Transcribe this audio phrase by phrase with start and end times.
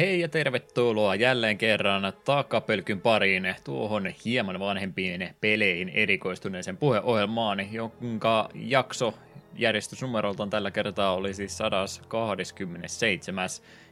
[0.00, 9.14] Hei ja tervetuloa jälleen kerran takapelkyn pariin tuohon hieman vanhempiin peleihin erikoistuneeseen puheohjelmaan, jonka jakso
[9.54, 13.48] järjestysnumeroltaan tällä kertaa oli siis 127.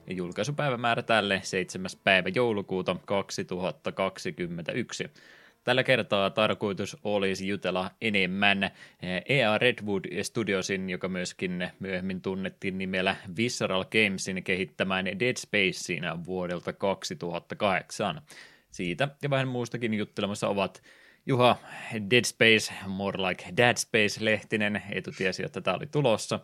[0.07, 1.91] ja julkaisupäivämäärä tälle 7.
[2.05, 5.05] päivä joulukuuta 2021.
[5.69, 8.71] Tällä kertaa tarkoitus olisi jutella enemmän
[9.29, 18.21] EA Redwood Studiosin, joka myöskin myöhemmin tunnettiin nimellä Visceral Gamesin kehittämään Dead Spacein vuodelta 2008.
[18.71, 20.83] Siitä ja vähän muustakin juttelemassa ovat
[21.27, 21.57] Juha
[22.11, 26.41] Dead Space, more like Dead Space-lehtinen, Eetu tiesi, että tämä oli tulossa.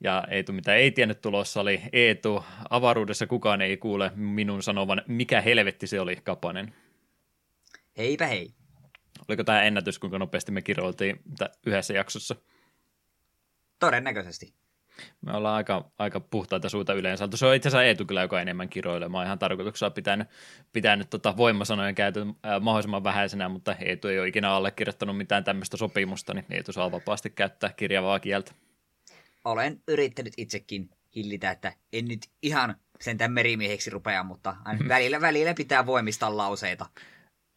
[0.00, 5.40] Ja Eetu, mitä ei tiennyt tulossa, oli Eetu, avaruudessa kukaan ei kuule minun sanovan, mikä
[5.40, 6.72] helvetti se oli, Kapanen.
[7.96, 8.54] Heipä hei.
[9.28, 11.20] Oliko tämä ennätys, kuinka nopeasti me kirjoiltiin
[11.66, 12.36] yhdessä jaksossa?
[13.78, 14.54] Todennäköisesti.
[15.20, 17.28] Me ollaan aika, aika puhtaita suuta yleensä.
[17.34, 19.08] Se on itse asiassa Eetu kyllä, joka enemmän kiroilee.
[19.08, 20.28] Mä oon ihan tarkoituksella pitänyt,
[20.72, 25.76] pitänyt tota voimasanojen käytön äh, mahdollisimman vähäisenä, mutta Eetu ei ole ikinä allekirjoittanut mitään tämmöistä
[25.76, 28.52] sopimusta, niin Eetu saa vapaasti käyttää kirjavaa kieltä.
[29.44, 34.56] Olen yrittänyt itsekin hillitä, että en nyt ihan sentään merimieheksi rupea, mutta
[34.88, 36.86] välillä, välillä pitää voimistaa lauseita.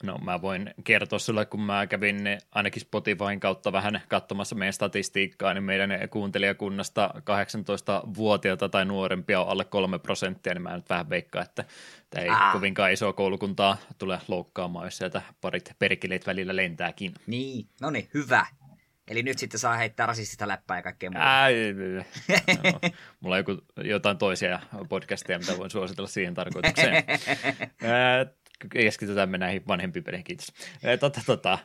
[0.04, 2.18] No mä voin kertoa sulle, kun mä kävin
[2.52, 9.66] ainakin Spotifyn kautta vähän katsomassa meidän statistiikkaa, niin meidän kuuntelijakunnasta 18-vuotiaita tai nuorempia on alle
[9.66, 11.66] 3 prosenttia, niin mä nyt vähän veikkaan, että
[12.10, 12.54] tämä ei ah.
[12.54, 17.14] kovinkaan iso koulukuntaa tule loukkaamaan, jos sieltä parit perkileet välillä lentääkin.
[17.28, 18.46] Niin, no niin, hyvä.
[19.08, 21.42] Eli nyt sitten saa heittää rasistista läppää ja kaikkea muuta.
[21.42, 21.54] Ai,
[22.64, 27.04] no, mulla on joku, jotain toisia podcasteja, mitä voin suositella siihen tarkoitukseen.
[28.70, 30.54] keskitytään me näihin vanhempiin peleihin, kiitos.
[31.00, 31.60] Tota, tota,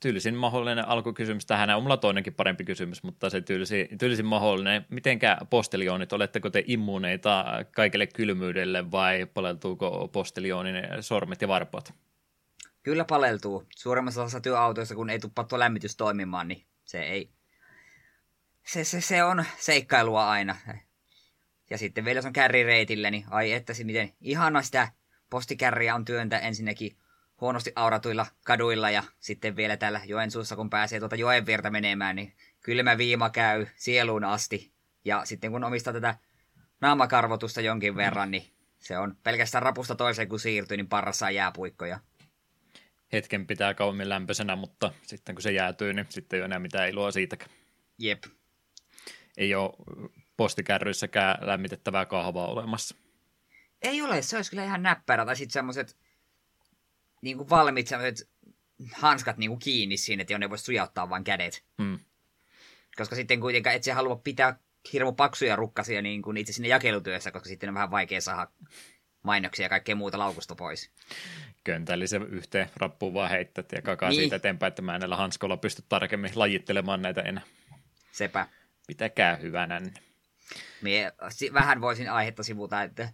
[0.00, 4.86] tyylisin mahdollinen alkukysymys tähän, on mulla toinenkin parempi kysymys, mutta se tyylisin, tyylisin mahdollinen.
[4.88, 7.44] Mitenkä postelioonit, oletteko te immuuneita
[7.74, 11.94] kaikille kylmyydelle vai paleltuuko postelionin sormet ja varpaat?
[12.82, 13.66] Kyllä paleltuu.
[13.76, 17.30] Suuremmassa osassa työautoissa, kun ei tuppaa lämmitys toimimaan, niin se ei...
[18.66, 20.56] Se, se, se on seikkailua aina.
[21.70, 24.88] Ja sitten vielä jos on kärrireitillä, niin ai että se miten ihana sitä
[25.30, 26.96] postikärriä on työntä ensinnäkin
[27.40, 32.32] huonosti auratuilla kaduilla ja sitten vielä täällä Joensuussa, kun pääsee tuota joen virta menemään, niin
[32.60, 34.72] kylmä viima käy sieluun asti.
[35.04, 36.14] Ja sitten kun omistaa tätä
[36.80, 38.44] naamakarvotusta jonkin verran, niin
[38.78, 42.00] se on pelkästään rapusta toiseen kun siirtyy, niin parrassa jääpuikkoja.
[43.12, 46.88] Hetken pitää kauemmin lämpöisenä, mutta sitten kun se jäätyy, niin sitten ei ole enää mitään
[46.88, 47.50] iloa siitäkään.
[47.98, 48.24] Jep.
[49.36, 49.70] Ei ole
[50.36, 52.96] postikärryissäkään lämmitettävää kahvaa olemassa.
[53.82, 55.26] Ei ole, se olisi kyllä ihan näppärä.
[55.26, 55.96] Tai sitten semmoiset
[57.22, 58.28] niin kuin valmiit semmoiset
[58.92, 61.64] hanskat niin kuin kiinni siinä, että ne voisi sujauttaa vain kädet.
[61.82, 61.98] Hmm.
[62.96, 64.58] Koska sitten kuitenkaan et se halua pitää
[64.92, 68.50] hirmu paksuja rukkasia niin kuin itse sinne jakelutyössä, koska sitten on vähän vaikea saada
[69.22, 70.90] mainoksia ja kaikkea muuta laukusta pois.
[71.64, 74.20] Köntällisen yhteen rappuun vaan heittät ja kakaa niin.
[74.20, 77.42] siitä eteenpäin, että mä näillä hanskoilla pysty tarkemmin lajittelemaan näitä enää.
[78.12, 78.46] Sepä.
[78.86, 79.80] Pitäkää hyvänä.
[80.82, 81.12] Mie
[81.52, 83.08] vähän voisin aihetta sivuta, että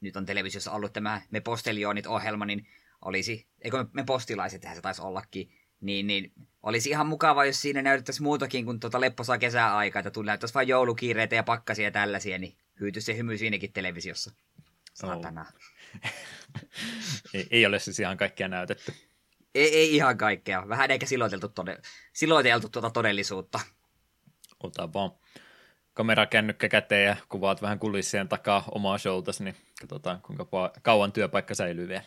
[0.00, 2.66] nyt on televisiossa ollut tämä Me Postelioonit-ohjelma, niin
[3.04, 8.22] olisi, eikö me postilaiset, se taisi ollakin, niin, niin olisi ihan mukava, jos siinä näytettäisiin
[8.22, 12.56] muutakin kuin tuota lepposaa kesäaikaa, että tuli näyttäisi vain joulukiireitä ja pakkasia ja tällaisia, niin
[12.80, 14.32] hyytyisi se hymy siinäkin televisiossa.
[14.94, 15.46] Satana.
[16.04, 16.10] Oh.
[17.34, 18.92] ei, ei ole siis ihan kaikkea näytetty.
[19.54, 20.68] Ei, ei ihan kaikkea.
[20.68, 21.78] Vähän eikä siloteltu, tode,
[22.12, 23.60] siloteltu tuota todellisuutta.
[24.62, 25.10] Ota vaan
[25.96, 30.46] kamerakännykkä käteen ja kuvaat vähän kulissien takaa omaa showtasi, niin katsotaan kuinka
[30.82, 32.02] kauan työpaikka säilyy vielä.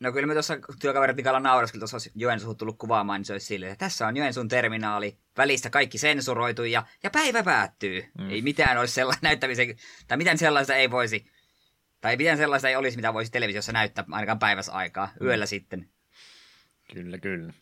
[0.00, 3.46] No kyllä me tuossa työkaverit kanssa naurasi, kun tuossa Joensuun tullut kuvaamaan, niin se olisi
[3.46, 8.04] silleen, että tässä on Joensuun terminaali, välistä kaikki sensuroitu ja, ja päivä päättyy.
[8.18, 8.30] Mm.
[8.30, 9.76] Ei mitään olisi sellaista näyttämisen,
[10.08, 11.26] tai mitään sellaista ei voisi,
[12.00, 15.26] tai mitään sellaista ei olisi, mitä voisi televisiossa näyttää ainakaan päivässä aikaa, mm.
[15.26, 15.88] yöllä sitten.
[16.94, 17.52] Kyllä, kyllä.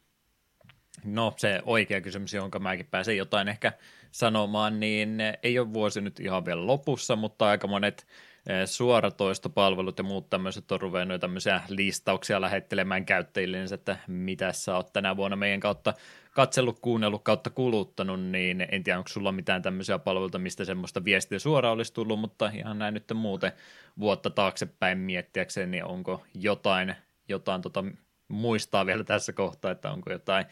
[1.05, 3.73] No se oikea kysymys, jonka mäkin pääsen jotain ehkä
[4.11, 8.07] sanomaan, niin ei ole vuosi nyt ihan vielä lopussa, mutta aika monet
[8.47, 14.93] eh, suoratoistopalvelut ja muut tämmöiset on ruvennut tämmöisiä listauksia lähettelemään käyttäjille, että mitä sä oot
[14.93, 15.95] tänä vuonna meidän kautta
[16.31, 21.39] katsellut, kuunnellut kautta kuluttanut, niin en tiedä, onko sulla mitään tämmöisiä palveluita, mistä semmoista viestiä
[21.39, 23.53] suoraan olisi tullut, mutta ihan näin nyt muuten
[23.99, 26.95] vuotta taaksepäin miettiäkseen, niin onko jotain,
[27.29, 27.85] jotain tota,
[28.29, 30.47] muistaa vielä tässä kohtaa, että onko jotain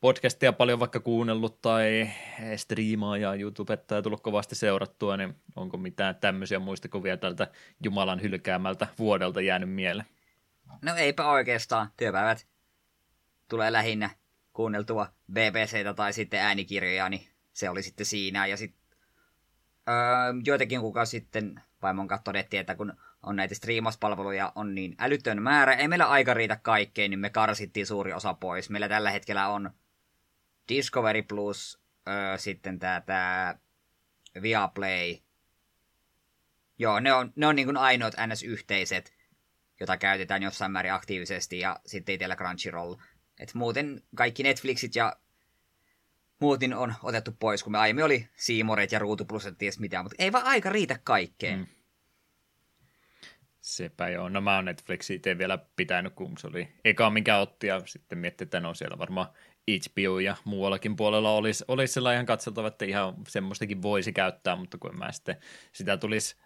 [0.00, 2.10] podcastia paljon vaikka kuunnellut tai
[2.56, 7.48] striimaa ja YouTubetta ja tullut kovasti seurattua, niin onko mitään tämmöisiä muistikuvia tältä
[7.84, 10.08] Jumalan hylkäämältä vuodelta jäänyt mieleen?
[10.82, 11.88] No eipä oikeastaan.
[11.96, 12.46] Työpäivät
[13.48, 14.10] tulee lähinnä
[14.52, 18.46] kuunneltua BBCtä tai sitten äänikirjoja, niin se oli sitten siinä.
[18.46, 18.80] Ja sitten
[19.88, 19.94] öö,
[20.44, 25.74] joitakin kuukausi sitten vaimon kanssa todettiin, että kun on näitä striimauspalveluja on niin älytön määrä.
[25.74, 28.70] Ei meillä aika riitä kaikkeen, niin me karsittiin suuri osa pois.
[28.70, 29.70] Meillä tällä hetkellä on
[30.68, 33.58] Discovery Plus, öö, sitten tämä tää
[34.42, 35.16] Viaplay.
[36.78, 39.14] Joo, ne on, ne on niin ainoat NS-yhteiset,
[39.80, 42.94] jota käytetään jossain määrin aktiivisesti, ja sitten itsellä Crunchyroll.
[43.38, 45.16] Et muuten kaikki Netflixit ja
[46.40, 50.16] muut niin on otettu pois, kun me aiemmin oli Siimoret ja Ruutupluset, ties mitä, mutta
[50.18, 51.58] ei vaan aika riitä kaikkeen.
[51.58, 51.66] Mm.
[53.60, 54.28] Sepä joo.
[54.28, 58.18] No mä oon Netflixi itse vielä pitänyt, kun se oli eka mikä otti, ja sitten
[58.18, 59.28] miettii, että no siellä varmaan
[59.70, 64.78] HBO ja muuallakin puolella olisi, olisi sillä ihan katseltava, että ihan semmoistakin voisi käyttää, mutta
[64.78, 65.36] kun mä sitten
[65.72, 66.36] sitä tulisi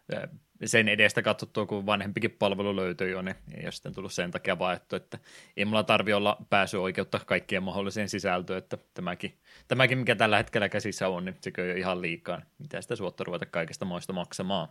[0.64, 4.58] sen edestä katsottua, kun vanhempikin palvelu löytyy jo, niin ei ole sitten tullut sen takia
[4.58, 5.18] vaihtoehto, että
[5.56, 9.38] ei mulla tarvi olla pääsy oikeutta kaikkien mahdolliseen sisältöön, että tämäkin,
[9.68, 12.42] tämäkin, mikä tällä hetkellä käsissä on, niin se jo ihan liikaa.
[12.58, 14.68] Mitä sitä suotta ruveta kaikesta moista maksamaan?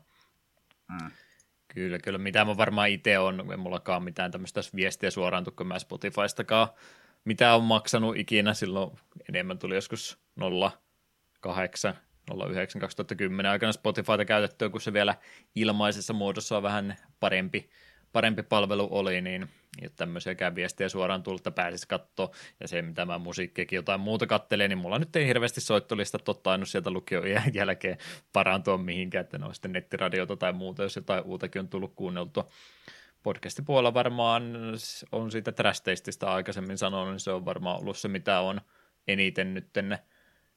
[0.90, 1.12] Mm.
[1.74, 2.18] Kyllä, kyllä.
[2.18, 6.68] Mitä mä varmaan itse on, ei mullakaan mitään tämmöistä viestiä suoraan kun mä Spotifystakaan
[7.26, 8.54] mitä on maksanut ikinä.
[8.54, 8.92] Silloin,
[9.30, 10.20] enemmän tuli joskus
[11.42, 11.94] 08,
[12.50, 15.16] 09, 2010 aikana Spotifyta käytettyä, kun se vielä
[15.56, 17.70] ilmaisessa muodossa on vähän parempi,
[18.12, 19.50] parempi palvelu oli, niin
[19.82, 24.68] ja tämmöisiäkään viestejä suoraan että pääsisi katsoa, ja se, mitä mä musiikkiakin jotain muuta kattelee,
[24.68, 27.24] niin mulla nyt ei hirveästi soittolista tottanut sieltä lukion
[27.54, 27.98] jälkeen
[28.34, 32.48] parantua mihinkään, että ne on sitten nettiradiota tai muuta, jos jotain uutakin on tullut kuunneltua
[33.24, 34.54] podcastipuolella varmaan
[35.12, 35.84] on siitä trash
[36.26, 38.62] aikaisemmin sanonut, niin se on varmaan ollut se, mitä on
[39.08, 39.70] eniten nyt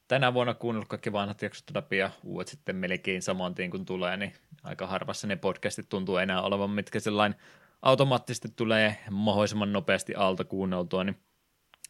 [0.09, 4.17] tänä vuonna kuunnellut kaikki vanhat jaksot läpi ja uudet sitten melkein saman tien kun tulee,
[4.17, 4.33] niin
[4.63, 7.39] aika harvassa ne podcastit tuntuu enää olevan, mitkä sellainen
[7.83, 11.19] automaattisesti tulee mahdollisimman nopeasti alta kuunneltua, niin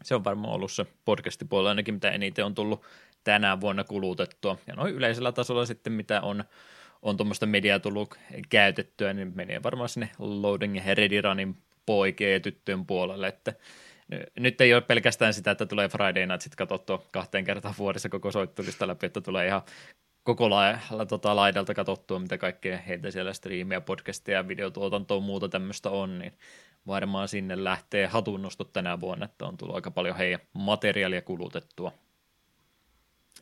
[0.03, 2.83] se on varmaan ollut se podcastipuolella ainakin, mitä eniten on tullut
[3.25, 4.59] tänä vuonna kulutettua.
[4.67, 6.45] Ja noin yleisellä tasolla sitten, mitä on
[7.03, 8.19] on tuommoista mediaa tullut
[8.49, 11.57] käytettyä, niin menee varmaan sinne Loading ja Ready Runin
[11.87, 13.53] poikien ja tyttöjen puolelle, että
[14.39, 18.31] nyt ei ole pelkästään sitä, että tulee Friday Night sitten katsottua kahteen kertaan vuodessa koko
[18.31, 19.63] soittolista läpi, että tulee ihan
[20.23, 26.19] koko lailla, tota, laidalta katsottua, mitä kaikkea heitä siellä striimiä, podcastia, videotuotantoa muuta tämmöistä on,
[26.19, 26.33] niin
[26.87, 31.93] varmaan sinne lähtee hatunnostot tänä vuonna, että on tullut aika paljon heidän materiaalia kulutettua.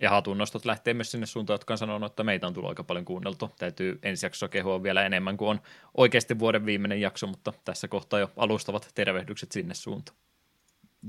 [0.00, 3.05] Ja hatunnostot lähtee myös sinne suuntaan, jotka on sanonut, että meitä on tullut aika paljon
[3.05, 3.50] kuunneltu.
[3.58, 5.61] Täytyy ensi jaksossa kehua vielä enemmän kuin on
[5.97, 10.19] oikeasti vuoden viimeinen jakso, mutta tässä kohtaa jo alustavat tervehdykset sinne suuntaan.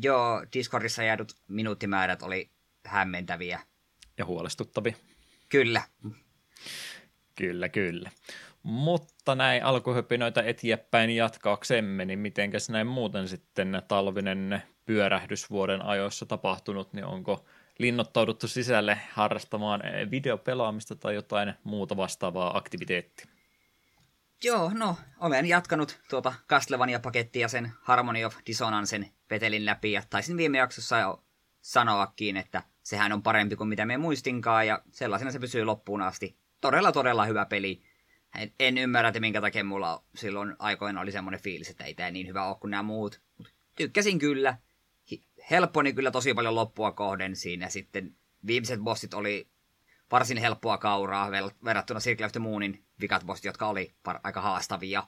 [0.02, 2.50] Joo, Discordissa jäädyt minuuttimäärät oli
[2.86, 3.60] hämmentäviä.
[4.18, 4.94] Ja huolestuttavia.
[5.50, 5.82] Kyllä.
[7.36, 8.12] Kyllä, kyllä.
[8.64, 16.94] Mutta näin alkuhypinoita eteenpäin jatkaaksemme, niin mitenkäs näin muuten sitten talvinen pyörähdys vuoden ajoissa tapahtunut,
[16.94, 17.46] niin onko
[17.82, 23.26] linnoittauduttu sisälle harrastamaan eh, videopelaamista tai jotain muuta vastaavaa aktiviteettia?
[24.44, 30.58] Joo, no, olen jatkanut tuota Castlevania-pakettia sen Harmony of Dissonancen petelin läpi, ja taisin viime
[30.58, 31.24] jaksossa jo
[31.62, 36.38] sanoakin, että sehän on parempi kuin mitä me muistinkaan, ja sellaisena se pysyy loppuun asti.
[36.62, 37.84] Todella, todella hyvä peli.
[38.38, 42.12] En, en ymmärrä, että minkä takia mulla silloin aikoina oli semmoinen fiilis, että ei tämä
[42.12, 43.22] niin hyvä ole kuin nämä muut.
[43.76, 44.58] Tykkäsin kyllä
[45.52, 47.70] helpponi kyllä tosi paljon loppua kohden siinä.
[47.70, 48.16] Sitten
[48.48, 49.48] viimeiset bossit oli
[50.12, 51.32] varsin helppoa kauraa
[51.66, 53.94] verrattuna Circle of the Moonin vikat bossit, jotka oli
[54.24, 55.04] aika haastavia.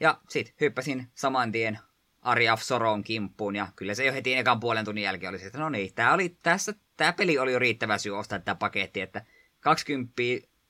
[0.00, 1.78] Ja sit hyppäsin saman tien
[2.22, 5.68] Arya Soron kimppuun, ja kyllä se jo heti ekan puolen tunnin jälkeen oli että no
[5.68, 9.24] niin, tää, oli, tässä, tää peli oli jo riittävä syy ostaa tätä pakettia, että
[9.60, 10.12] 20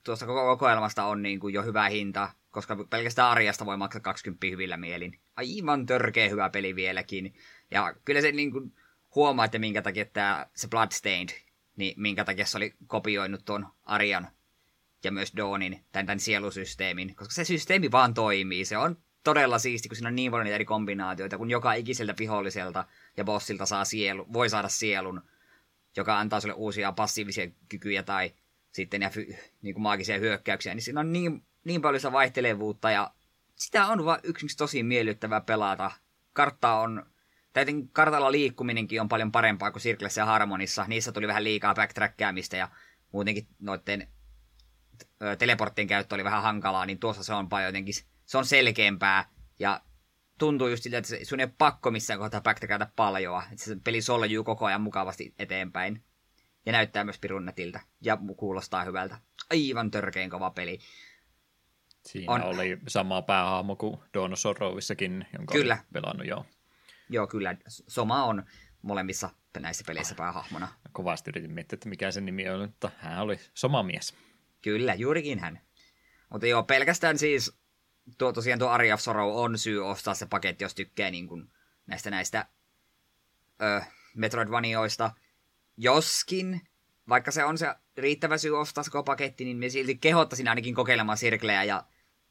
[0.05, 4.47] tuosta koko kokoelmasta on niin kuin jo hyvä hinta, koska pelkästään Arjasta voi maksaa 20
[4.47, 5.21] hyvillä mielin.
[5.37, 7.35] Aivan törkeä hyvä peli vieläkin.
[7.71, 8.73] Ja kyllä se niin kuin
[9.15, 11.29] huomaa, että minkä takia tämä, se Bloodstained,
[11.77, 14.29] niin minkä takia se oli kopioinut tuon Arian
[15.05, 18.65] ja myös Dawnin, tämän, tämän sielusysteemin, koska se systeemi vaan toimii.
[18.65, 22.85] Se on todella siisti, kun siinä on niin paljon eri kombinaatioita, kun joka ikiseltä viholliselta
[23.17, 25.23] ja bossilta saa sielu, voi saada sielun,
[25.97, 28.35] joka antaa sulle uusia passiivisia kykyjä tai
[28.73, 32.91] sitten ja fy, niin kuin maagisia hyökkäyksiä, niin siinä on niin, niin paljon sitä vaihtelevuutta
[32.91, 33.11] ja
[33.55, 35.91] sitä on vaan yksi tosi miellyttävää pelata.
[36.33, 37.07] Kartta on
[37.57, 40.85] Täytin kartalla liikkuminenkin on paljon parempaa kuin Sirklessä ja Harmonissa.
[40.89, 42.69] Niissä tuli vähän liikaa backtrackkäämistä ja
[43.13, 44.09] muutenkin noiden
[45.39, 47.95] teleporttien käyttö oli vähän hankalaa, niin tuossa se on paljon jotenkin,
[48.27, 49.81] se on selkeämpää ja
[50.39, 54.03] tuntuu just siltä, että sun ei ole pakko missään kohtaa backtrackata paljon, että se peli
[54.03, 56.05] soljuu koko ajan mukavasti eteenpäin.
[56.67, 59.19] Ja näyttää myös pirunnetiltä ja kuulostaa hyvältä.
[59.51, 60.79] Aivan törkeen kova peli.
[62.07, 62.43] Siinä on...
[62.43, 65.79] oli sama päähahmo kuin Dawn Sorrowissakin, jonka Kyllä.
[65.93, 66.45] pelannut joo.
[67.09, 67.57] Joo, kyllä.
[67.69, 68.43] Soma on
[68.83, 70.17] molemmissa näissä peleissä Ai.
[70.17, 70.69] päähahmona.
[70.93, 74.15] Kovasti yritin miettiä, että mikä sen nimi on, mutta hän oli Soma mies.
[74.63, 75.61] Kyllä, juurikin hän.
[76.31, 77.59] Mutta joo, pelkästään siis
[78.19, 81.53] tuo, tosiaan tuo Ari of Sorrow on syy ostaa se paketti, jos tykkää niin kuin
[81.87, 82.47] näistä näistä
[83.63, 83.83] ö,
[84.15, 85.11] Metroidvanioista.
[85.77, 86.61] Joskin,
[87.09, 91.19] vaikka se on se riittävä syy ostaa se paketti, niin me silti kehottaisin ainakin kokeilemaan
[91.19, 91.85] Sirkleä ja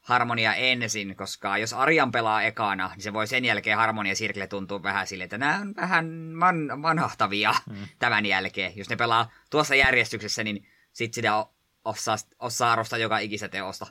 [0.06, 4.82] Harmonia ensin, koska jos Arjan pelaa ekana, niin se voi sen jälkeen Harmonia Sirkle tuntuu
[4.82, 7.76] vähän sille, että nämä on vähän man, vanhahtavia mm.
[7.98, 8.76] tämän jälkeen.
[8.76, 11.46] Jos ne pelaa tuossa järjestyksessä, niin sit sitä
[11.84, 13.86] osaa, osaa arvostaa joka ikistä teosta.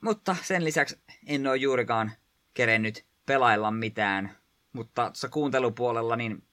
[0.00, 2.12] Mutta sen lisäksi en ole juurikaan
[2.54, 4.36] kerennyt pelailla mitään.
[4.72, 6.46] Mutta tuossa kuuntelupuolella niin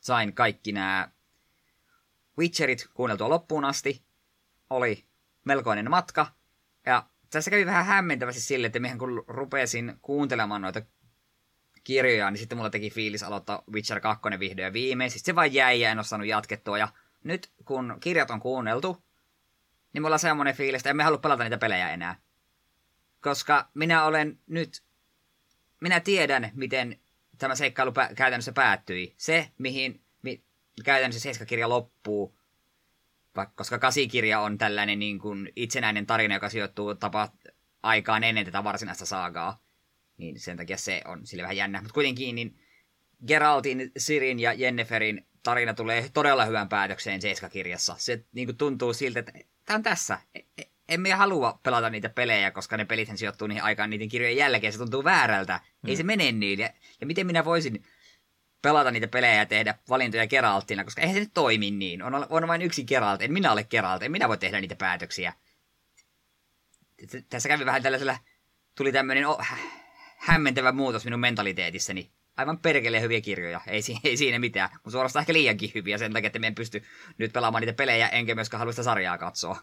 [0.00, 1.08] sain kaikki nämä
[2.38, 4.02] Witcherit kuunneltua loppuun asti.
[4.70, 5.05] Oli
[5.46, 6.26] melkoinen matka.
[6.86, 10.82] Ja tässä kävi vähän hämmentävästi sille, että mehän kun rupesin kuuntelemaan noita
[11.84, 15.10] kirjoja, niin sitten mulla teki fiilis aloittaa Witcher 2 vihdoin viimein.
[15.10, 16.78] Sitten se vain jäi ja en ole saanut jatkettua.
[16.78, 16.88] Ja
[17.24, 19.04] nyt kun kirjat on kuunneltu,
[19.92, 22.16] niin mulla on semmoinen fiilis, että emme halua pelata niitä pelejä enää.
[23.20, 24.82] Koska minä olen nyt,
[25.80, 27.00] minä tiedän, miten
[27.38, 29.14] tämä seikkailu pä- käytännössä päättyi.
[29.16, 30.42] Se, mihin mi-
[30.84, 32.35] käytännössä seiskakirja loppuu,
[33.44, 37.28] koska kasikirja on tällainen niin kuin itsenäinen tarina, joka sijoittuu tapa
[37.82, 39.62] aikaan ennen tätä varsinaista saagaa.
[40.16, 41.80] Niin sen takia se on sille vähän jännä.
[41.80, 42.58] Mutta kuitenkin niin
[43.26, 47.94] Geraltin, Sirin ja Jenniferin tarina tulee todella hyvän päätökseen Seiska-kirjassa.
[47.98, 49.32] Se niin kuin tuntuu siltä, että
[49.64, 50.18] tämä on tässä.
[50.34, 54.36] E, e, emme halua pelata niitä pelejä, koska ne pelithän sijoittuu niihin aikaan niiden kirjojen
[54.36, 54.72] jälkeen.
[54.72, 55.60] Se tuntuu väärältä.
[55.82, 55.88] Mm.
[55.88, 56.58] Ei se mene niin.
[56.58, 57.84] Ja, ja miten minä voisin
[58.66, 62.02] pelata niitä pelejä ja tehdä valintoja Geraltina, koska eihän se nyt toimi niin.
[62.02, 65.32] On, on vain yksi Geralt, en minä ole Geralt, en minä voi tehdä niitä päätöksiä.
[67.28, 68.18] Tässä kävi vähän tällaisella,
[68.74, 69.24] tuli tämmöinen
[70.16, 72.10] hämmentävä muutos minun mentaliteetissani.
[72.36, 76.26] Aivan perkele hyviä kirjoja, ei, ei siinä mitään, mutta suorastaan ehkä liiankin hyviä sen takia,
[76.26, 76.82] että me en pysty
[77.18, 79.56] nyt pelaamaan niitä pelejä, enkä myöskään halua sitä sarjaa katsoa.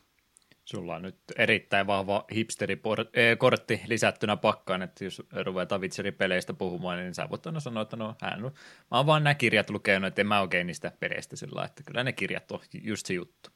[0.65, 7.29] Sulla on nyt erittäin vahva hipsterikortti lisättynä pakkaan, että jos ruvetaan Witcherin-peleistä puhumaan, niin sä
[7.29, 8.51] voit aina sanoa, että no hän, mä
[8.91, 12.13] oon vaan nämä kirjat lukenut, että en mä oikein niistä peleistä sillä että kyllä ne
[12.13, 13.49] kirjat on just se juttu.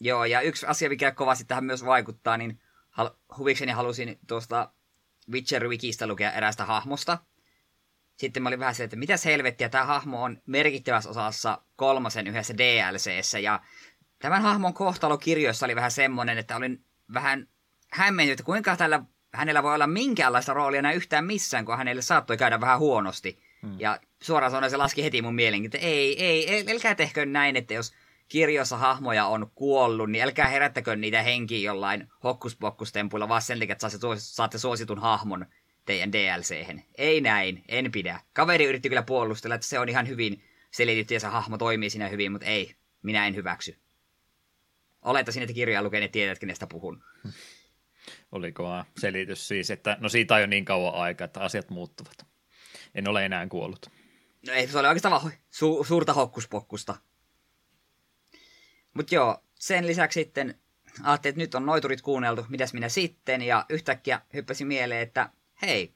[0.00, 2.60] Joo, ja yksi asia, mikä kovasti tähän myös vaikuttaa, niin
[3.38, 4.72] huvikseni halusin tuosta
[5.32, 7.18] Witcher Wikistä lukea erästä hahmosta.
[8.16, 12.54] Sitten mä olin vähän se, että mitä helvettiä, tämä hahmo on merkittävässä osassa kolmasen yhdessä
[12.58, 13.60] DLCssä, ja
[14.22, 17.48] tämän hahmon kohtalo kirjoissa oli vähän semmoinen, että olin vähän
[17.90, 19.02] hämmennyt, että kuinka tällä,
[19.32, 23.38] hänellä voi olla minkäänlaista roolia enää yhtään missään, kun hänelle saattoi käydä vähän huonosti.
[23.62, 23.80] Hmm.
[23.80, 27.74] Ja suoraan sanoen se laski heti mun mielenkin, että ei, ei, älkää tehkö näin, että
[27.74, 27.92] jos
[28.28, 33.88] kirjoissa hahmoja on kuollut, niin älkää herättäkö niitä henkiä jollain hokkuspokkustempuilla, vaan sen takia, että
[34.16, 35.46] saatte suositun hahmon
[35.86, 36.84] teidän DLC-hen.
[36.94, 38.20] Ei näin, en pidä.
[38.32, 42.08] Kaveri yritti kyllä puolustella, että se on ihan hyvin selitetty ja se hahmo toimii siinä
[42.08, 43.82] hyvin, mutta ei, minä en hyväksy.
[45.02, 47.04] Olettaisin, että kirjaa lukeneet tietävät, kenestä puhun.
[48.32, 52.26] Oliko selitys siis, että no siitä on jo niin kauan aikaa, että asiat muuttuvat.
[52.94, 53.86] En ole enää kuollut.
[54.46, 56.96] No ei, se oli oikeastaan vaan su- suurta hokkuspokkusta.
[58.94, 60.54] Mutta joo, sen lisäksi sitten
[61.02, 65.30] ajattelin, että nyt on noiturit kuunneltu, mitäs minä sitten, ja yhtäkkiä hyppäsin mieleen, että
[65.62, 65.94] hei,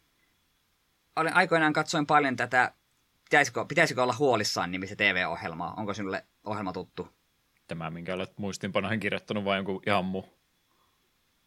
[1.16, 2.72] olen aikoinaan katsoin paljon tätä,
[3.25, 7.15] pitäisikö, pitäisikö olla huolissaan nimistä TV-ohjelmaa, onko sinulle ohjelma tuttu?
[7.68, 10.25] Tämä, minkä olet muistinpanoihin kirjoittanut, vai jonkun ihan muu?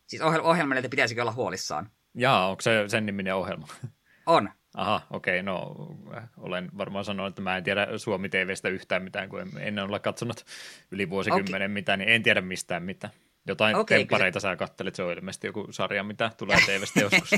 [0.07, 1.89] Siis ohel- ohjelma, että pitäisikö olla huolissaan.
[2.15, 3.67] Jaa, onko se sen niminen ohjelma?
[4.25, 4.49] On.
[4.73, 5.75] Aha, okei, okay, no
[6.38, 9.99] olen varmaan sanonut, että mä en tiedä Suomi TVstä yhtään mitään, kun en, en ole
[9.99, 10.45] katsonut
[10.91, 11.73] yli vuosikymmenen okay.
[11.73, 13.13] mitään, niin en tiedä mistään mitään.
[13.47, 14.41] Jotain okay, temppareita se...
[14.41, 17.31] sä kattelit, se on ilmeisesti joku sarja, mitä tulee TVstä joskus.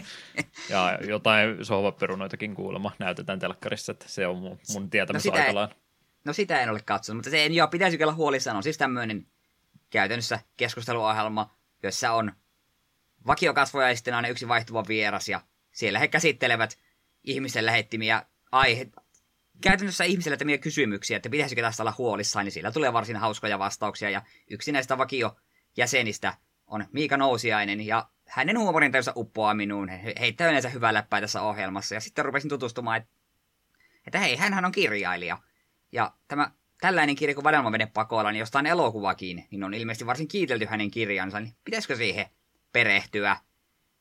[0.69, 5.69] ja jotain sohvaperunoitakin kuulemma näytetään telkkarissa, että se on mun, mun tietämys no aikalaan.
[6.23, 8.57] No sitä en ole katsonut, mutta se en joo, pitäisi olla huolissaan.
[8.57, 9.27] On siis tämmöinen
[9.89, 12.31] käytännössä keskusteluohjelma, jossa on
[13.27, 16.77] vakiokasvoja ja sitten aina yksi vaihtuva vieras ja siellä he käsittelevät
[17.23, 19.01] ihmisten lähettimiä aiheita,
[19.61, 24.09] käytännössä ihmisille tämmöisiä kysymyksiä, että pitäisikö tästä olla huolissaan, niin siellä tulee varsin hauskoja vastauksia
[24.09, 26.33] ja yksi näistä vakiojäsenistä
[26.67, 29.89] on Miika Nousiainen ja hänen huumorintajussa uppoaa minuun.
[29.89, 33.09] He heittää yleensä hyvää läppää tässä ohjelmassa ja sitten rupesin tutustumaan, että,
[34.07, 35.37] että hei, hänhän on kirjailija.
[35.91, 40.65] Ja tämä tällainen kirja kuin Vadelmaveden pakoilla, niin jostain elokuvakin, niin on ilmeisesti varsin kiitelty
[40.65, 42.25] hänen kirjansa, niin pitäisikö siihen
[42.73, 43.37] perehtyä?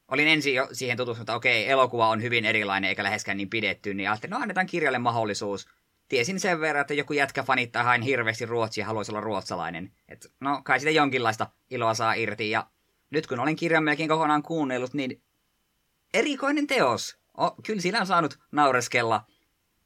[0.08, 3.94] Olin ensin jo siihen tutustunut, että okei, elokuva on hyvin erilainen eikä läheskään niin pidetty,
[3.94, 5.68] niin ajattelin, no annetaan kirjalle mahdollisuus.
[6.08, 9.92] Tiesin sen verran, että joku jätkä fanittaa hain hirveästi ruotsia ja haluaisi olla ruotsalainen.
[10.08, 12.50] Et, no, kai sitä jonkinlaista iloa saa irti.
[12.50, 12.66] Ja
[13.10, 15.22] nyt kun olen kirjan melkein kokonaan kuunnellut, niin
[16.14, 17.18] erikoinen teos.
[17.40, 19.24] O, kyllä siinä on saanut naureskella,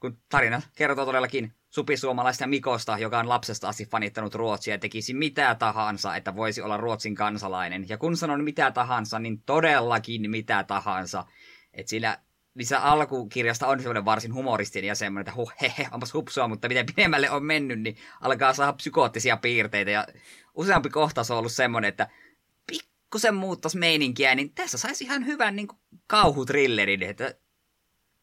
[0.00, 6.16] kun tarina kertoo todellakin supisuomalaista Mikosta, joka on lapsesta asti fanittanut Ruotsia tekisi mitä tahansa,
[6.16, 7.88] että voisi olla Ruotsin kansalainen.
[7.88, 11.24] Ja kun sanon mitä tahansa, niin todellakin mitä tahansa.
[11.72, 12.18] Että sillä
[12.54, 16.86] missä alkukirjasta on semmoinen varsin humoristinen ja semmoinen, että huh, he, onpas hupsua, mutta miten
[16.86, 19.90] pidemmälle on mennyt, niin alkaa saada psykoottisia piirteitä.
[19.90, 20.06] Ja
[20.54, 22.08] useampi kohtaus on ollut semmoinen, että
[22.66, 25.68] pikkusen muuttaisi meininkiä, niin tässä saisi ihan hyvän niin
[26.06, 27.34] kauhutrillerin, että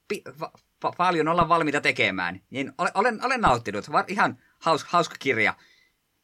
[0.08, 2.42] pi- va- va- paljon olla valmiita tekemään.
[2.50, 2.92] Niin olen,
[3.24, 3.86] olen, nauttinut.
[4.08, 5.54] Ihan haus, hauska kirja.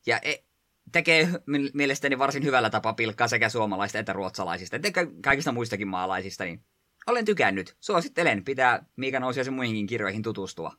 [0.05, 0.43] Ja e-
[0.91, 1.29] tekee
[1.73, 4.91] mielestäni varsin hyvällä tapaa pilkkaa sekä suomalaista että ruotsalaisista, että
[5.23, 6.63] kaikista muistakin maalaisista, niin
[7.07, 7.75] olen tykännyt.
[7.79, 8.43] Suosittelen.
[8.43, 10.73] Pitää Miika Nousiaisen muihinkin kirjoihin tutustua.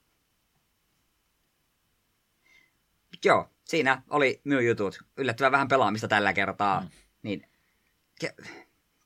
[3.24, 5.00] Joo, siinä oli myy jutut.
[5.16, 6.80] Yllättävän vähän pelaamista tällä kertaa.
[6.80, 6.88] Mm.
[7.22, 7.46] Niin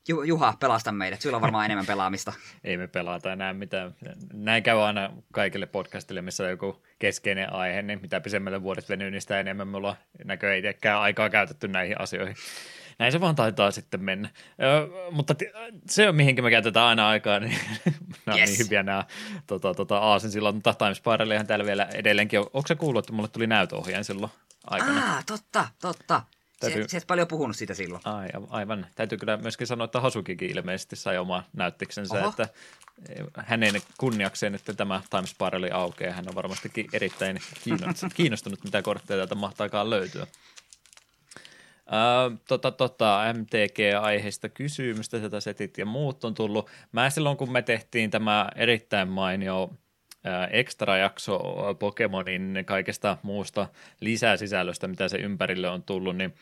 [0.07, 1.21] Juha, pelasta meidät.
[1.21, 2.33] Sulla on varmaan enemmän pelaamista.
[2.63, 3.95] Ei me pelata enää mitään.
[4.33, 9.11] Näin käy aina kaikille podcastille, missä on joku keskeinen aihe, niin mitä pisemmälle vuodet venyy,
[9.11, 12.35] niin sitä enemmän me ollaan näköjään itsekään aikaa käytetty näihin asioihin.
[12.99, 14.29] Näin se vaan taitaa sitten mennä.
[14.61, 15.35] Ö, mutta
[15.89, 17.57] se on mihinkä me käytetään aina aikaa, niin
[18.25, 18.49] nämä yes.
[18.49, 19.05] on niin hyviä nämä
[19.47, 22.45] tota, tota, Aasin silloin, mutta Time Spiralihan täällä vielä edelleenkin on.
[22.53, 24.31] Onko se kuullut, että mulle tuli näytöohjaaja silloin
[24.67, 25.17] aikana?
[25.17, 26.21] Ah, totta, totta.
[26.67, 26.83] Täytyy...
[26.87, 28.01] Se, se paljon puhunut siitä silloin.
[28.05, 28.85] Ai, aivan.
[28.95, 32.29] Täytyy kyllä myöskin sanoa, että Hasukikin ilmeisesti sai oma näyttiksensä, Oho.
[32.29, 32.47] että
[33.09, 36.13] eh, hänen kunniakseen, että tämä Time Spiral aukeaa.
[36.13, 37.39] Hän on varmastikin erittäin
[38.15, 40.27] kiinnostunut, mitä kortteja täältä mahtaakaan löytyä.
[41.83, 46.69] Uh, tota, tota, MTG-aiheista kysymystä, tätä setit ja muut on tullut.
[46.91, 49.69] Mä silloin, kun me tehtiin tämä erittäin mainio
[50.51, 51.39] extra jakso
[51.79, 53.67] Pokemonin kaikesta muusta
[53.99, 56.33] lisäsisällöstä, mitä se ympärille on tullut, niin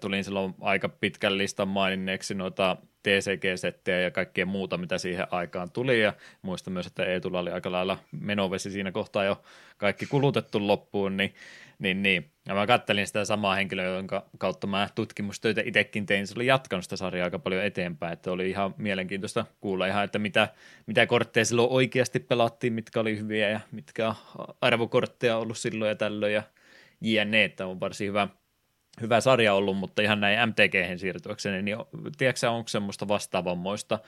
[0.00, 6.02] tulin silloin aika pitkän listan maininneeksi noita TCG-settejä ja kaikkea muuta, mitä siihen aikaan tuli,
[6.02, 9.42] ja muistan myös, että Eetulla oli aika lailla menovesi siinä kohtaa jo
[9.76, 11.34] kaikki kulutettu loppuun, niin
[11.84, 12.30] niin, niin.
[12.48, 16.26] Ja mä kattelin sitä samaa henkilöä, jonka kautta mä tutkimustöitä itsekin tein.
[16.26, 20.18] Se oli jatkanut sitä sarjaa aika paljon eteenpäin, että oli ihan mielenkiintoista kuulla ihan, että
[20.18, 20.48] mitä,
[20.86, 24.14] mitä kortteja silloin oikeasti pelattiin, mitkä oli hyviä ja mitkä
[24.60, 26.42] arvokortteja on ollut silloin ja tällöin ja
[27.00, 28.28] jne, että on varsin hyvä,
[29.00, 31.78] hyvä sarja ollut, mutta ihan näin MTG-hen siirtyäkseni, niin
[32.18, 33.98] tiedätkö onko semmoista vastaavanmoista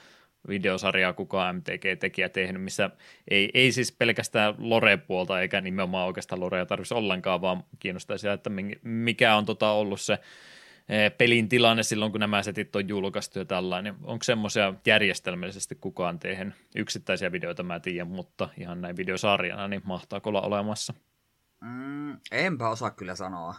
[0.47, 2.89] videosarjaa kukaan MTG-tekijä tehnyt, missä
[3.27, 8.49] ei, ei siis pelkästään Lore-puolta eikä nimenomaan oikeastaan Lorea tarvitsisi ollenkaan, vaan kiinnostaisi, että
[8.83, 10.13] mikä on tota ollut se
[10.89, 13.95] eh, pelin tilanne silloin, kun nämä setit on julkaistu ja tällainen.
[14.03, 16.53] Onko semmoisia järjestelmällisesti kukaan tehnyt?
[16.75, 20.93] Yksittäisiä videoita mä tiedän, mutta ihan näin videosarjana, niin mahtaako olla olemassa?
[21.61, 23.55] Mm, enpä osaa kyllä sanoa.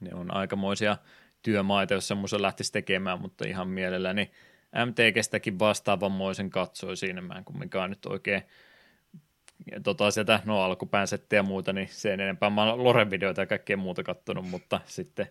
[0.00, 0.96] Ne on aikamoisia
[1.42, 4.30] työmaita, jos semmoisen lähtisi tekemään, mutta ihan mielelläni
[4.86, 8.42] MTGstäkin vastaavanmoisen katsoi siinä, mä en kumminkaan nyt oikein
[9.82, 14.02] tota, sieltä, no alkupään ja muuta, niin sen enempää mä oon Loren-videoita ja kaikkea muuta
[14.02, 15.26] kattonut, mutta sitten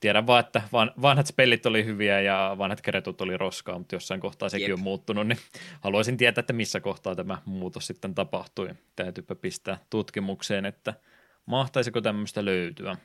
[0.00, 0.62] tiedän vaan, että
[1.02, 4.78] vanhat spellit oli hyviä ja vanhat keretut oli roskaa, mutta jossain kohtaa sekin Jep.
[4.78, 5.38] on muuttunut, niin
[5.80, 8.70] haluaisin tietää, että missä kohtaa tämä muutos sitten tapahtui.
[8.96, 10.94] Täytyypä pistää tutkimukseen, että
[11.46, 12.96] mahtaisiko tämmöistä löytyä.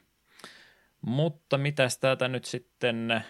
[1.02, 3.24] Mutta mitäs täältä nyt sitten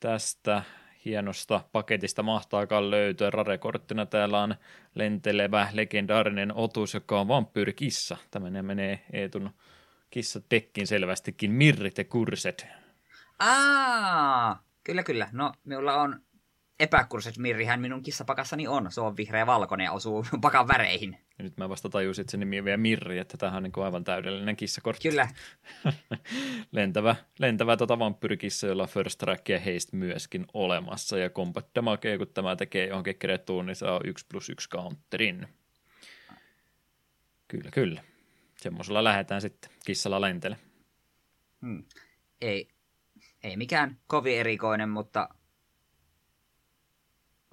[0.00, 0.62] tästä
[1.06, 3.30] hienosta paketista mahtaakaan löytyä.
[3.30, 4.54] Rare-korttina täällä on
[4.94, 8.16] lentelevä legendaarinen otus, joka on vampyyrikissa.
[8.30, 9.50] Tämä menee Eetun
[10.48, 11.52] tekkin selvästikin.
[11.52, 12.66] Mirrit ja kurset.
[13.38, 15.28] Aa, kyllä kyllä.
[15.32, 16.20] No, minulla on
[16.80, 18.92] epäkurset mirrihän minun kissapakassani on.
[18.92, 21.18] Se on vihreä valkoinen ja osuu pakan väreihin.
[21.38, 23.72] Ja nyt mä vasta tajusin, että se nimi on vielä Mirri, että tämä on niin
[23.72, 25.08] kuin aivan täydellinen kissakortti.
[25.08, 25.28] Kyllä.
[26.72, 31.18] lentävä lentävä tota vampyrikissa, jolla First Track ja Haste myöskin olemassa.
[31.18, 35.48] Ja Combat Damage, kun tämä tekee johonkin kerettuun, niin saa 1 plus 1 counterin.
[37.48, 38.02] Kyllä, kyllä.
[38.56, 40.56] Semmoisella lähdetään sitten kissalla lentele.
[41.60, 41.84] Hmm.
[42.40, 42.68] Ei,
[43.42, 45.28] ei mikään kovin erikoinen, mutta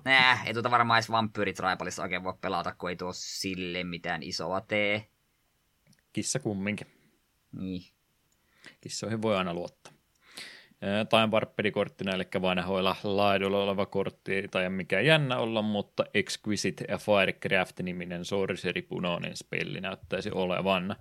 [0.05, 4.61] Nää, ei tuota varmaan edes vampyyritraipalissa oikein voi pelata, kun ei tuo sille mitään isoa
[4.61, 5.07] tee.
[6.13, 6.87] Kissa kumminkin.
[7.51, 7.83] Niin.
[8.81, 9.93] Kissoihin voi aina luottaa.
[11.09, 18.25] Time Warpedi-korttina, eli vanhoilla laidoilla oleva kortti, tai mikä jännä olla, mutta Exquisite ja Firecraft-niminen
[18.25, 20.95] Sorcery punainen spelli näyttäisi olevan.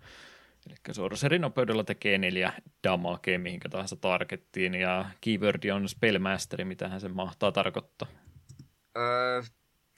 [0.67, 2.53] Eli Sorcery nopeudella tekee neljä
[2.85, 8.09] damagea mihinkä tahansa targettiin, ja keyword on Spellmasteri, mitä se mahtaa tarkoittaa.
[8.97, 9.43] Öö,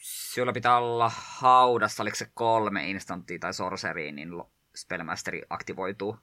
[0.02, 4.28] siellä pitää olla haudassa, oliko se kolme instanttia tai sorceriin, niin
[4.76, 6.16] Spellmasteri aktivoituu.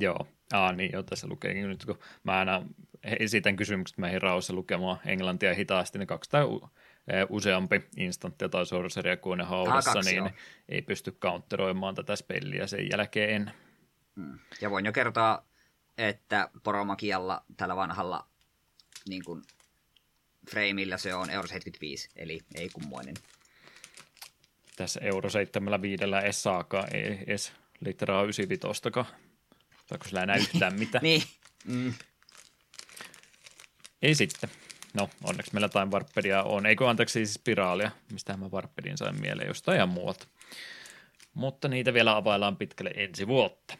[0.00, 2.62] Joo, ah, niin joo, tässä lukeekin nyt, kun mä aina
[3.02, 6.44] esitän kysymykset meihin rauhassa lukemaan englantia hitaasti, niin kaksi tai
[7.28, 10.30] useampi instanttia tai sorceria kuin ne haudassa, kaksi, niin joo.
[10.68, 13.52] ei pysty counteroimaan tätä spelliä sen jälkeen.
[14.14, 14.38] Mm.
[14.60, 15.44] Ja voin jo kertoa,
[15.98, 18.26] että poromakialla tällä vanhalla
[19.08, 19.42] niin kuin,
[20.50, 23.14] frameillä se on euro 75, eli ei kummoinen.
[24.76, 28.60] Tässä euro 75 ei saakaan ei edes litraa 95
[29.88, 31.02] Saako sillä enää yhtään mitään?
[31.02, 31.22] niin.
[31.64, 31.94] Mm.
[34.02, 34.50] Ei sitten.
[34.94, 36.66] No, onneksi meillä Time Warpedia on.
[36.66, 40.26] Eikö anteeksi siis spiraalia, mistä mä Warpedin sain mieleen jostain ihan muualta.
[41.34, 43.74] Mutta niitä vielä availlaan pitkälle ensi vuotta.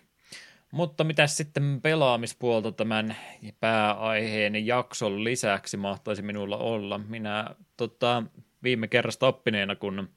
[0.70, 3.16] Mutta mitä sitten pelaamispuolta tämän
[3.60, 6.98] pääaiheen jakson lisäksi mahtaisi minulla olla?
[6.98, 8.22] Minä tota,
[8.62, 10.08] viime kerrasta oppineena, kun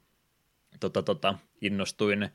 [0.80, 2.30] tota, tota, innostuin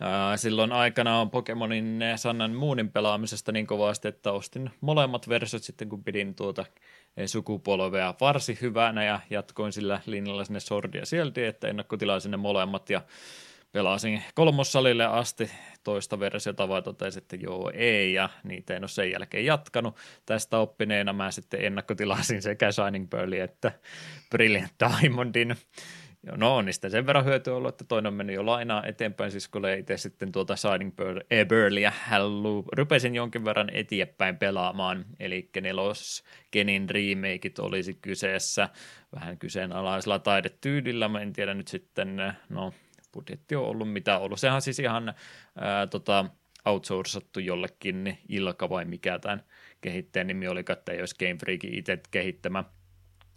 [0.00, 6.04] ää, silloin aikanaan Pokemonin Sannan Moonin pelaamisesta niin kovasti, että ostin molemmat versiot sitten, kun
[6.04, 6.64] pidin tuota
[7.26, 13.02] sukupolvea varsin hyvänä ja jatkoin sillä linjalla sinne Sordia sieltä, että ennakkotilasin ne molemmat ja
[13.76, 15.50] pelasin kolmossalille asti
[15.84, 19.96] toista versiota vai totesin, että joo ei ja niitä en ole sen jälkeen jatkanut.
[20.26, 23.72] Tästä oppineena mä sitten ennakkotilasin sekä Shining Pearlin että
[24.30, 25.56] Brilliant Diamondin.
[26.36, 29.68] No on niistä sen verran hyötyä ollut, että toinen mennyt jo lainaa eteenpäin, siis kun
[29.78, 36.24] itse sitten tuota Shining Pearl, eh, Burlia Hallu, rupesin jonkin verran eteenpäin pelaamaan, eli nelos
[36.50, 38.68] Kenin remakeit olisi kyseessä,
[39.14, 42.16] vähän kyseenalaisella taidetyydillä, mä en tiedä nyt sitten,
[42.48, 42.72] no
[43.16, 44.40] budjetti on ollut mitä ollut.
[44.40, 45.14] Sehän on siis ihan
[45.60, 46.24] ää, tota,
[46.64, 49.44] outsourcattu jollekin Ilka vai mikä tämän
[49.80, 52.64] kehittäjän nimi oli, että olisi Game Freakin itse kehittämä,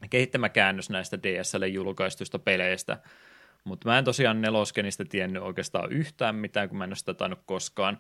[0.10, 3.00] kehittämä käännös näistä DSL julkaistuista peleistä.
[3.64, 7.40] Mutta mä en tosiaan neloskenistä tiennyt oikeastaan yhtään mitään, kun mä en ole sitä tainnut
[7.46, 8.00] koskaan,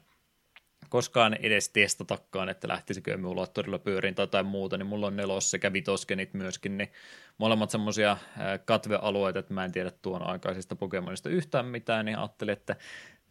[0.89, 5.73] koskaan edes testatakaan, että lähtisikö emulaattorilla pyöriin tai jotain muuta, niin mulla on nelos sekä
[5.73, 6.91] vitoskenit myöskin, niin
[7.37, 8.17] molemmat semmoisia
[8.65, 12.75] katvealueita, että mä en tiedä tuon aikaisesta Pokemonista yhtään mitään, niin ajattelin, että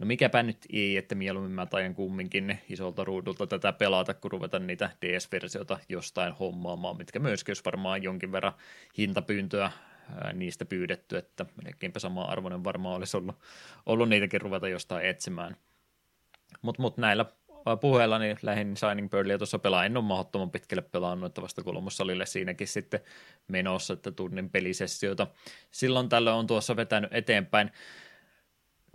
[0.01, 4.59] no mikäpä nyt ei, että mieluummin mä tajan kumminkin isolta ruudulta tätä pelata, kun ruveta
[4.59, 8.53] niitä DS-versioita jostain hommaamaan, mitkä myöskin olisi varmaan jonkin verran
[8.99, 9.71] hintapyyntöä
[10.33, 13.37] niistä pyydetty, että melkeinpä sama arvoinen varmaan olisi ollut,
[13.87, 15.57] ollut niitäkin ruveta jostain etsimään.
[16.63, 17.25] Mutta mut näillä
[17.81, 19.85] puheella niin lähdin Shining Pearlia tuossa pelaa.
[19.85, 23.01] En ole mahdottoman pitkälle pelannut, että vasta kolmossalille siinäkin sitten
[23.49, 25.27] menossa, että tunnin pelisessioita.
[25.71, 27.71] Silloin tällöin on tuossa vetänyt eteenpäin.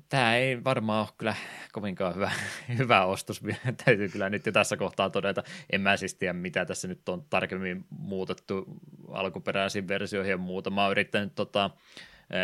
[0.10, 1.36] Tämä ei varmaan ole kyllä
[1.72, 2.32] kovinkaan hyvä,
[2.78, 3.42] hyvä ostos,
[3.86, 5.44] täytyy kyllä nyt jo tässä kohtaa todeta.
[5.70, 8.66] En mä siis tiedä, mitä tässä nyt on tarkemmin muutettu
[9.12, 10.70] alkuperäisiin versioihin ja muuta.
[10.70, 11.70] Mä oon yrittänyt tota,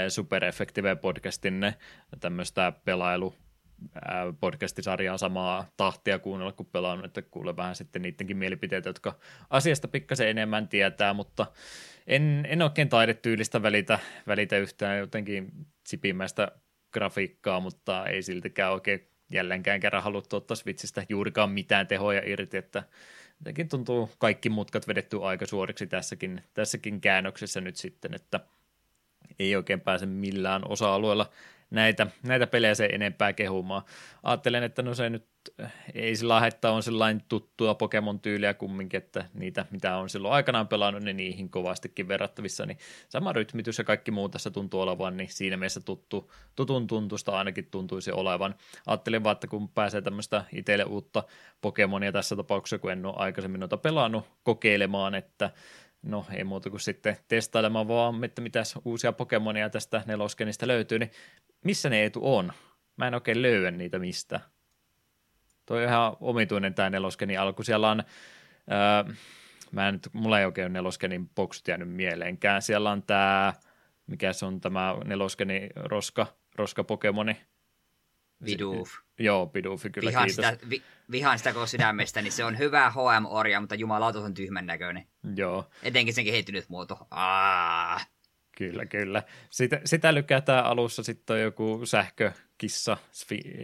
[0.10, 1.74] Super Effective podcastin
[2.20, 3.36] tämmöistä pelailu
[4.40, 10.30] podcastisarjaa samaa tahtia kuunnella kuin pelannut, että kuule vähän sitten niidenkin mielipiteitä, jotka asiasta pikkasen
[10.30, 11.46] enemmän tietää, mutta
[12.08, 15.52] en, en oikein taidetyylistä välitä, välitä yhtään jotenkin
[15.88, 16.52] sipimäistä
[16.94, 22.84] grafiikkaa, mutta ei siltikään oikein jälleenkään kerran haluttu ottaa Switchistä juurikaan mitään tehoja irti, että
[23.40, 28.40] jotenkin tuntuu kaikki mutkat vedetty aika suoriksi tässäkin, tässäkin käännöksessä nyt sitten, että
[29.40, 31.30] ei oikein pääse millään osa-alueella
[31.70, 33.82] näitä, näitä pelejä se enempää kehumaan.
[34.24, 35.26] Ajattelen, että no se nyt
[35.94, 41.04] ei sillä että on sellainen tuttua Pokemon-tyyliä kumminkin, että niitä, mitä on silloin aikanaan pelannut,
[41.04, 42.78] niin niihin kovastikin verrattavissa, niin
[43.10, 47.68] sama rytmitys ja kaikki muu tässä tuntuu olevan, niin siinä mielessä tuttu, tutun tuntusta ainakin
[47.72, 48.56] tuntuisi olevan.
[48.88, 51.24] Ajattelin vaan, että kun pääsee tämmöistä itselle uutta
[51.62, 55.52] Pokemonia tässä tapauksessa, kun en ole aikaisemmin noita pelannut, kokeilemaan, että
[56.02, 61.12] no ei muuta kuin sitten testailemaan vaan, että mitä uusia Pokemonia tästä neloskenistä löytyy, niin
[61.64, 62.54] missä ne etu on?
[62.96, 64.40] Mä en oikein löyä niitä mistä.
[65.66, 67.64] Toi on ihan omituinen tämä neloskeni alku.
[67.64, 68.04] Siellä on,
[68.72, 69.14] öö,
[69.72, 72.62] mä en mulla ei oikein neloskenin boksut jäänyt mieleenkään.
[72.62, 73.54] Siellä on tämä,
[74.08, 77.38] mikä se on tämä neloskeni roska, roska Pokemoni.
[78.44, 78.90] Bidoof.
[79.20, 80.46] Joo, Bidoof, kyllä vihaan kiitos.
[80.46, 84.66] Sitä, vi, vihaan sitä koko sydämestä, niin se on hyvä HM-orja, mutta jumalauta on tyhmän
[84.66, 85.08] näköinen.
[85.36, 85.70] Joo.
[85.84, 87.08] Etenkin sen kehittynyt muoto.
[87.12, 88.00] Aa.
[88.58, 89.24] Kyllä, kyllä.
[89.50, 92.98] Sitä, sitä lykätään alussa sitten on joku sähkökissa.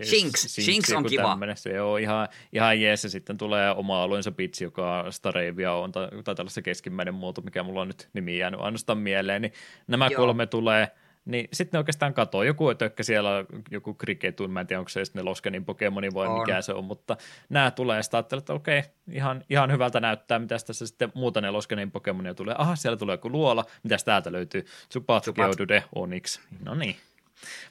[0.03, 1.29] Shinx, Shinx on kiva.
[1.29, 1.57] Tämmönen.
[1.57, 6.07] Se on ihan, ihan jees ja sitten tulee oma alueensa pitsi, joka Starevia on, tai,
[6.23, 9.53] tai tällaisen keskimmäinen muoto, mikä mulla on nyt nimi jäänyt ainoastaan mieleen, niin
[9.87, 10.17] nämä Joo.
[10.17, 10.87] kolme tulee–
[11.25, 12.43] niin sitten ne oikeastaan katoo.
[12.43, 16.39] Joku tökkä siellä, joku kriketun, mä en tiedä onko se ne Loskenin Pokemoni vai on.
[16.39, 17.17] mikä se on, mutta
[17.49, 21.51] nämä tulee sitä ajattelee, että okei, ihan, ihan hyvältä näyttää, mitä tässä sitten muuta ne
[21.51, 22.55] Loskenin Pokemonia tulee.
[22.57, 24.65] Aha, siellä tulee joku luola, mitäs täältä löytyy?
[24.89, 26.39] Tsupatki, Oudude, Onix.
[26.63, 26.95] No niin,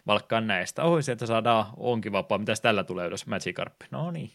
[0.07, 0.83] valkkaan näistä.
[0.83, 2.39] Oi, sieltä saadaan onkin vapaa.
[2.39, 3.27] Mitäs tällä tulee ylös?
[3.27, 3.75] Magikarp.
[3.91, 4.31] No niin.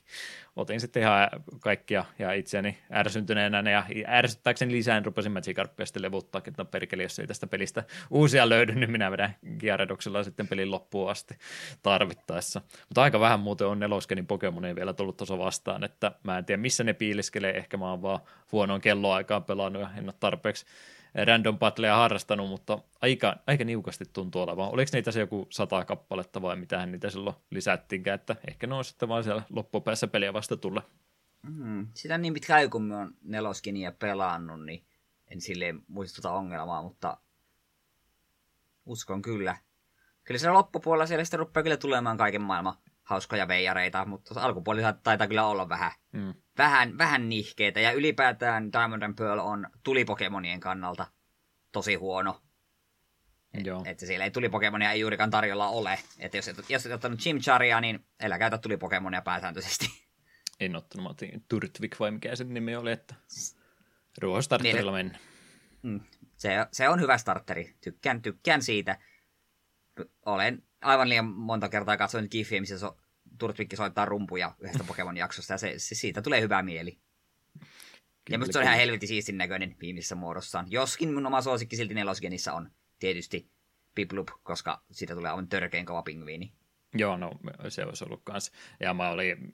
[0.56, 6.64] Otin sitten ihan kaikkia ja itseäni ärsyntyneenä ja ärsyttääkseni lisään rupesin Magikarppia sitten levuttaa, että
[6.64, 11.38] no jos ei tästä pelistä uusia löydy, niin minä vedän Gyaradoksella sitten pelin loppuun asti
[11.84, 12.62] tarvittaessa.
[12.90, 16.62] Mutta aika vähän muuten on neloskenin Pokemonia vielä tullut tuossa vastaan, että mä en tiedä
[16.62, 18.20] missä ne piileskelee, ehkä mä oon vaan
[18.52, 20.66] huonoon kelloaikaan pelannut ja en ole tarpeeksi
[21.26, 24.74] random battleja harrastanut, mutta aika, aika niukasti tuntuu olevan.
[24.74, 28.86] Oliko niitä se joku sata kappaletta vai mitähän niitä silloin lisättiinkään, että ehkä ne on
[28.86, 30.82] sitten vaan siellä loppupäässä peliä vasta tulla.
[31.42, 34.84] Mm, sitä niin pitkä aika, kun on neloskinia pelannut, niin
[35.28, 37.18] en silleen muistuta ongelmaa, mutta
[38.86, 39.58] uskon kyllä.
[40.24, 42.78] Kyllä siellä loppupuolella siellä sitten rupeaa kyllä tulemaan kaiken maailman
[43.10, 46.34] hauskoja veijareita, mutta alkupuolella taitaa kyllä olla vähän, mm.
[46.58, 47.80] vähän, vähän nihkeitä.
[47.80, 51.08] Ja ylipäätään Diamond and Pearl on tulipokemonien kannalta
[51.72, 52.42] tosi huono.
[53.64, 53.84] Joo.
[53.86, 56.00] Että siellä ei tulipokemonia ei juurikaan tarjolla ole.
[56.20, 59.86] Että jos et, jos et ottanut Chimcharia, niin älä käytä tulipokemonia pääsääntöisesti.
[60.60, 63.16] En ottanut, mä otin Turtvik vai mikä sen nimi oli, että
[64.22, 65.20] ruohostarterilla niin, mennä.
[65.82, 66.00] Mm,
[66.38, 67.76] se, se on hyvä starteri.
[67.82, 68.98] Tykkään, tykkään siitä.
[70.26, 72.98] Olen aivan liian monta kertaa katsoin Giffiä, missä so,
[73.38, 76.92] Turtwikki soittaa rumpuja yhdestä Pokemon-jaksosta, ja se, se, siitä tulee hyvä mieli.
[76.92, 77.68] Kyllä,
[78.30, 80.72] ja minusta se on ihan helvetin siistin näköinen viimeisessä muodossaan.
[80.72, 83.50] Joskin mun oma suosikki silti nelosgenissa on tietysti
[83.96, 86.54] Piplup, koska siitä tulee aivan törkeän kova pingviini.
[86.94, 87.32] Joo, no
[87.70, 88.52] se olisi ollut kans.
[88.80, 89.54] Ja mä olin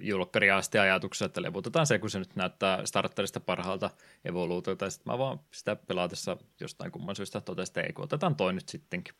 [0.00, 3.90] julkkaria asti ajatuksessa, että levutetaan se, kun se nyt näyttää starterista parhaalta
[4.24, 8.36] evoluutiota, ja sitten mä vaan sitä pelaatessa jostain kumman syystä totesin, että ei, kun otetaan
[8.36, 9.14] toi nyt sittenkin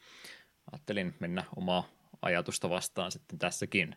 [0.73, 1.89] ajattelin mennä omaa
[2.23, 3.97] ajatusta vastaan sitten tässäkin.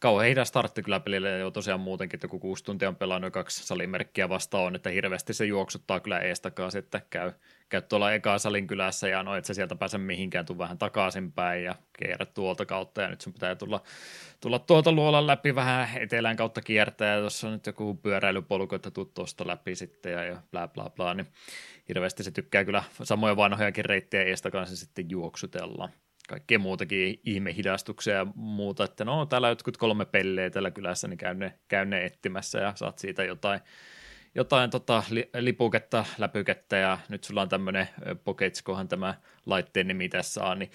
[0.00, 1.38] Kauhean hidas startti kyllä pelille.
[1.38, 5.34] Jo tosiaan muutenkin, että kun kuusi tuntia on pelannut kaksi salimerkkiä vastaan on, että hirveästi
[5.34, 7.32] se juoksuttaa kyllä eestakaan, että käy,
[7.68, 11.64] käy tuolla eka salin kylässä ja no et sä sieltä pääse mihinkään, tuu vähän takaisinpäin
[11.64, 13.02] ja kierrä tuolta kautta.
[13.02, 13.82] Ja nyt sun pitää tulla,
[14.40, 17.14] tulla tuolta luolan läpi vähän etelään kautta kiertää.
[17.14, 20.90] Ja tuossa on nyt joku pyöräilypolku, että tuu tuosta läpi sitten ja, ja bla bla
[20.90, 21.26] bla, niin
[21.88, 25.88] hirveästi se tykkää kyllä samoja vanhojakin reittejä eestä kanssa sitten juoksutella.
[26.28, 31.34] Kaikkea muutakin ihmehidastuksia ja muuta, että no täällä jotkut kolme pelleä tällä kylässä, niin käy
[31.34, 33.60] ne, käy ne etsimässä ja saat siitä jotain,
[34.34, 37.88] jotain tota, li, lipuketta, läpykettä ja nyt sulla on tämmöinen
[38.24, 39.14] Poketskohan tämä
[39.46, 40.70] laitteen nimi tässä on, niin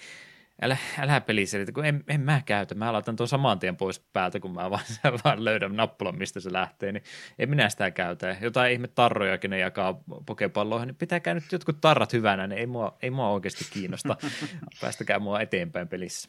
[0.62, 2.74] älä, älä peliselitä, kun en, en mä käytä.
[2.74, 4.84] Mä laitan tuon saman tien pois päältä, kun mä vaan,
[5.24, 7.02] vaan löydän nappulan, mistä se lähtee, niin
[7.38, 8.36] en minä sitä käytä.
[8.40, 12.98] Jotain ihme tarrojakin ne jakaa pokepalloihin, niin pitääkää nyt jotkut tarrat hyvänä, niin ei mua,
[13.02, 14.16] ei mua oikeasti kiinnosta.
[14.80, 16.28] Päästäkää mua eteenpäin pelissä.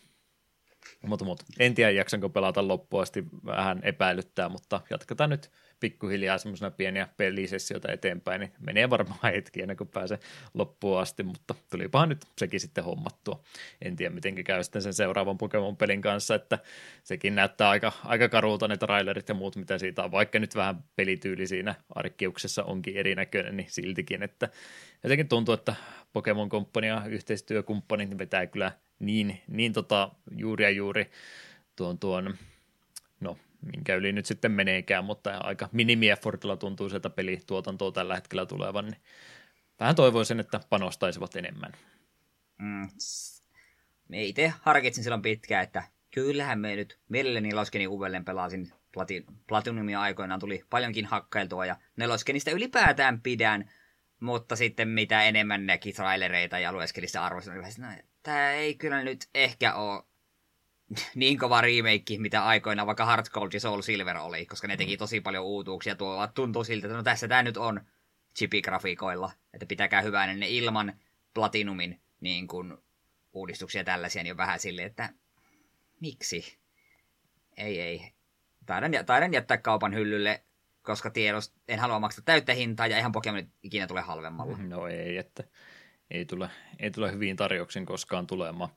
[1.01, 6.71] Mutta, mutta en tiedä, jaksanko pelata loppuun asti, vähän epäilyttää, mutta jatketaan nyt pikkuhiljaa semmoisena
[6.71, 10.19] pieniä pelisessioita eteenpäin, niin menee varmaan hetki ennen kuin pääsee
[10.53, 13.43] loppuun asti, mutta tulipahan nyt sekin sitten hommattua.
[13.81, 16.59] En tiedä, miten käy sitten sen seuraavan Pokemon-pelin kanssa, että
[17.03, 20.83] sekin näyttää aika, aika karulta ne trailerit ja muut, mitä siitä on, vaikka nyt vähän
[20.95, 24.49] pelityyli siinä arkkiuksessa onkin erinäköinen, niin siltikin, että
[25.03, 25.75] jotenkin tuntuu, että
[26.13, 31.11] Pokemon Company ja yhteistyökumppanit vetää kyllä niin, niin tota, juuri ja juuri
[31.75, 32.37] tuon, tuon
[33.65, 39.01] minkä yli nyt sitten meneekään, mutta aika minimieffortilla tuntuu sieltä pelituotantoa tällä hetkellä tulevan, niin
[39.79, 41.71] vähän toivoisin, että panostaisivat enemmän.
[42.59, 42.89] Mm.
[44.09, 50.01] Me itse harkitsin silloin pitkään, että kyllähän me nyt mielelläni Loskeni uudelleen pelasin Plati, Platinumia
[50.01, 53.71] aikoinaan tuli paljonkin hakkailtua ja neloskenistä ylipäätään pidän,
[54.19, 57.87] mutta sitten mitä enemmän näki trailereita ja lueskelista arvoista, niin no,
[58.23, 60.03] tämä ei kyllä nyt ehkä ole
[61.15, 64.95] niin kova remake, mitä aikoina vaikka Heart Gold ja Soul Silver oli, koska ne teki
[64.95, 64.97] mm.
[64.97, 66.27] tosi paljon uutuuksia tuolla.
[66.27, 67.81] Tuntuu siltä, että no tässä tämä nyt on
[68.39, 70.93] chipi-grafiikoilla, että pitäkää hyvää ne ilman
[71.33, 72.77] Platinumin niin kuin,
[73.33, 75.09] uudistuksia tällaisia, niin on vähän silleen, että
[76.01, 76.57] miksi?
[77.57, 78.11] Ei, ei.
[78.65, 80.43] Taidan, taidan jättää kaupan hyllylle,
[80.81, 84.57] koska tiedost, en halua maksaa täyttä hintaa ja ihan Pokemon ikinä tule halvemmalla.
[84.57, 85.43] No ei, että
[86.11, 88.69] ei tule, ei tule hyviin tarjouksin koskaan tulemaan.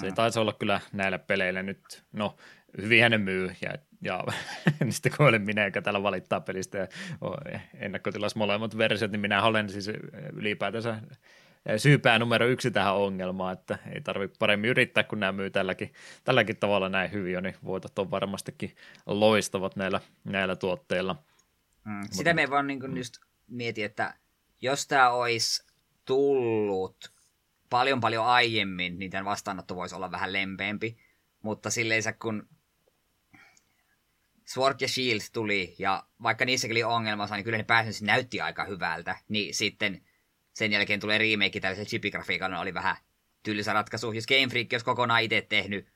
[0.00, 0.14] Se mm.
[0.14, 2.36] taisi olla kyllä näillä peleillä nyt, no
[2.82, 4.24] hyvin hänen myy ja, ja
[4.80, 6.88] niin sitten kun olen minä, joka täällä valittaa pelistä ja
[7.74, 9.88] ennakkotilas molemmat versiot, niin minä olen siis
[10.32, 10.98] ylipäätänsä
[11.76, 15.92] syypää numero yksi tähän ongelmaan, että ei tarvitse paremmin yrittää, kun nämä myy tälläkin,
[16.24, 18.76] tälläkin tavalla näin hyvin, niin voitot on varmastikin
[19.06, 21.16] loistavat näillä, näillä tuotteilla.
[21.84, 23.14] Mm, sitä me vaan niin just
[23.48, 24.14] mietin, että
[24.60, 25.66] jos tämä olisi
[26.04, 27.11] tullut
[27.72, 30.96] paljon paljon aiemmin, niin tämän vastaanotto voisi olla vähän lempeämpi.
[31.42, 32.48] Mutta silleensä kun
[34.46, 38.64] Sword ja Shield tuli, ja vaikka niissäkin oli ongelmansa, niin kyllä ne pääsensä näytti aika
[38.64, 39.16] hyvältä.
[39.28, 40.02] Niin sitten
[40.54, 42.96] sen jälkeen tulee remake tällaisen chipigrafiikalla, oli vähän
[43.42, 44.12] tylsä ratkaisu.
[44.12, 45.86] Jos Game Freak olisi kokonaan itse tehnyt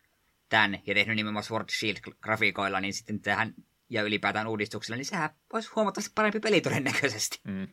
[0.48, 3.54] tämän ja tehnyt nimenomaan Sword Shield-grafiikoilla, niin sitten tähän
[3.88, 7.40] ja ylipäätään uudistuksilla, niin sehän olisi huomattavasti parempi peli todennäköisesti.
[7.44, 7.68] Mm.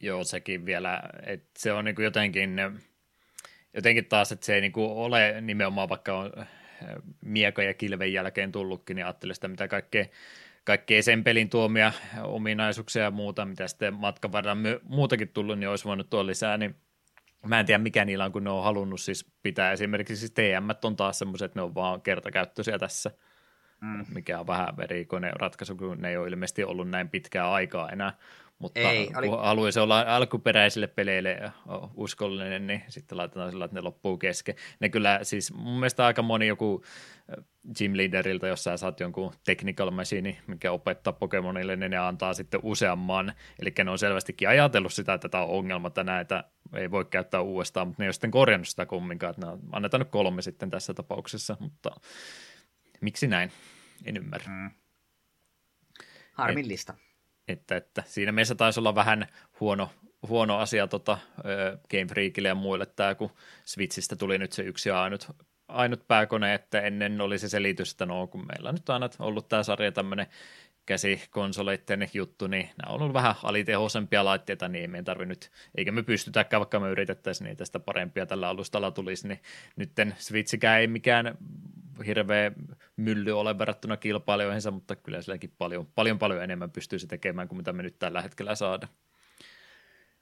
[0.00, 2.56] Joo, sekin vielä, että se on niin jotenkin,
[3.74, 6.32] jotenkin taas, että se ei niin kuin ole nimenomaan vaikka on
[7.20, 10.04] mieka ja kilven jälkeen tullutkin, niin ajattelin sitä, mitä kaikkea,
[10.64, 15.84] kaikkea sen pelin tuomia ominaisuuksia ja muuta, mitä sitten matkan varrella muutakin tullut, niin olisi
[15.84, 16.76] voinut tuoda lisää, niin
[17.46, 20.86] Mä en tiedä mikä niillä on, kun ne on halunnut siis pitää esimerkiksi siis TM
[20.86, 23.10] on taas semmoiset, että ne on vaan kertakäyttöisiä tässä,
[23.80, 24.04] mm.
[24.14, 28.12] mikä on vähän verikoinen ratkaisu, kun ne ei ole ilmeisesti ollut näin pitkää aikaa enää.
[28.62, 29.28] Mutta ei, oli...
[29.28, 31.52] kun haluaisi olla alkuperäisille peleille
[31.94, 34.54] uskollinen, niin sitten laitetaan sillä, että ne loppuu kesken.
[34.80, 36.84] Ne kyllä siis mun mielestä aika moni joku
[37.78, 42.60] gym leaderilta, jos sä saat jonkun technical machine, mikä opettaa Pokemonille, niin ne antaa sitten
[42.62, 43.32] useamman.
[43.58, 46.44] Eli ne on selvästikin ajatellut sitä, että tämä on ongelma, että näitä
[46.76, 50.00] ei voi käyttää uudestaan, mutta ne ei ole sitten korjannut sitä kumminkaan, että ne annetaan
[50.00, 51.90] nyt kolme sitten tässä tapauksessa, mutta
[53.00, 53.52] miksi näin?
[54.04, 54.52] En ymmärrä.
[54.52, 54.70] Mm.
[56.32, 56.92] Harmillista.
[56.92, 57.11] Et,
[57.48, 59.26] että, että siinä mielessä taisi olla vähän
[59.60, 59.90] huono,
[60.28, 61.18] huono asia tota,
[61.90, 63.30] Game Freakille ja muille tämä, kun
[63.64, 65.28] Switchistä tuli nyt se yksi ainut,
[65.68, 69.48] ainut pääkone, että ennen oli se selitys, että no kun meillä on nyt aina ollut
[69.48, 70.26] tämä sarja tämmöinen
[70.86, 76.02] käsikonsoleiden juttu, niin nämä on ollut vähän alitehoisempia laitteita, niin ei tarvi nyt, eikä me
[76.02, 79.40] pystytäkään, vaikka me yritettäisiin, niin tästä parempia tällä alustalla tulisi, niin
[79.76, 81.38] nytten Switchikään ei mikään
[82.06, 82.52] hirveä
[82.96, 87.72] mylly ole verrattuna kilpailijoihinsa, mutta kyllä silläkin paljon, paljon, paljon enemmän pystyisi tekemään kuin mitä
[87.72, 88.88] me nyt tällä hetkellä saada.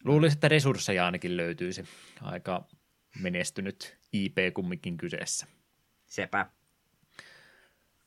[0.05, 1.85] Luulisin, että resursseja ainakin löytyisi.
[2.23, 2.69] Aika
[3.19, 5.47] menestynyt IP kumminkin kyseessä.
[6.07, 6.47] Sepä.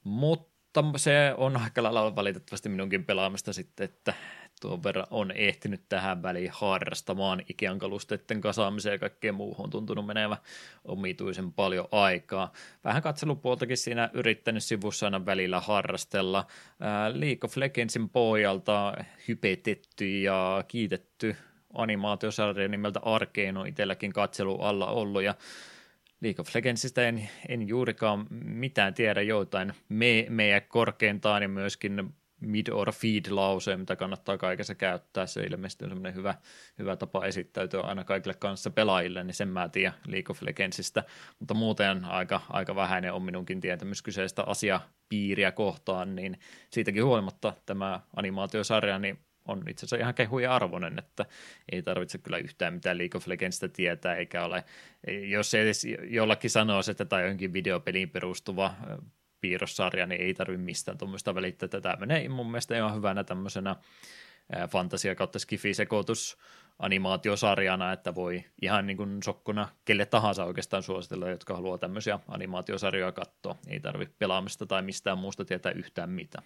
[0.04, 0.53] Mutta
[0.98, 4.14] se on aika lailla valitettavasti minunkin pelaamista sitten, että
[4.62, 10.06] tuon verran on ehtinyt tähän väliin harrastamaan Ikean kalusteiden kasaamiseen ja kaikkeen muuhun on tuntunut
[10.06, 10.38] menevä
[10.86, 12.52] omituisen paljon aikaa.
[12.84, 16.48] Vähän katselupuoltakin siinä yrittänyt sivussa aina välillä harrastella.
[17.14, 18.94] League of Legendsin pohjalta
[19.28, 21.36] hypetetty ja kiitetty
[21.74, 25.36] animaatiosarja nimeltä Arkeen on itselläkin katselu alla ollut ja
[26.24, 32.68] League of Legendsista en, en juurikaan mitään tiedä joitain me, meidän korkeintaan ja myöskin mid
[32.72, 35.26] or feed lause, mitä kannattaa kaikessa käyttää.
[35.26, 36.36] Se ilmeisesti on semmoinen hyvä,
[36.80, 41.04] hyvä tapa esittäytyä aina kaikille kanssa pelaajille, niin sen mä tiedän League of Legendsista.
[41.40, 48.00] Mutta muuten aika, aika vähäinen on minunkin tietämys kyseistä asiapiiriä kohtaan, niin siitäkin huolimatta tämä
[48.16, 51.26] animaatiosarja, niin on itse asiassa ihan kehuja arvoinen, että
[51.72, 54.64] ei tarvitse kyllä yhtään mitään League of Legendsista tietää, eikä ole,
[55.28, 58.74] jos edes jollakin sanoisi, että tämä on videopeliin perustuva
[59.42, 61.70] piirrossarja, niin ei tarvitse mistään tuommoista välittää.
[61.82, 63.76] Tämä menee mun mielestä ihan hyvänä tämmöisenä
[64.70, 66.38] fantasia kautta skifi-sekoitus
[66.80, 73.12] animaatiosarjana, että voi ihan niin kuin sokkona kelle tahansa oikeastaan suositella, jotka haluaa tämmöisiä animaatiosarjoja
[73.12, 73.56] katsoa.
[73.68, 76.44] Ei tarvitse pelaamista tai mistään muusta tietää yhtään mitään.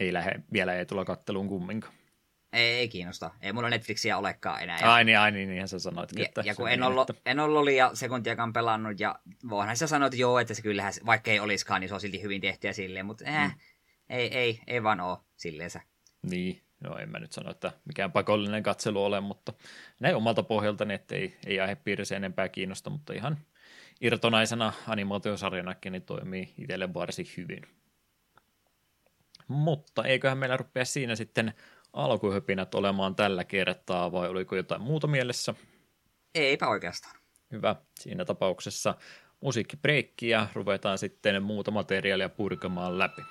[0.00, 1.94] Ei lähde, vielä ei tulla katteluun kumminkaan.
[2.52, 3.30] Ei, ei kiinnosta.
[3.40, 4.78] Ei mulla Netflixiä olekaan enää.
[4.82, 6.10] Ai niin, ai niin, niinhän sä sanoit.
[6.16, 7.30] Ja, että ja kun en, ollut, että...
[7.30, 11.30] en ollut liian sekuntiakaan pelannut, ja voihan sä sanoa, että joo, että se kyllähän, vaikka
[11.30, 13.60] ei olisikaan, niin se on silti hyvin tehtyä silleen, mutta äh, mm.
[14.08, 15.80] ei, ei, ei vaan oo silleensä.
[16.22, 19.52] Niin, no en mä nyt sano, että mikään pakollinen katselu ole, mutta
[20.00, 23.38] näin omalta pohjaltani, että ei, ei aihepiirissä enempää kiinnosta, mutta ihan
[24.00, 27.62] irtonaisena animaatiosarjanakin niin toimii itselle varsin hyvin.
[29.48, 31.54] Mutta eiköhän meillä rupea siinä sitten
[31.92, 35.54] alkuhypinät olemaan tällä kertaa, vai oliko jotain muuta mielessä?
[36.34, 37.16] Eipä oikeastaan.
[37.52, 37.76] Hyvä.
[38.00, 38.94] Siinä tapauksessa
[39.40, 43.22] musiikkibreikki ja ruvetaan sitten muuta materiaalia purkamaan läpi.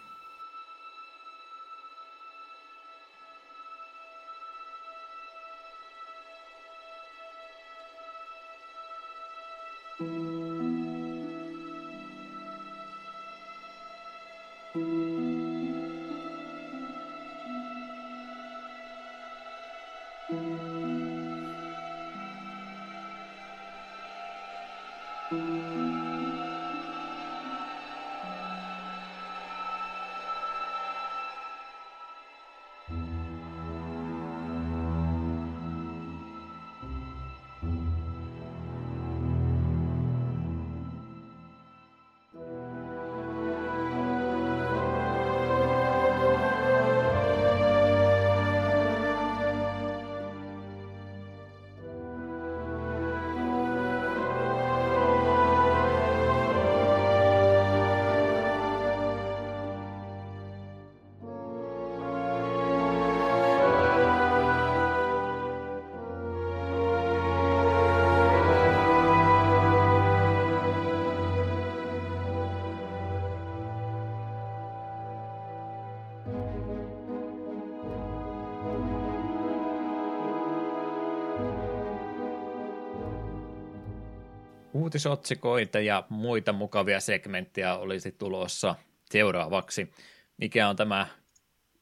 [84.97, 88.75] Uutisotsikoita ja muita mukavia segmenttejä olisi tulossa
[89.09, 89.91] seuraavaksi.
[90.37, 91.07] Mikä on tämä,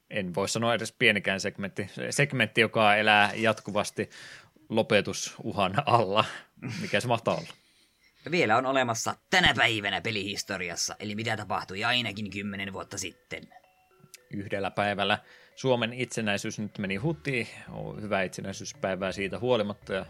[0.09, 4.09] en voi sanoa edes pienikään segmentti, segmentti, joka elää jatkuvasti
[4.69, 6.25] lopetusuhan alla.
[6.81, 7.49] Mikä se mahtaa olla?
[8.31, 13.43] Vielä on olemassa tänä päivänä pelihistoriassa, eli mitä tapahtui ainakin kymmenen vuotta sitten.
[14.31, 15.17] Yhdellä päivällä
[15.55, 17.47] Suomen itsenäisyys nyt meni hutiin.
[17.71, 20.05] On hyvä itsenäisyyspäivää siitä huolimatta ja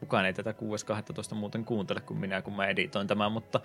[0.00, 0.54] kukaan ei tätä
[1.30, 1.34] 6.12.
[1.34, 3.60] muuten kuuntele kuin minä, kun mä editoin tämän, mutta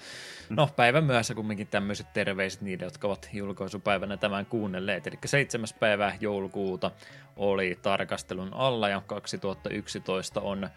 [0.50, 5.08] no päivän myöhässä kumminkin tämmöiset terveiset niille, jotka ovat julkaisupäivänä tämän kuunnelleet.
[5.08, 5.68] Eli 7.
[5.80, 6.92] päivä joulukuuta
[7.36, 10.70] oli tarkastelun alla ja 2011 on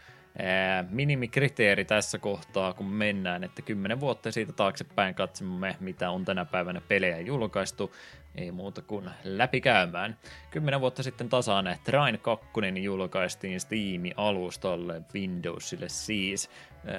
[0.90, 6.80] minimikriteeri tässä kohtaa, kun mennään, että kymmenen vuotta siitä taaksepäin katsomme, mitä on tänä päivänä
[6.88, 7.94] pelejä julkaistu,
[8.34, 10.18] ei muuta kuin läpikäymään.
[10.50, 12.46] Kymmenen vuotta sitten tasaan Train 2
[12.82, 16.50] julkaistiin Steam-alustalle Windowsille siis.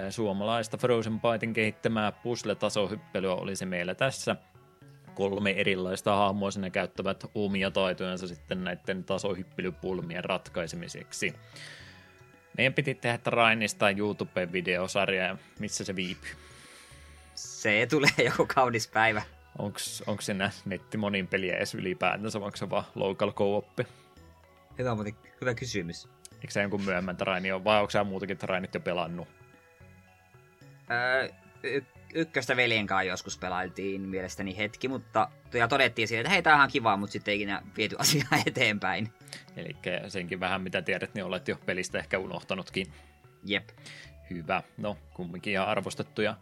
[0.10, 4.36] Suomalaista Frozen Byten kehittämää puzzle-tasohyppelyä oli se meillä tässä
[5.16, 11.34] kolme erilaista hahmoa sinne käyttävät omia taitojansa sitten näiden tasohyppelypulmien ratkaisemiseksi.
[12.58, 16.32] Meidän piti tehdä Rainista YouTube-videosarja, missä se viipyy.
[17.36, 19.22] Se tulee joku kaunis päivä.
[20.08, 23.80] Onko siinä netti monin peliä edes ylipäätänsä, vai onko se vaan local co-op?
[24.78, 26.10] Hyvä, mutta hyvä kysymys.
[26.34, 29.28] Eikö se jonkun myöhemmän Traini ole, vai onko sä muutakin Trainit jo pelannut?
[30.92, 31.30] Öö,
[32.14, 36.58] ykköstä veljen kanssa joskus pelailtiin mielestäni hetki, mutta ja todettiin siihen, että hei, tää on
[36.58, 39.10] ihan kiva, mutta sitten ei ikinä viety asiaa eteenpäin.
[39.58, 39.76] Eli
[40.08, 42.88] senkin vähän mitä tiedät, niin olet jo pelistä ehkä unohtanutkin.
[43.44, 43.70] Jep.
[44.30, 44.64] Hyvä.
[44.78, 46.36] No, kumminkin ihan arvostettuja.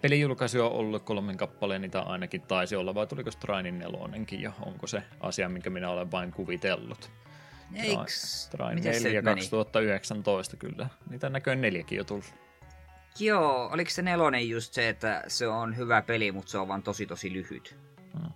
[0.00, 4.52] Pelijulkaisu on ollut kolmen kappaleen, niitä ainakin taisi olla, vai tuliko Strainin nelonenkin jo?
[4.66, 7.10] Onko se asia, minkä minä olen vain kuvitellut?
[7.74, 8.48] Eiks?
[8.50, 10.88] Train 4 2019 kyllä.
[11.10, 12.34] Niitä näköjään neljäkin jo tullut.
[13.18, 16.82] Joo, oliko se nelonen just se, että se on hyvä peli, mutta se on vaan
[16.82, 17.76] tosi tosi lyhyt?
[18.12, 18.32] Hmm.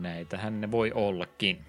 [0.00, 1.64] Näitähän ne voi ollakin.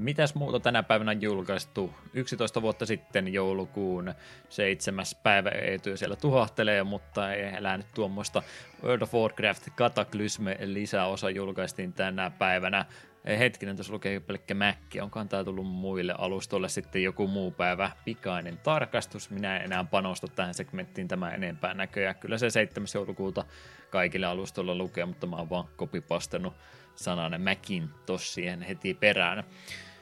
[0.00, 1.94] Mitäs muuta tänä päivänä julkaistu?
[2.14, 4.14] 11 vuotta sitten joulukuun
[4.48, 8.42] seitsemäs päivä Eety siellä tuhahtelee, mutta ei elänyt tuommoista
[8.82, 12.84] World of Warcraft Cataclysm lisäosa julkaistiin tänä päivänä.
[13.26, 15.00] Hetkinen, tuossa lukee pelkkä Mäkki.
[15.00, 17.90] Onkohan tämä tullut muille alustoille sitten joku muu päivä?
[18.04, 19.30] Pikainen tarkastus.
[19.30, 22.14] Minä en enää panosta tähän segmenttiin tämä enempää näköjään.
[22.16, 22.86] Kyllä se 7.
[22.94, 23.44] joulukuuta
[23.90, 26.54] kaikille alustoilla lukee, mutta mä oon vaan kopipastanut
[26.94, 29.44] sanan Mäkin tossien heti perään.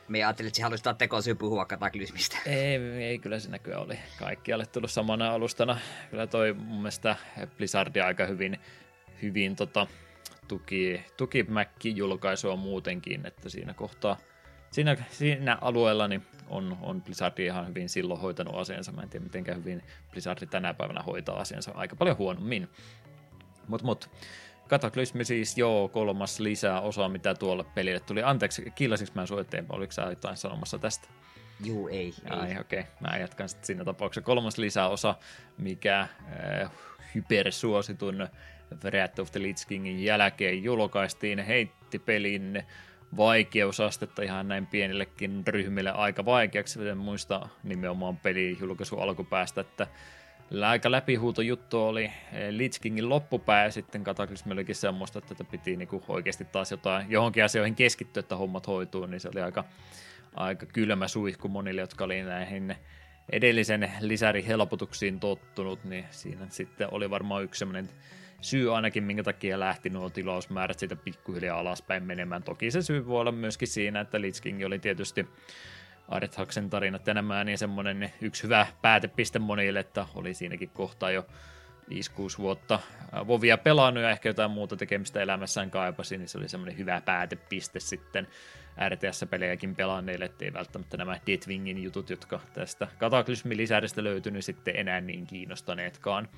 [0.08, 2.38] Me ajattelin, että se tekosyy puhua kataklysmistä.
[2.46, 5.78] Ei, ei, kyllä se näkyy oli kaikkialle tullut samana alustana.
[6.10, 7.16] Kyllä toi mun mielestä
[7.56, 8.58] Blizzardia aika hyvin,
[9.22, 9.86] hyvin tota,
[10.48, 14.16] tuki, tuki Mac-julkaisua muutenkin, että siinä kohtaa,
[14.70, 18.92] siinä, siinä alueella niin on, on Blizzard ihan hyvin silloin hoitanut asiansa.
[18.92, 22.68] Mä en tiedä, miten hyvin Blizzard tänä päivänä hoitaa asiansa aika paljon huonommin.
[23.68, 24.10] Mutta mut,
[24.68, 28.22] Kataklysmi siis, joo, kolmas lisää osa, mitä tuolle pelille tuli.
[28.22, 31.08] Anteeksi, kiilasinko mä sun eteenpäin, oliko sä jotain sanomassa tästä?
[31.64, 32.14] Juu, ei.
[32.30, 32.80] Ai, okei.
[32.80, 32.92] Okay.
[33.00, 34.26] Mä jatkan sitten siinä tapauksessa.
[34.26, 35.14] Kolmas lisäosa,
[35.58, 36.70] mikä äh,
[37.14, 38.28] hypersuositun
[38.84, 42.62] Wrath of the Lich Kingin jälkeen julkaistiin, heitti pelin
[43.16, 46.88] vaikeusastetta ihan näin pienillekin ryhmille aika vaikeaksi.
[46.88, 49.86] En muista nimenomaan pelin julkaisu alkupäästä, että
[50.66, 52.10] aika läpihuuto juttu oli
[52.50, 57.44] Lich Kingin loppupää ja sitten Kataklysmi olikin semmoista, että piti niinku oikeasti taas jotain, johonkin
[57.44, 59.64] asioihin keskittyä, että hommat hoituu, niin se oli aika,
[60.34, 62.76] aika kylmä suihku monille, jotka oli näihin
[63.32, 67.88] edellisen lisärihelpotuksiin tottunut, niin siinä sitten oli varmaan yksi semmoinen
[68.40, 72.42] syy ainakin, minkä takia lähti nuo tilausmäärät siitä pikkuhiljaa alaspäin menemään.
[72.42, 75.26] Toki se syy voi olla myöskin siinä, että Lich King oli tietysti
[76.36, 81.26] Haksen tarinat enemmän niin semmoinen yksi hyvä päätepiste monille, että oli siinäkin kohtaa jo
[81.90, 82.80] 5-6 vuotta
[83.26, 87.80] Vovia pelannut ja ehkä jotain muuta tekemistä elämässään kaipasi, niin se oli semmoinen hyvä päätepiste
[87.80, 88.28] sitten
[88.88, 96.28] RTS-pelejäkin pelanneille, ettei välttämättä nämä Deathwingin jutut, jotka tästä Kataklysmi-lisäydestä löytynyt sitten enää niin kiinnostaneetkaan.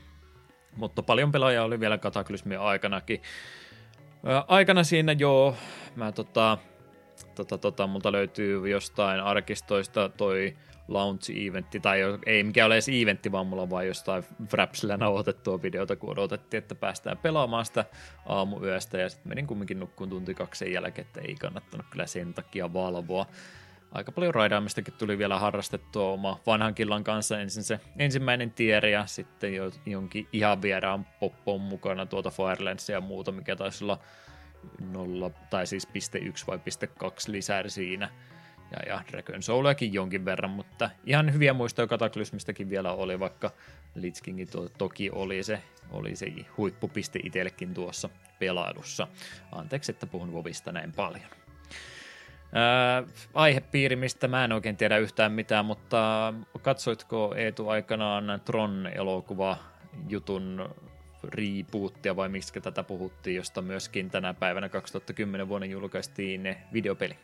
[0.77, 3.23] Mutta paljon pelaajia oli vielä Kataklysmin aikanakin.
[4.49, 5.57] aikana siinä joo,
[5.97, 6.59] mä tota,
[7.35, 10.57] tota, tota, multa löytyy jostain arkistoista toi
[10.89, 15.97] launch-eventti, tai ei mikä ole edes eventti, vaan mulla on vain jostain Frapsillä nauhoitettua videota,
[15.97, 17.85] kun odotettiin, että päästään pelaamaan sitä
[18.27, 22.35] aamuyöstä, ja sitten menin kumminkin nukkuun tunti kaksi sen jälkeen, että ei kannattanut kyllä sen
[22.35, 23.27] takia valvoa
[23.93, 27.41] aika paljon raidaamistakin tuli vielä harrastettua oma vanhan killan kanssa.
[27.41, 33.01] Ensin se ensimmäinen tieri ja sitten jo, jonkin ihan vieraan poppoon mukana tuota Firelandsia ja
[33.01, 33.99] muuta, mikä taisi olla
[34.93, 38.11] nolla, tai siis piste yksi vai piste kaksi lisää siinä.
[38.71, 43.51] ja, ja Dragon Souliakin jonkin verran, mutta ihan hyviä muistoja Kataklysmistakin vielä oli, vaikka
[43.95, 46.27] Lich King to, toki oli se, oli se
[46.57, 49.09] huippupiste itsellekin tuossa pelailussa.
[49.53, 51.40] Anteeksi, että puhun Vovista näin paljon.
[52.53, 53.03] Ää,
[53.35, 59.57] aihepiiri, mistä mä en oikein tiedä yhtään mitään, mutta katsoitko Eetu aikanaan Tron-elokuva
[60.09, 60.75] jutun
[61.25, 67.17] rebootia vai miksi tätä puhuttiin, josta myöskin tänä päivänä 2010 vuonna julkaistiin videopeli?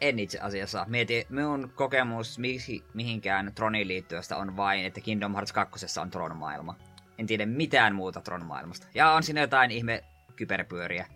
[0.00, 0.86] En itse asiassa.
[0.88, 6.74] Mieti, minun kokemus mihi, mihinkään Troniin liittyvästä on vain, että Kingdom Hearts 2 on Tron-maailma.
[7.18, 8.86] En tiedä mitään muuta Tron-maailmasta.
[8.94, 10.04] Ja on siinä jotain ihme
[10.36, 11.06] kyberpyöriä.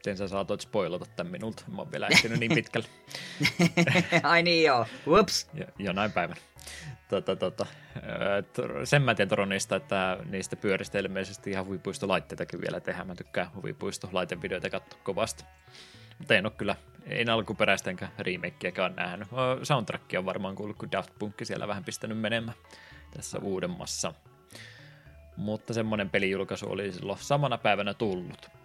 [0.00, 1.64] Miten sä saatoit spoilata tämän minulta?
[1.68, 2.88] Mä oon vielä ehtinyt niin pitkälle.
[4.22, 4.86] Ai niin joo.
[5.06, 5.50] Whoops.
[5.54, 6.40] Jo, jonain päivänä.
[7.08, 7.66] Tota, tota,
[8.84, 13.06] sen mä tiedän Tronista, että niistä pyöristä ilmeisesti ihan huvipuistolaitteitakin vielä tehdään.
[13.06, 15.44] Mä tykkään huvipuistolaitevideoita katsoa kovasti.
[16.18, 16.76] Mutta en ole kyllä,
[17.06, 19.28] en alkuperäistä enkä remakeäkään nähnyt.
[19.62, 22.56] Soundtrackia on varmaan kuullut, kun Daft Punk siellä vähän pistänyt menemään
[23.16, 24.14] tässä uudemmassa.
[25.36, 28.59] Mutta semmonen pelijulkaisu oli silloin samana päivänä tullut.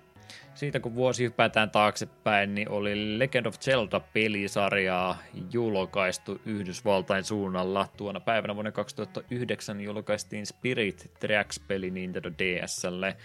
[0.56, 5.18] Siitä kun vuosi hypätään taaksepäin, niin oli Legend of Zelda-pelisarjaa
[5.54, 7.88] julkaistu Yhdysvaltain suunnalla.
[7.98, 13.18] Tuona päivänä vuonna 2009 julkaistiin Spirit Tracks-peli Nintendo DSlle.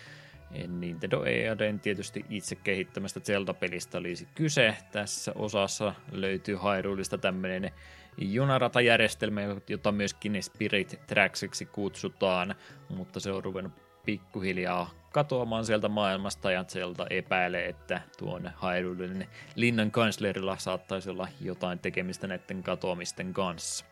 [0.69, 4.77] Nintendo EADn tietysti itse kehittämästä Zelda-pelistä olisi kyse.
[4.93, 7.71] Tässä osassa löytyy Hyruleista tämmöinen
[8.19, 12.55] junaratajärjestelmä, jota myöskin Spirit Tracksiksi kutsutaan,
[12.89, 13.73] mutta se on ruvennut
[14.05, 21.79] pikkuhiljaa katoamaan sieltä maailmasta ja Zelda epäilee, että tuon Hyrulein linnan kanslerilla saattaisi olla jotain
[21.79, 23.85] tekemistä näiden katoamisten kanssa.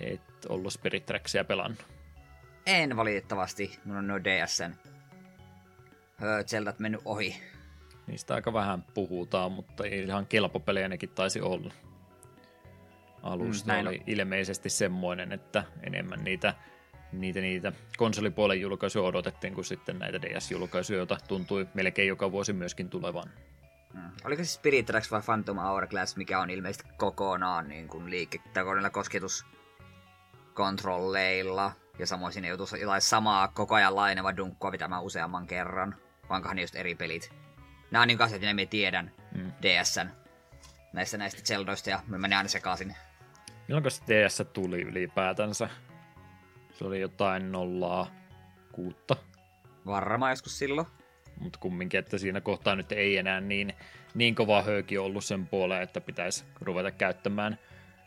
[0.00, 1.86] Et ollut Spirit Tracksia pelannut.
[2.66, 4.74] En valitettavasti, minulla on no DSn
[6.46, 7.42] Zeldat mennyt ohi.
[8.06, 11.72] Niistä aika vähän puhutaan, mutta ihan kelpopelejä nekin taisi olla.
[13.22, 16.54] Alusta mm, oli ilmeisesti semmoinen, että enemmän niitä,
[17.20, 22.90] niitä, niitä konsolipuolen julkaisuja odotettiin kuin sitten näitä DS-julkaisuja, joita tuntui melkein joka vuosi myöskin
[22.90, 23.30] tulevan.
[23.94, 24.10] Mm.
[24.24, 28.40] Oliko se Spirit Tracks vai Phantom Hourglass, mikä on ilmeisesti kokonaan niin kuin liike-
[28.92, 35.94] kosketuskontrolleilla, ja samoin sinne joutuu jotain samaa koko ajan laineva dunkkua pitämään useamman kerran
[36.28, 37.30] vankahan ne just eri pelit.
[37.90, 39.52] Nämä on niin asiat, mitä me tiedän mm.
[39.62, 40.08] DSn
[40.92, 42.96] näistä näistä Zeldoista ja me menee aina sekaisin.
[43.68, 45.68] Milloin se DS tuli ylipäätänsä?
[46.78, 48.10] Se oli jotain nollaa
[48.72, 49.16] kuutta.
[49.86, 50.86] Varmaan joskus silloin.
[51.40, 53.72] Mutta kumminkin, että siinä kohtaa nyt ei enää niin,
[54.14, 57.58] niin kova höyki ollut sen puoleen, että pitäisi ruveta käyttämään,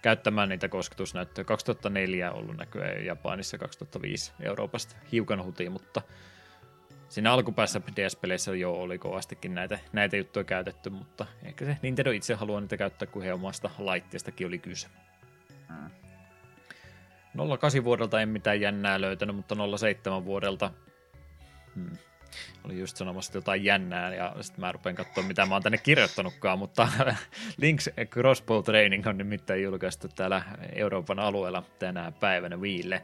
[0.01, 1.45] käyttämään niitä kosketusnäyttöjä.
[1.45, 6.01] 2004 ollut näkyy Japanissa, 2005 Euroopasta hiukan hutiin, mutta
[7.09, 12.34] Siinä alkupäässä DS-peleissä jo oli kovastikin näitä, näitä juttuja käytetty, mutta ehkä se Nintendo itse
[12.34, 14.88] haluaa niitä käyttää, kun he omasta laitteestakin oli kyse.
[15.70, 16.09] Mm.
[17.38, 20.71] 08 vuodelta en mitään jännää löytänyt, mutta 07 vuodelta
[21.75, 21.97] hmm.
[22.63, 26.59] oli just sanomassa jotain jännää, ja sitten mä rupean katsoa, mitä mä oon tänne kirjoittanutkaan,
[26.59, 26.88] mutta
[27.61, 30.41] Link's Crossbow Training on nimittäin julkaistu täällä
[30.75, 33.01] Euroopan alueella tänä päivänä viille.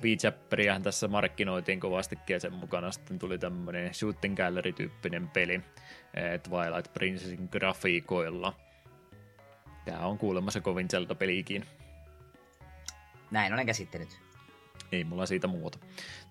[0.00, 5.60] Beachapperia tässä markkinoitiin kovastikin ja sen mukana sitten tuli tämmöinen shooting gallery-tyyppinen peli
[6.42, 8.56] Twilight Princessin grafiikoilla.
[9.84, 11.79] Tämä on kuulemassa kovin Zelda-peliikin.
[13.30, 14.08] Näin olen käsittänyt.
[14.92, 15.78] Ei mulla siitä muuta.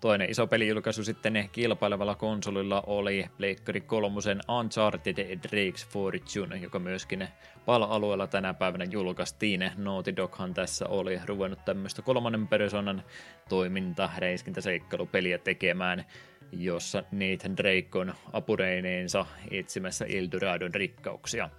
[0.02, 7.28] Toinen iso pelijulkaisu sitten kilpailevalla konsolilla oli Pleikkari kolmosen Uncharted Drake's Fortune, joka myöskin
[7.66, 9.72] PAL-alueella tänä päivänä julkaistiin.
[9.78, 13.04] Naughty Doghan tässä oli ruvennut tämmöistä kolmannen persoonan
[13.50, 16.06] toiminta reiskintäseikkailupeliä tekemään,
[16.52, 21.50] jossa Nathan Drake on apureineensa etsimässä Eldoradon rikkauksia.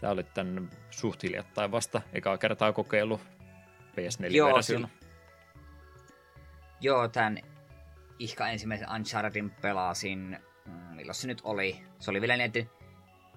[0.00, 3.20] Sä olit tämän suht hiljattain vasta ekaa kertaa kokeillut
[3.94, 4.88] PS4-versiona.
[6.80, 7.38] Joo, tämän
[8.18, 11.82] ihka ensimmäisen Unchartedin pelasin, mm, milloin se nyt oli?
[11.98, 12.70] Se oli vielä niin,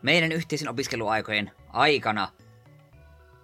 [0.01, 2.29] meidän yhteisen opiskeluaikojen aikana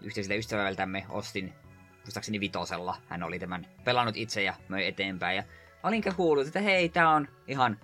[0.02, 1.54] yhteisellä ystävältämme ostin
[1.98, 2.98] muistaakseni vitosella.
[3.08, 5.38] Hän oli tämän pelannut itse ja möi eteenpäin.
[5.38, 5.44] Ja
[5.84, 7.80] olinkä kuullut, että hei, tää on ihan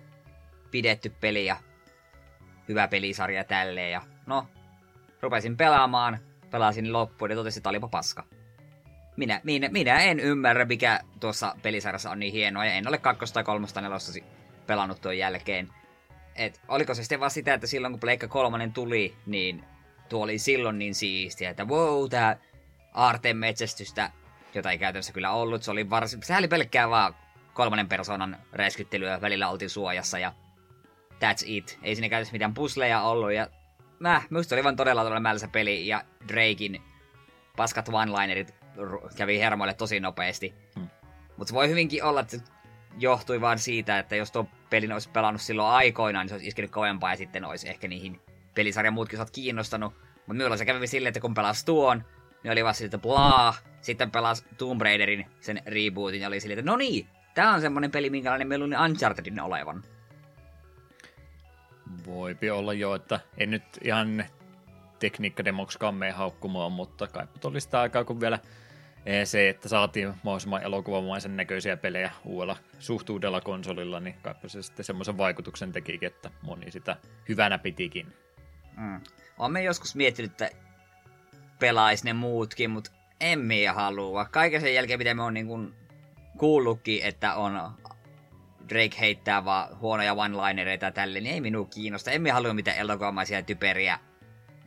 [0.70, 1.56] pidetty peli ja
[2.68, 3.92] hyvä pelisarja tälleen.
[3.92, 4.46] Ja no,
[5.22, 6.18] rupesin pelaamaan,
[6.50, 8.24] pelasin loppuun ja totesin, että olipa paska
[9.16, 13.34] minä, minä, minä en ymmärrä, mikä tuossa pelisarjassa on niin hienoa, ja en ole kakkosta
[13.34, 14.20] tai kolmosta nelosta
[14.66, 15.68] pelannut tuon jälkeen.
[16.36, 19.64] Et oliko se sitten vaan sitä, että silloin kun Pleikka kolmonen tuli, niin
[20.08, 22.36] tuo oli silloin niin siistiä, että wow, tää
[22.94, 24.10] aarteen metsästystä,
[24.54, 27.14] jota ei käytännössä kyllä ollut, se oli varsin, se oli pelkkää vaan
[27.54, 30.32] kolmannen persoonan räiskyttelyä, välillä oltiin suojassa ja
[31.14, 31.78] that's it.
[31.82, 33.48] Ei siinä käytännössä mitään pusleja ollut ja
[33.98, 36.82] mä, musta oli vaan todella todella mälsä peli, ja Drakein
[37.56, 38.54] paskat one-linerit
[39.16, 40.54] kävi hermoille tosi nopeasti.
[40.74, 40.88] Hmm.
[41.36, 42.42] Mutta se voi hyvinkin olla, että se
[42.98, 46.70] johtui vaan siitä, että jos tuo pelin olisi pelannut silloin aikoinaan, niin se olisi iskenyt
[46.70, 48.20] kovempaa ja sitten olisi ehkä niihin
[48.54, 49.94] pelisarjan muutkin saat kiinnostanut.
[50.16, 52.04] Mutta minulla se kävi silleen, että kun pelasi tuon,
[52.42, 53.54] niin oli vaan silleen, että blaa.
[53.80, 57.90] Sitten pelasi Tomb Raiderin sen rebootin ja oli silleen, että no niin, tää on semmonen
[57.90, 59.82] peli, minkälainen meillä on Unchartedin olevan.
[62.06, 64.24] Voipi olla jo, että en nyt ihan
[64.98, 68.38] tekniikkademoksikaan mene haukkumaan, mutta kai oli sitä aikaa, kun vielä
[69.24, 75.18] se, että saatiin mahdollisimman elokuvamaisen näköisiä pelejä uudella suhtuudella konsolilla, niin kai se sitten semmoisen
[75.18, 76.96] vaikutuksen tekikin, että moni sitä
[77.28, 78.12] hyvänä pitikin.
[78.76, 79.00] Mm.
[79.38, 80.50] Olen joskus miettinyt, että
[81.58, 82.90] pelaisi ne muutkin, mutta
[83.36, 84.24] minä halua.
[84.24, 85.74] Kaiken sen jälkeen, mitä me on niin kuin
[86.38, 87.72] kuullutkin, että on
[88.68, 92.10] Drake heittää vaan huonoja one-linereita tälle, niin ei minua kiinnosta.
[92.10, 93.98] Emme halua mitään elokuvamaisia typeriä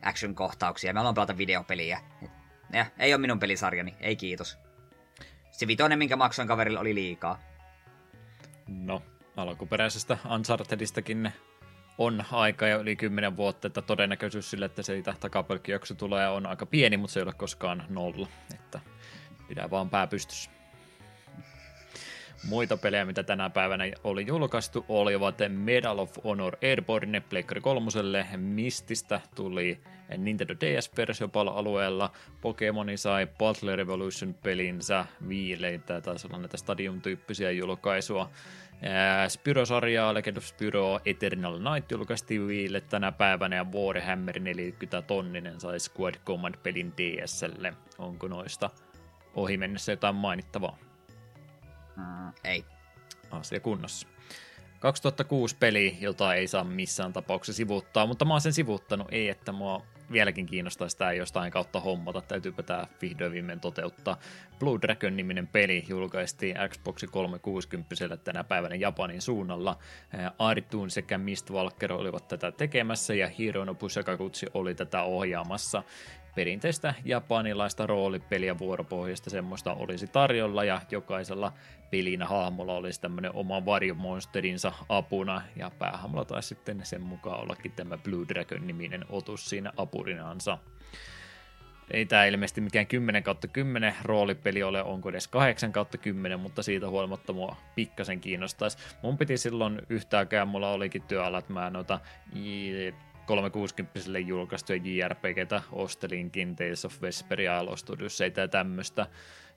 [0.02, 0.92] action-kohtauksia.
[0.92, 2.00] Me haluan pelata videopeliä.
[2.74, 4.58] Ja, ei ole minun pelisarjani, ei kiitos.
[5.50, 7.38] Se vitoinen, minkä maksoin kaverille, oli liikaa.
[8.68, 9.02] No,
[9.36, 11.32] alkuperäisestä Unchartedistakin
[11.98, 16.66] on aika jo yli 10 vuotta, että todennäköisyys sille, että siitä takapelkkijakso tulee on aika
[16.66, 18.28] pieni, mutta se ei ole koskaan nolla.
[18.54, 18.80] Että
[19.48, 20.50] pidä vaan pää pystyssä.
[22.48, 29.20] Muita pelejä, mitä tänä päivänä oli julkaistu, olivat Medal of Honor Airborne Pleikkari kolmoselle, Mististä
[29.34, 29.80] tuli
[30.18, 38.30] Nintendo DS-versio alueella, Pokemoni sai Battle Revolution-pelinsä viileitä, taisi olla näitä Stadium-tyyppisiä julkaisua.
[39.28, 45.80] Spyro-sarjaa Legend of Spyro Eternal Night julkaistiin Viille tänä päivänä ja Warhammer 40 tonninen sai
[45.80, 47.74] Squad Command-pelin DSlle.
[47.98, 48.70] Onko noista
[49.34, 50.78] ohi mennessä jotain mainittavaa?
[51.96, 52.64] Mm, ei.
[53.30, 54.08] Asia kunnossa.
[54.80, 59.52] 2006 peli, jota ei saa missään tapauksessa sivuttaa, mutta mä oon sen sivuttanut, ei että
[59.52, 59.82] mua
[60.12, 64.18] vieläkin kiinnostaa sitä jostain kautta hommata, täytyypä tämä vihdoin viimein toteuttaa.
[64.58, 69.78] Blue Dragon-niminen peli julkaistiin Xbox 360 tänä päivänä Japanin suunnalla.
[70.38, 75.82] Arituun sekä Mistwalker olivat tätä tekemässä ja Hironobu Sakaguchi oli tätä ohjaamassa
[76.34, 81.52] perinteistä japanilaista roolipeliä vuoropohjasta semmoista olisi tarjolla ja jokaisella
[81.90, 87.98] pelinä hahmolla olisi tämmöinen oma varjomonsterinsa apuna ja päähahmolla taisi sitten sen mukaan ollakin tämä
[87.98, 90.58] Blue Dragon niminen otus siinä apurinansa.
[91.90, 96.62] Ei tämä ilmeisesti mikään 10 kautta 10 roolipeli ole, onko edes 8 kautta 10, mutta
[96.62, 98.78] siitä huolimatta mua pikkasen kiinnostaisi.
[99.02, 102.00] Mun piti silloin yhtäkään, mulla olikin työalat, mä noita
[103.26, 109.06] 360 julkaistuja JRPGtä ostelinkin Tales of Vesperia Studios, ei tää tämmöstä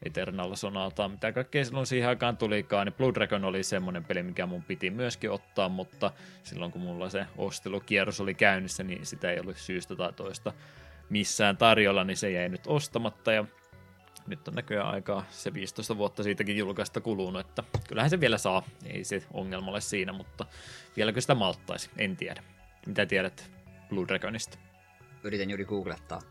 [0.04, 4.46] Eternal Sonata, mitä kaikkea silloin siihen aikaan tulikaan, niin Blood Dragon oli semmoinen peli, mikä
[4.46, 6.12] mun piti myöskin ottaa, mutta
[6.44, 10.54] silloin kun mulla se ostelukierros oli käynnissä, niin sitä ei ollut syystä tai toista
[11.10, 13.46] missään tarjolla, niin se jäi nyt ostamatta ja
[14.28, 18.64] nyt on näköjään aikaa se 15 vuotta siitäkin julkaista kulunut, että kyllähän se vielä saa,
[18.86, 20.46] ei se ongelma ole siinä, mutta
[20.98, 22.44] vieläkö sitä malttaisi, en tiedä.
[22.86, 23.57] Mitä tiedät
[23.90, 24.58] Blue Dragonista?
[25.24, 26.22] Yritän juuri googlettaa.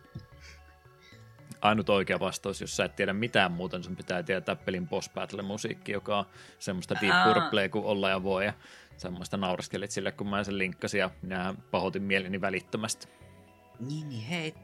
[1.61, 5.11] Ainut oikea vastaus, jos sä et tiedä mitään muuta, niin sun pitää tietää pelin boss
[5.11, 6.27] battle musiikki, joka on
[6.59, 8.45] semmoista deep purple kuin olla ja voi.
[8.45, 8.53] Ja
[8.97, 13.09] semmoista nauraskelit sille, kun mä sen linkkasin ja minä pahoitin mieleni välittömästi.
[13.81, 14.55] Niin, niin hei.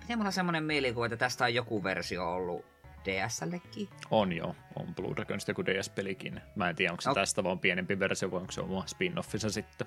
[0.00, 2.64] Miten mulla on semmoinen mielikuva, että tästä on joku versio ollut
[3.04, 3.88] DSLlekin?
[4.10, 6.40] On joo, on Blue Dragonista joku DS-pelikin.
[6.56, 7.14] Mä en tiedä, onko se no.
[7.14, 9.86] tästä vaan pienempi versio vai onko se oma spin-offissa sitten.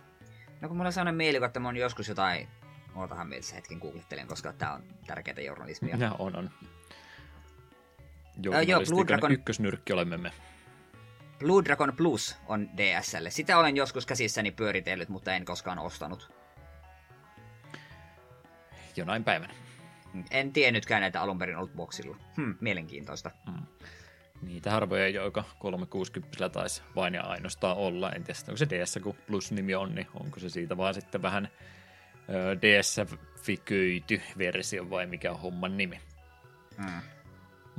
[0.61, 2.47] No kun mulla on sellainen mielikuva, että mä oon joskus jotain...
[2.95, 5.97] Ootahan mielessä hetken googlettelen, koska tää on tärkeää journalismia.
[5.97, 6.49] Ja on, on.
[8.43, 9.31] Joo, joo Blue Dragon...
[9.31, 10.31] ykkösnyrkki olemme me.
[11.39, 13.25] Blue Dragon Plus on DSL.
[13.29, 16.31] Sitä olen joskus käsissäni pyöritellyt, mutta en koskaan ostanut.
[18.95, 19.53] Jonain päivänä.
[20.31, 22.17] En tiennytkään näitä alun perin ollut boksilla.
[22.37, 23.31] Hmm, mielenkiintoista.
[23.45, 23.65] Hmm.
[24.41, 28.11] Niitä harvoja, joka 360 taisi vain ja ainoastaan olla.
[28.11, 31.49] En tiedä, onko se DS, kun Plus-nimi on, niin onko se siitä vaan sitten vähän
[32.61, 35.99] DS-fiköity versio vai mikä on homman nimi.
[36.77, 37.01] Hmm.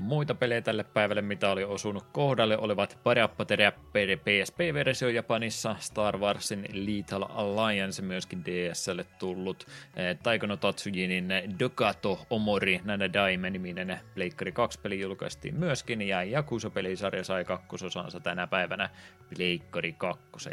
[0.00, 6.66] Muita pelejä tälle päivälle, mitä oli osunut kohdalle, olivat Parappa Teräppere PSP-versio Japanissa, Star Warsin
[6.72, 11.28] Lethal Alliance myöskin DSlle tullut, eh, Taikono Tatsujinin
[11.58, 18.90] Dokato Omori Nana Daime-niminen Pleikkari 2-peli julkaistiin myöskin, ja Yakuza-pelisarja sai kakkososansa tänä päivänä
[19.34, 20.50] Pleikkari 2.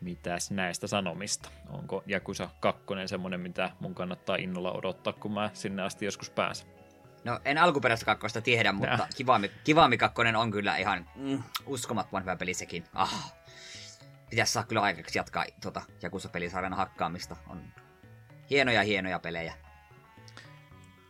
[0.00, 1.50] Mitäs näistä sanomista?
[1.68, 6.79] Onko Jakusa 2 semmonen, mitä mun kannattaa innolla odottaa, kun mä sinne asti joskus pääsen?
[7.24, 12.36] No en alkuperäistä kakkosta tiedä, mutta Kivaami, Kivaami kakkonen on kyllä ihan mm, uskomattoman hyvä
[12.36, 12.84] peli sekin.
[12.94, 13.34] Ah.
[14.30, 17.36] pitäisi saa kyllä aikaksi jatkaa tuota Jakusa-pelisarjan hakkaamista.
[17.48, 17.62] On
[18.50, 19.54] hienoja, hienoja pelejä.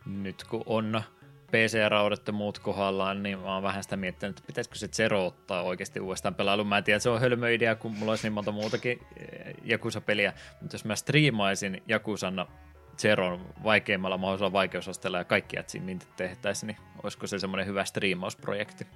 [0.07, 1.03] Nyt kun on
[1.51, 5.63] PC-raudat ja muut kohdallaan, niin mä oon vähän sitä miettinyt, että pitäisikö se Zero ottaa
[5.63, 6.69] oikeasti uudestaan pelailuun.
[6.69, 9.07] Mä en tiedä, että se on hölmö idea, kun mulla olisi niin monta muutakin
[9.65, 12.47] Jakusa-peliä, mutta jos mä striimaisin Jakusan
[13.01, 18.87] Zeron vaikeimmalla mahdollisella vaikeusasteella ja kaikki mintit tehtäisiin, niin olisiko se semmoinen hyvä striimausprojekti?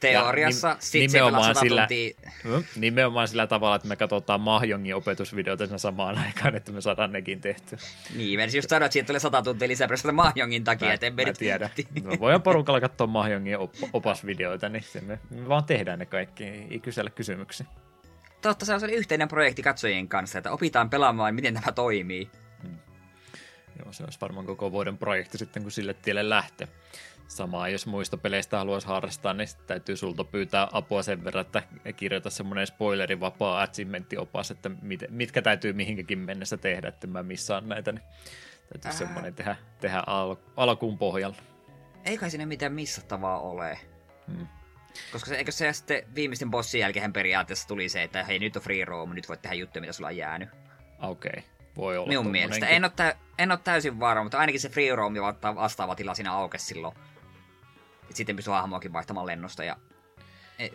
[0.00, 1.88] Teoriassa ja, sit nimenomaan, sillä,
[2.76, 7.76] nimenomaan sillä tavalla, että me katsotaan Mahjongin opetusvideoita samaan aikaan, että me saadaan nekin tehty.
[8.16, 11.10] Niin, mä just sanoin, että siitä tulee 100 tuntia lisää pelkästään Mahjongin takia, mä, että
[11.10, 11.38] mä nyt...
[11.38, 11.70] tiedä.
[12.02, 16.78] Me voidaan porukalla katsoa Mahjongin op- opasvideoita, niin me, me vaan tehdään ne kaikki, ei
[16.78, 17.66] kysellä kysymyksiä.
[18.42, 22.30] Totta, se on yhteinen projekti katsojien kanssa, että opitaan pelaamaan, miten tämä toimii.
[23.84, 26.68] Joo, se olisi varmaan koko vuoden projekti sitten, kun sille tielle lähtee.
[27.28, 31.62] Samaa, jos muista peleistä haluaisi harrastaa, niin täytyy sulta pyytää apua sen verran, että
[31.96, 37.92] kirjoita semmoinen spoilerivapaa achievementtiopas, että mit, mitkä täytyy mihinkäkin mennessä tehdä, että mä missaan näitä,
[37.92, 38.02] niin
[38.72, 38.96] täytyy äh.
[38.96, 41.36] semmoinen tehdä, tehdä al- alkuun pohjalla.
[42.04, 43.78] Ei kai siinä mitään missattavaa ole.
[44.26, 44.46] Hmm.
[45.12, 48.62] Koska se, eikö se sitten viimeisten bossin jälkeen periaatteessa tuli se, että hei nyt on
[48.62, 50.48] free roam, nyt voit tehdä juttuja, mitä sulla on jäänyt.
[50.98, 51.49] Okei, okay.
[51.76, 52.08] Voi olla.
[52.08, 52.66] Minun mielestä.
[52.66, 55.14] En ole, tä- en ole täysin varma, mutta ainakin se free roam
[55.54, 56.94] vastaava tila siinä aukesi silloin
[58.10, 59.64] et sitten pystyy hahmoakin vaihtamaan lennosta.
[59.64, 59.76] Ja
[60.58, 60.68] e,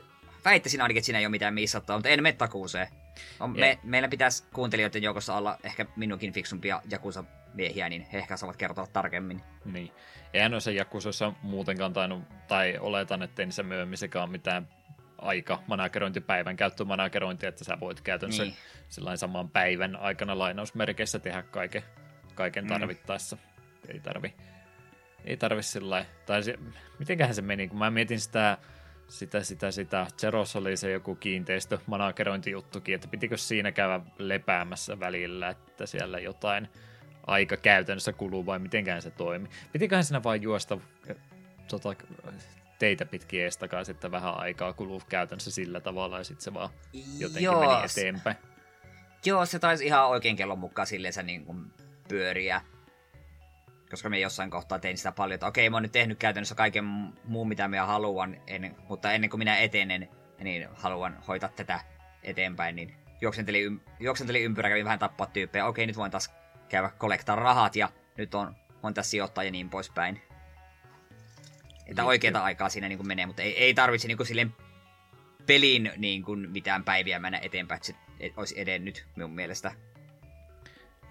[0.46, 2.88] väittäisin ainakin, että siinä ei ole mitään missattua, mutta en mene takuuseen.
[3.40, 7.24] On, me, meillä pitäisi kuuntelijoiden joukossa olla ehkä minunkin fiksumpia Jakusa
[7.54, 9.42] miehiä, niin he ehkä saavat kertoa tarkemmin.
[9.66, 9.92] Niin.
[10.34, 14.68] Eihän noissa Jakusassa muutenkaan tainnut, tai oletan, että ei niissä myöhemmissäkään mitään
[15.18, 18.56] aika managerointipäivän käyttömanagerointia, että sä voit käytännössä niin.
[18.90, 21.84] sellainen saman päivän aikana lainausmerkeissä tehdä kaiken,
[22.36, 22.68] kaiken mm.
[22.68, 23.36] tarvittaessa.
[23.36, 23.92] Mm.
[23.92, 24.34] Ei tarvi
[25.26, 26.60] ei tarvi sillä tai se,
[27.00, 28.58] mitenköhän se meni, kun mä mietin sitä,
[29.08, 35.50] sitä, sitä, sitä, Zeros oli se joku kiinteistö, managerointijuttukin, että pitikö siinä käydä lepäämässä välillä,
[35.50, 36.70] että siellä jotain
[37.28, 39.50] aika käytännössä kuluu vai mitenkään se toimi.
[39.72, 40.78] Pitiköhän siinä vain juosta
[41.68, 41.96] tota,
[42.80, 46.70] teitä pitkin eestakaa sitten vähän aikaa kuluu käytännössä sillä tavalla ja sitten se vaan
[47.18, 48.38] jotenkin Joo, meni eteenpäin.
[49.26, 51.74] Joo, se taisi ihan oikein kellon mukaan silleen niin kuin
[52.08, 52.62] pyöriä
[53.90, 56.86] koska me jossain kohtaa tein sitä paljon, että okei, mä oon nyt tehnyt käytännössä kaiken
[57.24, 60.10] muun, mitä minä haluan, ennen, mutta ennen kuin minä etenen,
[60.44, 61.80] niin haluan hoitaa tätä
[62.24, 66.34] eteenpäin, niin juoksentelin, ym, juoksentelin ympyrä, kävin vähän tappaa tyyppejä, okei, nyt voin taas
[66.70, 70.22] käydä kollektaa rahat, ja nyt on, voin tässä sijoittaa ja niin poispäin.
[71.86, 74.54] Että niin, oikeita aikaa siinä niin kuin menee, mutta ei, ei tarvitse niin kuin silleen
[75.46, 79.72] pelin niin kuin mitään päiviä mennä eteenpäin, että se olisi edennyt minun mielestä.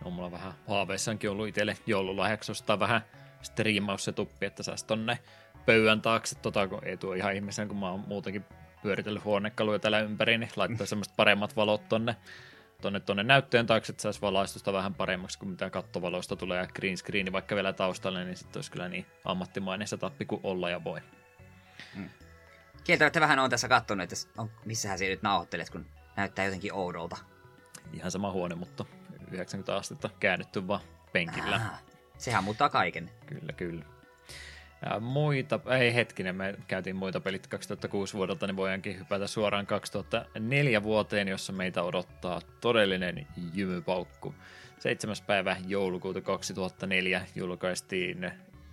[0.04, 3.04] On mulla vähän haaveissaankin ollut itselle joululahjaksi ostaa vähän
[3.42, 5.18] striimaussetuppi, että saisi tonne
[5.66, 8.44] pöydän taakse, tota, kun ei tuo ihan ihmisen, kun mä oon muutenkin
[8.82, 12.16] pyöritellyt huonekaluja täällä ympäri, niin laittaa semmoiset paremmat valot tonne,
[12.84, 16.96] tonne, tonne näyttöön taakse, että saisi valaistusta vähän paremmaksi kuin mitä kattovaloista tulee ja green
[16.96, 20.84] screen vaikka vielä taustalle, niin sitten olisi kyllä niin ammattimainen se tappi kuin olla ja
[20.84, 21.00] voi.
[21.94, 22.10] Hmm.
[22.84, 27.16] Kieltämättä vähän on tässä katsonut, että on, missähän se nyt nauhoittelet, kun näyttää jotenkin oudolta.
[27.92, 28.84] Ihan sama huone, mutta
[29.30, 30.80] 90 astetta käännytty vaan
[31.12, 31.56] penkillä.
[31.56, 31.82] Ah,
[32.18, 33.10] sehän muuttaa kaiken.
[33.26, 33.84] Kyllä, kyllä.
[35.00, 41.28] Muita, ei hetkinen, me käytiin muita pelit 2006 vuodelta, niin voidaankin hypätä suoraan 2004 vuoteen,
[41.28, 44.34] jossa meitä odottaa todellinen jymypaukku.
[44.78, 45.16] 7.
[45.26, 48.30] päivä joulukuuta 2004 julkaistiin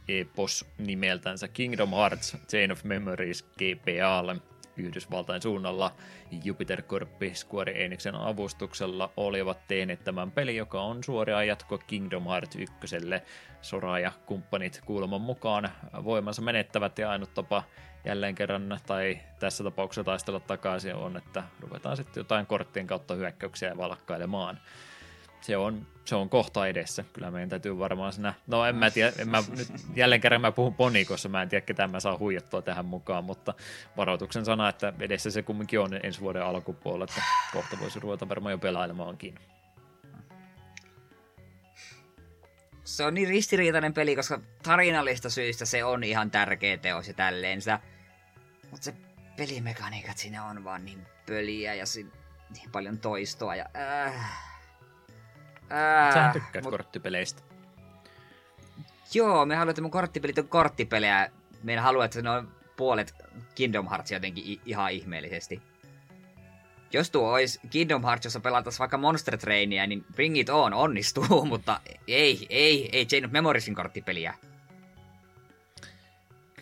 [0.07, 4.35] epos nimeltänsä Kingdom Hearts Chain of Memories GPAlle–
[4.81, 5.95] Yhdysvaltain suunnalla
[6.43, 12.55] Jupiter Corpi Square Enixen avustuksella olivat tehneet tämän peli, joka on suoria jatko Kingdom Hearts
[12.55, 12.75] 1.
[13.61, 15.69] Sora ja kumppanit kuuleman mukaan
[16.03, 17.63] voimansa menettävät ja ainut tapa
[18.05, 23.77] jälleen kerran, tai tässä tapauksessa taistella takaisin on, että ruvetaan sitten jotain korttien kautta hyökkäyksiä
[23.77, 24.59] valkkailemaan
[25.41, 27.03] se on, se on kohta edessä.
[27.13, 30.51] Kyllä meidän täytyy varmaan sinä, no en mä tiedä, en mä, nyt jälleen kerran mä
[30.51, 33.53] puhun Ponikossa, mä en tiedä ketä mä saan huijattua tähän mukaan, mutta
[33.97, 37.21] varoituksen sana, että edessä se kumminkin on ensi vuoden alkupuolella, että
[37.53, 39.35] kohta voisi ruveta varmaan jo pelailemaankin.
[42.83, 47.61] Se on niin ristiriitainen peli, koska tarinallista syistä se on ihan tärkeä teos ja tälleen
[47.61, 47.79] sitä.
[48.71, 48.93] Mutta se
[49.37, 51.85] pelimekaniikat siinä on vaan niin pöliä ja
[52.53, 53.65] niin paljon toistoa ja...
[53.75, 54.50] Äh
[55.71, 56.71] Ää, Sähän tykkäät mut...
[56.71, 57.41] korttipeleistä.
[59.13, 61.31] Joo, me haluamme, että mun korttipelit on korttipelejä.
[61.63, 63.13] Me haluamme, että ne on puolet
[63.55, 65.61] Kingdom Hearts jotenkin ihan ihmeellisesti.
[66.93, 71.45] Jos tuo olisi Kingdom Hearts, jossa pelataan vaikka Monster Trainia, niin Bring It On onnistuu,
[71.51, 74.33] mutta ei, ei, ei Chain of Memoriesin korttipeliä.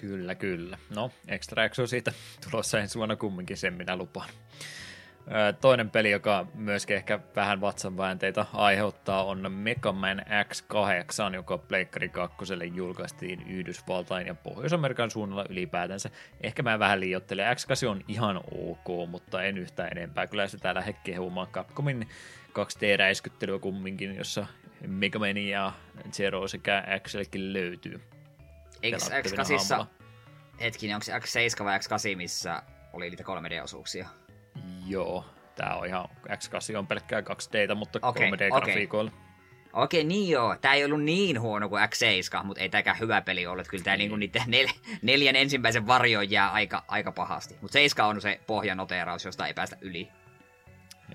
[0.01, 0.77] Kyllä, kyllä.
[0.95, 2.13] No, Extra on siitä
[2.51, 4.29] tulossa ensi vuonna kumminkin, sen minä lupaan.
[5.61, 12.37] Toinen peli, joka myöskin ehkä vähän vatsanväänteitä aiheuttaa, on Mega Man X8, joka Pleikkari 2
[12.73, 16.09] julkaistiin Yhdysvaltain ja Pohjois-Amerikan suunnalla ylipäätänsä.
[16.41, 17.57] Ehkä mä vähän liioittelen.
[17.57, 20.27] X8 on ihan ok, mutta en yhtään enempää.
[20.27, 22.09] Kyllä sitä lähde kehumaan Capcomin
[22.49, 24.45] 2D-räiskyttelyä kumminkin, jossa
[24.87, 25.73] Mega Man ja
[26.11, 28.01] Zero sekä Xlkin löytyy.
[28.83, 29.85] Eikö X8,
[30.61, 32.63] hetkinen, onko se X7 vai X8, missä
[32.93, 34.07] oli niitä 3D-osuuksia?
[34.87, 39.11] Joo, tää on ihan, X8 on pelkkää 2D, mutta okay, 3D-grafiikoilla.
[39.11, 39.29] Okay.
[39.73, 40.55] Okei, niin joo.
[40.61, 43.67] Tää ei ollut niin huono kuin X7, mutta ei tääkään hyvä peli ollut.
[43.67, 43.99] Kyllä tää niin.
[43.99, 47.55] niinku niiden nel- neljän ensimmäisen varjoon jää aika, aika pahasti.
[47.61, 50.09] Mutta 7 on se pohjanoteraus, josta ei päästä yli.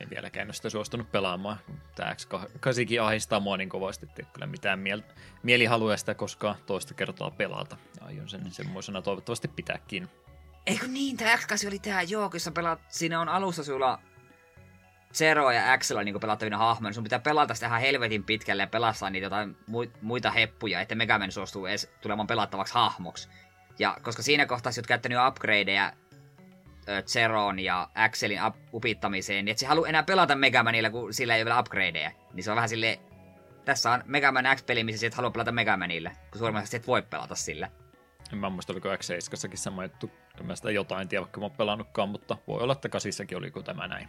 [0.00, 1.58] Ei vieläkään ole sitä suostunut pelaamaan.
[1.94, 7.30] Tää X8 ahistaa mua niin kovasti, että kyllä mitään miel- mielihaluja sitä koskaan toista kertaa
[7.30, 7.76] pelata.
[8.00, 10.08] Aion sen semmoisena toivottavasti pitääkin.
[10.66, 13.98] Eikö niin, tämä X8 oli tää, joo, kun sä pelaat, siinä on alussa sulla
[15.14, 18.66] Zero ja X niin pelattavina hahmoja, niin sun pitää pelata sitä ihan helvetin pitkälle ja
[18.66, 19.56] pelastaa niitä jotain
[20.00, 23.28] muita heppuja, että Megaman suostuu edes tulemaan pelattavaksi hahmoksi.
[23.78, 25.92] Ja koska siinä kohtaa sä oot käyttänyt upgradeja
[27.06, 31.42] Zeron ja Axelin up- upittamiseen, niin et sä halua enää pelata Megamanilla, kun sillä ei
[31.42, 32.10] ole vielä upgradeja.
[32.32, 33.00] Niin se on vähän sille
[33.64, 37.34] tässä on Megaman X-peli, missä sä et halua pelata Megamanilla, kun suurimmassa et voi pelata
[37.34, 37.70] sillä.
[38.32, 40.10] En mä muista, oliko X7 sama juttu.
[40.40, 43.62] En mä sitä jotain tiedä, vaikka mä oon pelannutkaan, mutta voi olla, että kasissakin oliko
[43.62, 44.08] tämä näin.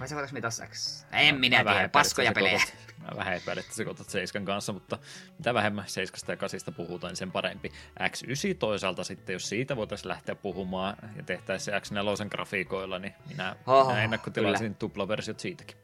[0.00, 1.04] Vai se voitaisiin mitas X?
[1.12, 2.60] En minä tiedä, paskoja pelejä.
[2.98, 4.98] Mä vähän epäilen, että sekoitat Seiskan kanssa, mutta
[5.38, 7.72] mitä vähemmän Seiskasta ja Kasista puhutaan, niin sen parempi.
[8.00, 13.56] X9 toisaalta sitten, jos siitä voitaisiin lähteä puhumaan ja tehtäisiin se X4 grafiikoilla, niin minä,
[13.66, 15.76] oh, minä ennakkotilaisin tuplaversiot siitäkin.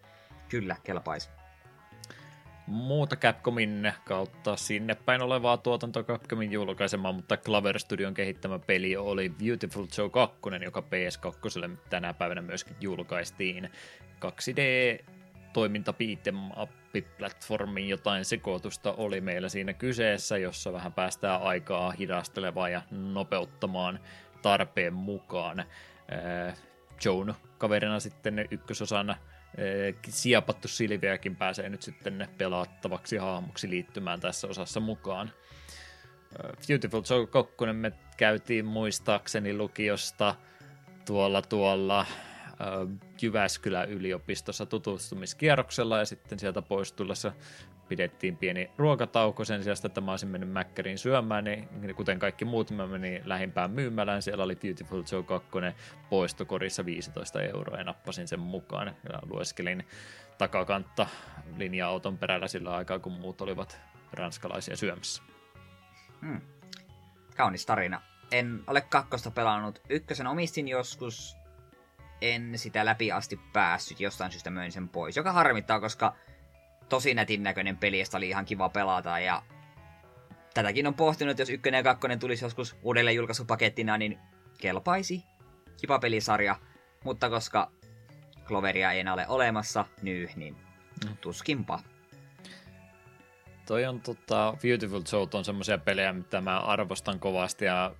[0.48, 1.28] Kyllä, kelpaisi
[2.66, 9.28] muuta Capcomin kautta sinne päin olevaa tuotantoa Capcomin julkaisemaan, mutta Clover Studion kehittämä peli oli
[9.28, 13.70] Beautiful Joe 2, joka PS2 tänä päivänä myöskin julkaistiin.
[14.24, 14.60] 2D
[15.52, 15.94] toiminta
[17.18, 24.00] platformin jotain sekoitusta oli meillä siinä kyseessä, jossa vähän päästään aikaa hidastelemaan ja nopeuttamaan
[24.42, 25.64] tarpeen mukaan.
[27.04, 29.16] Joan kaverina sitten ykkösosana
[30.08, 35.30] siapattu Silviäkin pääsee nyt sitten pelaattavaksi hahmoksi liittymään tässä osassa mukaan.
[36.68, 40.34] Beautiful Joe 2 me käytiin muistaakseni lukiosta
[41.04, 42.06] tuolla tuolla
[43.22, 47.32] Jyväskylän yliopistossa tutustumiskierroksella ja sitten sieltä pois tullessa
[47.88, 52.70] pidettiin pieni ruokatauko sen sijasta, että mä olisin mennyt Mäkkäriin syömään, niin kuten kaikki muut,
[52.70, 55.48] mä menin lähimpään myymälään, siellä oli Beautiful Joe 2
[56.10, 59.86] poistokorissa 15 euroa ja nappasin sen mukaan ja lueskelin
[60.38, 61.06] takakantta
[61.56, 63.80] linja-auton perällä sillä aikaa, kun muut olivat
[64.12, 65.22] ranskalaisia syömässä.
[66.20, 66.40] Hmm.
[67.36, 68.02] Kaunis tarina.
[68.32, 69.82] En ole kakkosta pelannut.
[69.88, 71.36] Ykkösen omistin joskus,
[72.22, 76.14] en sitä läpi asti päässyt, jostain syystä möin sen pois, joka harmittaa, koska
[76.88, 79.42] tosi nätin näköinen peli, josta oli ihan kiva pelata ja
[80.54, 84.18] tätäkin on pohtinut, että jos ykkönen ja kakkonen tulisi joskus uudelleen julkaisupakettina, niin
[84.58, 85.24] kelpaisi.
[85.80, 86.56] Kiva pelisarja,
[87.04, 87.70] mutta koska
[88.44, 90.56] Cloveria ei enää ole olemassa, nyy, niin
[91.20, 91.80] tuskinpa.
[93.66, 97.94] Toi on tota, Beautiful Soul on semmoisia pelejä, mitä mä arvostan kovasti ja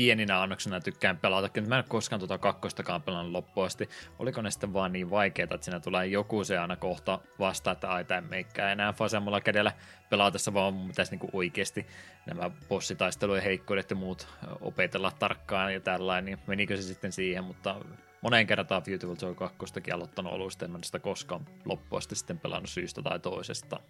[0.00, 1.60] pieninä annoksena tykkään pelata.
[1.66, 3.88] Mä en koskaan tuota kakkostakaan pelannut loppuun asti.
[4.18, 7.90] Oliko ne sitten vaan niin vaikeita, että siinä tulee joku se aina kohta vasta, että
[7.90, 9.72] ai tämä meikkää enää vasemmalla kädellä
[10.10, 11.86] pelaatessa, vaan mun pitäisi niinku oikeasti
[12.26, 14.28] nämä bossitaistelujen heikkoudet ja muut
[14.60, 17.76] opetella tarkkaan ja tällainen, niin menikö se sitten siihen, mutta
[18.20, 19.56] moneen kertaan Beautiful Joy 2
[19.94, 23.80] aloittanut alusta, en sitä koskaan loppuun asti sitten pelannut syystä tai toisesta.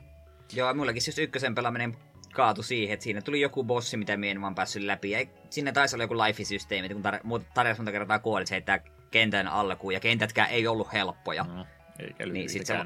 [0.52, 1.96] Joo, mullakin siis ykkösen pelaaminen
[2.32, 5.10] kaatu siihen, että siinä tuli joku bossi, mitä minä en vaan päässyt läpi.
[5.10, 8.78] Ja siinä taisi olla joku life-systeemi, kun tar- tarjosi monta kertaa kuolit, se heittää
[9.10, 11.44] kentän alkuun, ja kentätkään ei ollut helppoja.
[11.44, 11.66] No,
[11.98, 12.78] eikä niin sit se,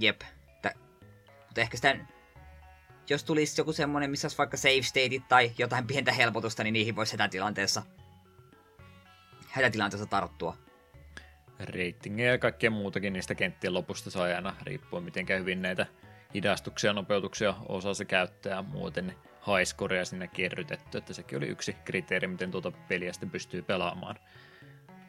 [0.00, 0.20] Jep.
[0.62, 0.74] Tä,
[1.46, 1.96] mutta ehkä sitä,
[3.10, 6.96] jos tulisi joku semmonen, missä olisi vaikka save stateit tai jotain pientä helpotusta, niin niihin
[6.96, 7.82] voisi hätätilanteessa,
[9.48, 10.56] hätätilanteessa tarttua.
[11.58, 15.86] Ratingia ja kaikkea muutakin niistä kenttien lopusta saa aina riippuen miten hyvin näitä
[16.34, 22.50] hidastuksia nopeutuksia osaa se käyttää muuten haiskoria sinne kerrytetty, että sekin oli yksi kriteeri, miten
[22.50, 24.16] tuota peliä sitten pystyy pelaamaan.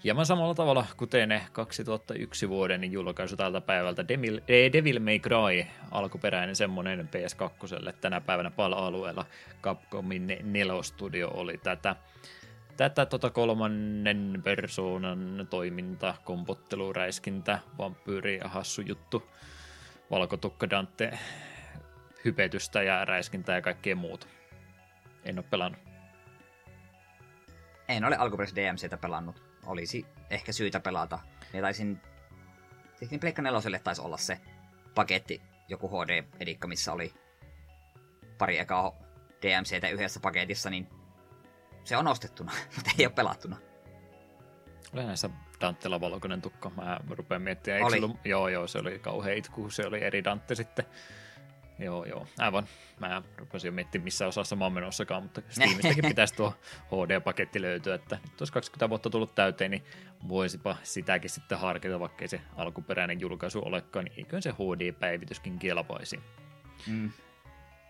[0.03, 5.65] Hieman samalla tavalla kuten ne 2001 vuoden julkaisu tältä päivältä Devil, eh, Devil May Cry,
[5.91, 9.25] alkuperäinen semmoinen PS2 tänä päivänä PAL-alueella.
[9.61, 11.95] Capcomin nelostudio oli tätä.
[12.77, 19.23] Tätä tota kolmannen persoonan toiminta, kompottelu, räiskintä, vampyyri ja hassu juttu
[20.11, 21.19] valkotukka Dante
[22.25, 24.27] hypetystä ja räiskintää ja kaikkea muuta.
[25.23, 25.81] En ole pelannut.
[27.87, 29.43] En ole alkuperäistä DMCtä pelannut.
[29.65, 31.19] Olisi ehkä syytä pelata.
[31.53, 32.01] Ja taisin...
[32.95, 34.39] Sitten Pleikka neloselle taisi olla se
[34.95, 37.13] paketti, joku HD-edikka, missä oli
[38.37, 38.91] pari ekaa
[39.41, 40.89] DMCtä yhdessä paketissa, niin
[41.83, 43.57] se on ostettuna, mutta ei ole pelattuna.
[44.93, 45.29] Oli näissä
[45.61, 46.69] Dantella valkoinen tukka.
[46.69, 47.97] Mä rupean miettimään, eikö Oli.
[47.97, 50.85] ollut, joo joo, se oli kauhean itku, se oli eri Dante sitten.
[51.79, 52.67] Joo, joo, aivan.
[52.99, 56.53] Mä rupesin jo miettimään, missä osassa mä oon menossakaan, mutta Steamistäkin pitäisi tuo
[56.87, 59.83] HD-paketti löytyä, että nyt olisi 20 vuotta tullut täyteen, niin
[60.27, 66.19] voisipa sitäkin sitten harkita, vaikkei se alkuperäinen julkaisu olekaan, niin eiköhän se HD-päivityskin kelpaisi.
[66.87, 67.11] Mm.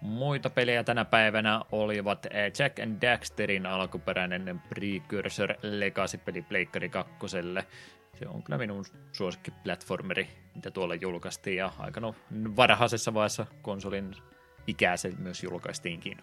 [0.05, 7.13] Muita pelejä tänä päivänä olivat eh, Jack and Daxterin alkuperäinen Precursor Legacy-peli Pleikkari 2.
[8.13, 12.15] Se on kyllä minun suosikki platformeri, mitä tuolla julkaistiin, ja aika no,
[12.55, 14.15] varhaisessa vaiheessa konsolin
[14.67, 16.17] ikää se myös julkaistiinkin.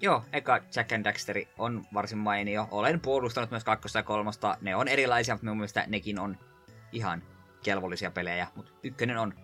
[0.00, 2.68] Joo, eka Jack and Daxteri on varsin mainio.
[2.70, 4.56] Olen puolustanut myös kakkosta ja kolmosta.
[4.60, 6.38] Ne on erilaisia, mutta minun mielestä nekin on
[6.92, 7.22] ihan
[7.64, 8.46] kelvollisia pelejä.
[8.56, 9.34] Mutta ykkönen on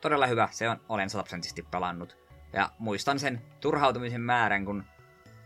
[0.00, 0.48] todella hyvä.
[0.50, 2.21] Se on, olen sataprosenttisesti pelannut.
[2.52, 4.84] Ja muistan sen turhautumisen määrän, kun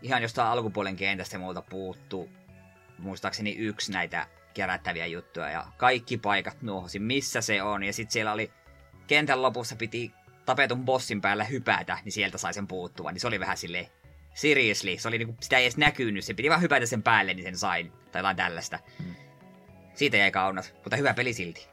[0.03, 2.31] ihan jostain alkupuolen kentästä multa puuttuu
[2.99, 5.51] muistaakseni yksi näitä kerättäviä juttuja.
[5.51, 7.83] Ja kaikki paikat nuohosin, missä se on.
[7.83, 8.53] Ja sitten siellä oli
[9.07, 10.13] kentän lopussa piti
[10.47, 13.13] tapetun bossin päällä hypätä, niin sieltä sai sen puuttua.
[13.13, 13.87] Niin se oli vähän silleen,
[14.35, 17.45] seriously, se oli niinku, sitä ei edes näkynyt, se piti vaan hypätä sen päälle, niin
[17.45, 18.79] sen sain, tai jotain tällaista.
[18.99, 19.15] Mm.
[19.95, 21.69] Siitä jäi kaunas, mutta hyvä peli silti.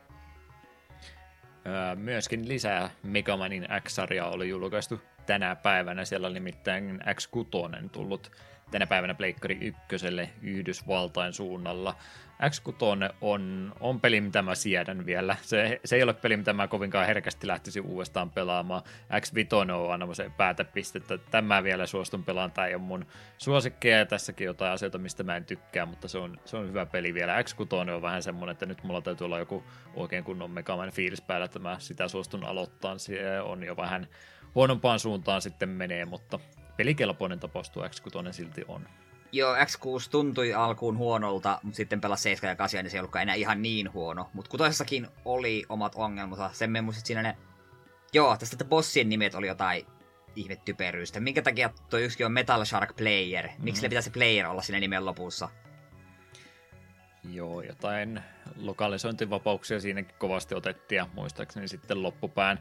[1.66, 6.06] Öö, Myöskin lisää Megamanin X-sarjaa oli julkaistu tänä päivänä.
[6.06, 8.32] Siellä oli nimittäin X6 tullut
[8.74, 11.96] tänä päivänä Pleikkari ykköselle Yhdysvaltain suunnalla.
[12.44, 15.36] X6 on, on peli, mitä mä siedän vielä.
[15.42, 18.82] Se, se ei ole peli, mitä mä kovinkaan herkästi lähtisin uudestaan pelaamaan.
[19.12, 21.18] X5 on aina se päätepistettä.
[21.18, 22.52] Tämä vielä suostun pelaan.
[22.52, 23.06] Tämä ei ole mun
[23.38, 26.86] suosikkeja ja tässäkin jotain asioita, mistä mä en tykkää, mutta se on, se on hyvä
[26.86, 27.42] peli vielä.
[27.42, 29.64] X6 on vähän semmoinen, että nyt mulla täytyy olla joku
[29.94, 32.98] oikein kunnon Megaman fiilis päällä, että mä sitä suostun aloittaa.
[32.98, 34.08] Se on jo vähän
[34.56, 36.40] huonompaan suuntaan sitten menee, mutta
[36.78, 38.88] pelikelpoinen tapaus tuo X6 silti on.
[39.32, 43.24] Joo, X6 tuntui alkuun huonolta, mutta sitten pelasi 7 ja 8, niin se ei ollutkaan
[43.24, 44.30] enää ihan niin huono.
[44.34, 46.50] Mutta kutosessakin oli omat ongelmansa.
[46.54, 47.38] Sen me muistin siinä ne...
[48.14, 49.86] Joo, tästä että bossien nimet oli jotain
[50.36, 51.20] ihmettyperyystä.
[51.20, 53.50] Minkä takia tuo yksikin on Metal Shark Player?
[53.58, 53.90] Miksi mm.
[53.90, 55.50] pitäisi player olla siinä nimen lopussa?
[57.32, 58.22] Joo, jotain
[58.56, 62.60] lokalisointivapauksia siinäkin kovasti otettiin ja muistaakseni sitten loppupään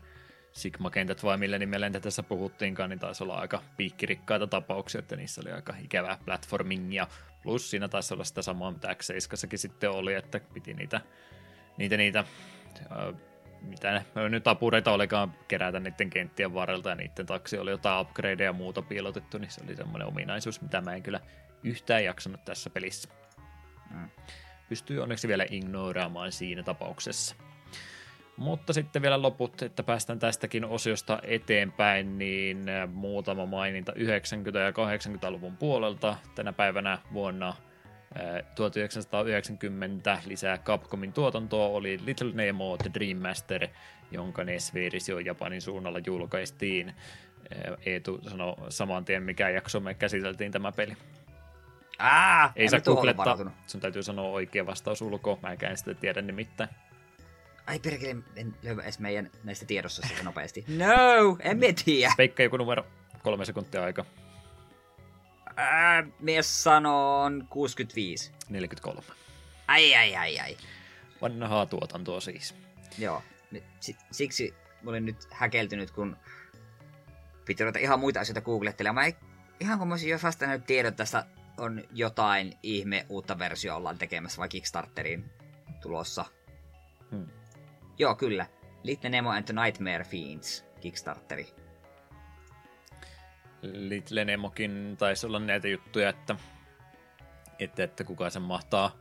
[0.53, 5.41] Sigma-kentät vai millä nimellä niitä tässä puhuttiinkaan, niin taisi olla aika piikkirikkaita tapauksia, että niissä
[5.41, 7.07] oli aika ikävää platformingia.
[7.43, 9.11] Plus siinä taisi olla sitä samaa, mitä x
[9.55, 11.01] sitten oli, että piti niitä,
[11.77, 13.15] niitä, niitä äh,
[13.63, 18.49] mitä ne nyt apureita olikaan kerätä niiden kenttien varrelta ja niiden taksi oli jotain upgradeja
[18.49, 21.21] ja muuta piilotettu, niin se oli semmoinen ominaisuus, mitä mä en kyllä
[21.63, 23.09] yhtään jaksanut tässä pelissä.
[23.91, 24.09] Mm.
[24.69, 27.35] Pystyy onneksi vielä ignoraamaan siinä tapauksessa.
[28.37, 33.97] Mutta sitten vielä loput, että päästään tästäkin osiosta eteenpäin, niin äh, muutama maininta 90-
[34.59, 36.17] ja 80-luvun puolelta.
[36.35, 37.55] Tänä päivänä vuonna äh,
[38.55, 43.69] 1990 lisää Capcomin tuotantoa oli Little Nemo The Dream Master,
[44.11, 46.89] jonka NES-versio Japanin suunnalla julkaistiin.
[46.89, 46.95] Äh,
[47.87, 50.97] Eetu sanoi saman tien, mikä jakso me käsiteltiin tämä peli.
[51.99, 56.71] Aa, Ei saa googlettaa, sun täytyy sanoa oikea vastaus ulkoa, mä en sitä tiedä nimittäin.
[57.67, 60.65] Ai perkele, en löyä edes meidän näistä tiedossa sitä nopeasti.
[60.69, 62.15] No, en mä tiedä.
[62.17, 62.87] Peikka joku numero,
[63.23, 64.05] kolme sekuntia aika,
[65.57, 68.33] Ää, mies sanoo 65.
[68.49, 69.03] 43.
[69.69, 70.57] Ai, ai, ai, ai.
[71.23, 72.55] Vanhaa tuotantoa siis.
[72.99, 73.23] Joo.
[74.11, 76.17] Siksi mä olin nyt häkeltynyt, kun
[77.45, 78.95] piti ruveta ihan muita asioita googlettelemaan.
[78.95, 79.17] Mä ei,
[79.61, 81.27] ihan kun mä olisin jo vastannut tiedot tästä
[81.59, 85.31] on jotain ihme uutta versiota ollaan tekemässä vai Kickstarteriin
[85.83, 86.25] tulossa.
[87.99, 88.47] Joo, kyllä.
[88.83, 91.47] Little Nemo and the Nightmare Fiends Kickstarteri.
[93.63, 96.37] Little Nemokin taisi olla näitä juttuja, että,
[97.59, 98.97] että, että kuka sen mahtaa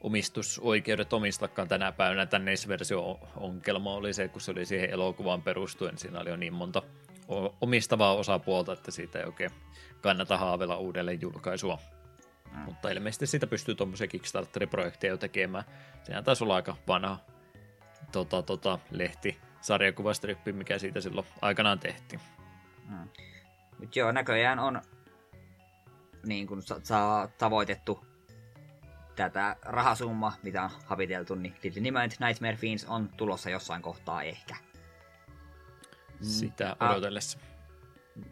[0.00, 2.26] omistusoikeudet omistakaan tänä päivänä.
[2.26, 5.98] Tämän NES-versio ongelma oli se, kun se oli siihen elokuvaan perustuen.
[5.98, 6.82] Siinä oli jo niin monta
[7.60, 9.50] omistavaa osapuolta, että siitä ei oikein
[10.00, 11.78] kannata haavella uudelleen julkaisua.
[12.52, 12.58] Mm.
[12.58, 15.64] Mutta ilmeisesti siitä pystyy tuommoisia Kickstarter-projekteja jo tekemään.
[16.02, 17.18] Sehän taisi olla aika vanha
[18.24, 22.20] tota, tota, lehti, sarjakuvastrippi, mikä siitä silloin aikanaan tehtiin.
[22.88, 23.08] Mm.
[23.80, 24.82] Mut joo, näköjään on
[26.26, 28.06] niin kun sa- saa tavoitettu
[29.16, 31.82] tätä rahasumma, mitä on haviteltu, niin Little
[32.26, 34.56] Nightmare Fiends on tulossa jossain kohtaa ehkä.
[36.20, 36.90] Sitä Ah.
[36.90, 37.38] odotellessa.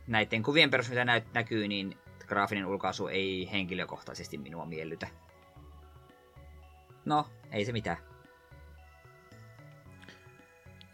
[0.07, 5.07] Näiden kuvien perusteella, mitä näyt, näkyy, niin graafinen ulkaisu ei henkilökohtaisesti minua miellytä.
[7.05, 7.97] No, ei se mitään.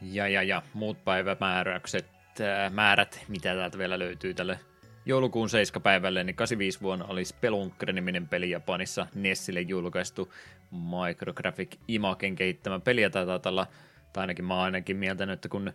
[0.03, 2.07] Ja, ja, ja muut päivämääräykset,
[2.41, 4.59] ää, määrät, mitä täältä vielä löytyy tälle
[5.07, 9.07] joulukuun 7 päivälle, niin 85 vuonna oli Spelunker-niminen peli Japanissa.
[9.15, 10.33] Nessille julkaistu
[10.71, 13.67] Micrographic Imagen kehittämä peli, ja taitaa olla
[14.13, 15.73] tai ainakin mä oon ainakin mieltänyt, että kun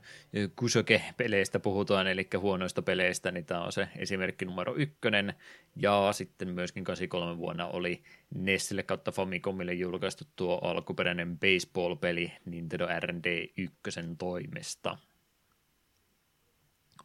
[0.56, 5.34] Kusoke-peleistä puhutaan, eli huonoista peleistä, niin tämä on se esimerkki numero ykkönen,
[5.76, 8.04] ja sitten myöskin 83 vuonna oli
[8.36, 13.74] Nessille kautta Famicomille julkaistu tuo alkuperäinen baseball-peli Nintendo R&D 1
[14.18, 14.98] toimesta.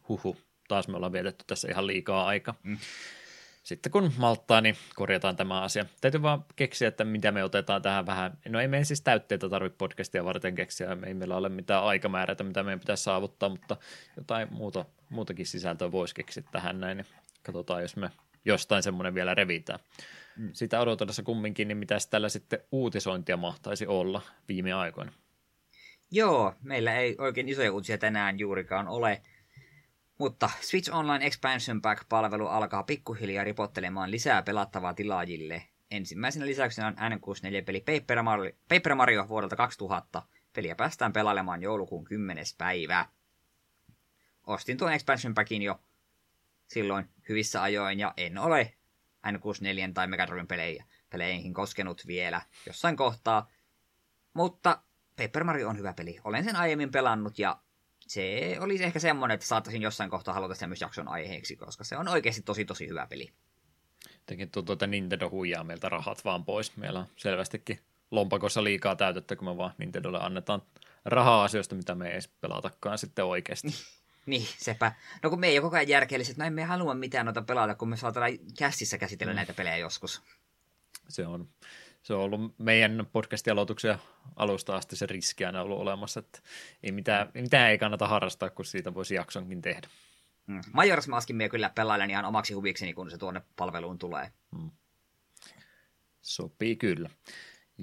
[0.09, 2.55] Huhu, taas me ollaan vietetty tässä ihan liikaa aika.
[2.63, 2.77] Mm
[3.63, 5.85] sitten kun malttaa, niin korjataan tämä asia.
[6.01, 8.37] Täytyy vaan keksiä, että mitä me otetaan tähän vähän.
[8.49, 12.63] No ei meidän siis täytteitä tarvitse podcastia varten keksiä, ei meillä ole mitään aikamäärää, mitä
[12.63, 13.77] meidän pitäisi saavuttaa, mutta
[14.17, 17.07] jotain muuta, muutakin sisältöä voisi keksiä tähän näin, niin
[17.43, 18.09] katsotaan, jos me
[18.45, 19.79] jostain semmoinen vielä revitään.
[20.37, 20.49] Mm.
[20.53, 25.11] Sitä odotellessa kumminkin, niin mitäs tällä sitten uutisointia mahtaisi olla viime aikoina?
[26.11, 29.21] Joo, meillä ei oikein isoja uutisia tänään juurikaan ole.
[30.21, 35.63] Mutta Switch Online Expansion Pack-palvelu alkaa pikkuhiljaa ripottelemaan lisää pelattavaa tilaajille.
[35.91, 40.23] Ensimmäisenä lisäyksenä on N64-peli Paper Mario, Paper Mario vuodelta 2000.
[40.53, 42.45] Peliä päästään pelailemaan joulukuun 10.
[42.57, 43.05] päivä.
[44.47, 45.79] Ostin tuon Expansion Packin jo
[46.67, 48.73] silloin hyvissä ajoin ja en ole
[49.27, 53.49] N64 tai Megadriven pelejä, peleihin koskenut vielä jossain kohtaa.
[54.33, 54.81] Mutta
[55.15, 56.19] Paper Mario on hyvä peli.
[56.23, 57.57] Olen sen aiemmin pelannut ja
[58.11, 61.97] se olisi ehkä semmoinen, että saattaisin jossain kohtaa haluta sen myös jakson aiheeksi, koska se
[61.97, 63.31] on oikeasti tosi tosi hyvä peli.
[64.13, 66.77] Jotenkin tuntuu, että Nintendo huijaa meiltä rahat vaan pois.
[66.77, 67.79] Meillä on selvästikin
[68.11, 70.61] lompakossa liikaa täytettä, kun me vaan Nintendolle annetaan
[71.05, 73.67] rahaa asioista, mitä me ei edes pelatakaan sitten oikeasti.
[74.25, 74.91] niin, sepä.
[75.23, 77.89] No kun me ei ole koko ajan järkeelliset, no emme halua mitään noita pelata, kun
[77.89, 79.35] me saatellaan käsissä käsitellä mm.
[79.35, 80.21] näitä pelejä joskus.
[81.09, 81.49] Se on
[82.01, 83.97] se on ollut meidän podcastin aloituksen
[84.35, 86.39] alusta asti se riski aina ollut olemassa, että
[86.83, 89.87] ei mitään, mitään ei kannata harrastaa, kun siitä voisi jaksonkin tehdä.
[90.47, 90.59] Mm.
[90.59, 94.31] Majora's Maskin minä kyllä pelailen ihan omaksi huvikseni, kun se tuonne palveluun tulee.
[94.51, 94.71] Mm.
[96.21, 97.09] Sopii kyllä.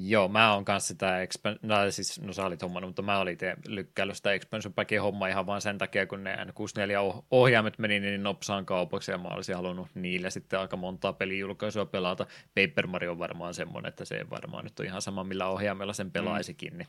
[0.01, 3.33] Joo, mä oon kanssa sitä, expan- no, siis, no sä olit hommannut, mutta mä olin
[3.33, 8.23] itse lykkäillyt sitä expansion packin homma ihan vaan sen takia, kun ne N64-ohjaimet meni niin
[8.23, 12.27] nopsaan kaupaksi, ja mä olisin halunnut niille sitten aika montaa pelijulkaisua pelata.
[12.55, 15.93] Paper Mario on varmaan semmoinen, että se ei varmaan nyt ole ihan sama, millä ohjaimella
[15.93, 16.79] sen pelaisikin, mm.
[16.79, 16.89] niin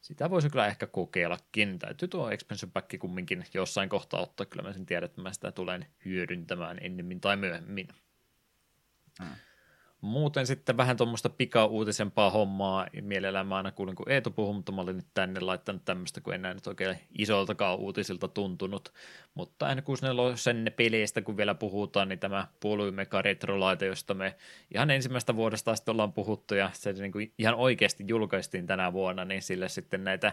[0.00, 1.78] sitä voisi kyllä ehkä kokeillakin.
[1.78, 5.52] Täytyy tuo expansion pack kumminkin jossain kohtaa ottaa, kyllä mä sen tiedän, että mä sitä
[5.52, 7.88] tulen hyödyntämään ennemmin tai myöhemmin.
[9.20, 9.26] Mm.
[10.00, 12.86] Muuten sitten vähän tuommoista pika-uutisempaa hommaa.
[13.02, 16.34] Mielellään mä aina kuulin, kun Eetu puhuu, mutta mä olin nyt tänne laittanut tämmöistä, kun
[16.34, 18.92] enää nyt oikein isoltakaan uutisilta tuntunut.
[19.34, 19.98] Mutta kun
[20.34, 24.34] sen peleistä, kun vielä puhutaan, niin tämä Polymeka Retrolaite, josta me
[24.74, 29.24] ihan ensimmäistä vuodesta asti ollaan puhuttu, ja se niin kuin ihan oikeasti julkaistiin tänä vuonna,
[29.24, 30.32] niin sille sitten näitä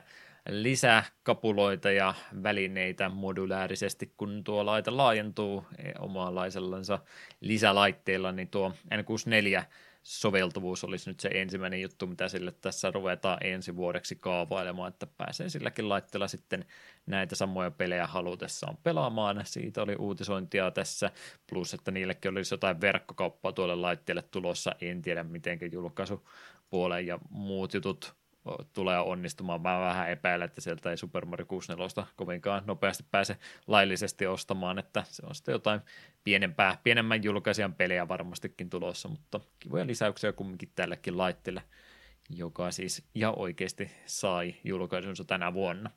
[0.49, 5.65] lisäkapuloita ja välineitä modulaarisesti, kun tuo laite laajentuu
[5.99, 6.99] omanlaisellansa
[7.41, 9.63] lisälaitteilla, niin tuo N64
[10.03, 15.49] soveltuvuus olisi nyt se ensimmäinen juttu, mitä sille tässä ruvetaan ensi vuodeksi kaavailemaan, että pääsee
[15.49, 16.65] silläkin laitteella sitten
[17.05, 19.41] näitä samoja pelejä halutessaan pelaamaan.
[19.45, 21.11] Siitä oli uutisointia tässä,
[21.49, 27.73] plus että niillekin olisi jotain verkkokauppaa tuolle laitteelle tulossa, en tiedä miten julkaisupuolen ja muut
[27.73, 28.15] jutut
[28.73, 29.61] tulee onnistumaan.
[29.61, 35.03] Mä vähän epäilen, että sieltä ei Super Mario 64 kovinkaan nopeasti pääse laillisesti ostamaan, että
[35.07, 35.81] se on sitten jotain
[36.23, 41.63] pienempää, pienemmän julkaisijan pelejä varmastikin tulossa, mutta kivoja lisäyksiä kumminkin tällekin laitteelle,
[42.29, 45.91] joka siis ihan oikeasti sai julkaisunsa tänä vuonna.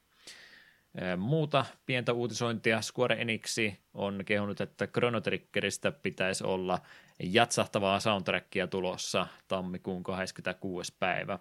[1.17, 6.79] Muuta pientä uutisointia Square Enixi on kehunut, että Chrono Triggeristä pitäisi olla
[7.23, 10.97] jatsahtavaa soundtrackia tulossa tammikuun 26.
[10.99, 11.39] päivä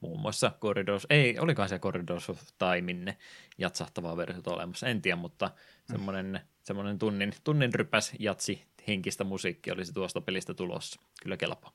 [0.00, 3.14] muun muassa Corridors, ei, olikohan se Corridors of Timein
[3.58, 5.50] jatsahtavaa versiota olemassa, en tiedä, mutta
[5.84, 6.48] semmoinen, mm.
[6.62, 11.00] semmoinen tunnin, tunnin rypäs jatsi henkistä musiikkia olisi tuosta pelistä tulossa.
[11.22, 11.72] Kyllä kelpaa.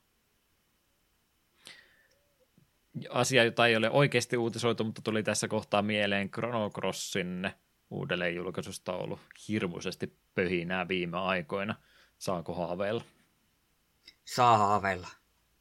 [3.10, 7.50] Asia, jota ei ole oikeasti uutisoitu, mutta tuli tässä kohtaa mieleen Chrono Crossin
[7.90, 11.74] uudelleen julkaisusta ollut hirmuisesti pöhinää viime aikoina.
[12.18, 13.04] Saako haaveilla?
[14.24, 15.08] Saa haaveilla.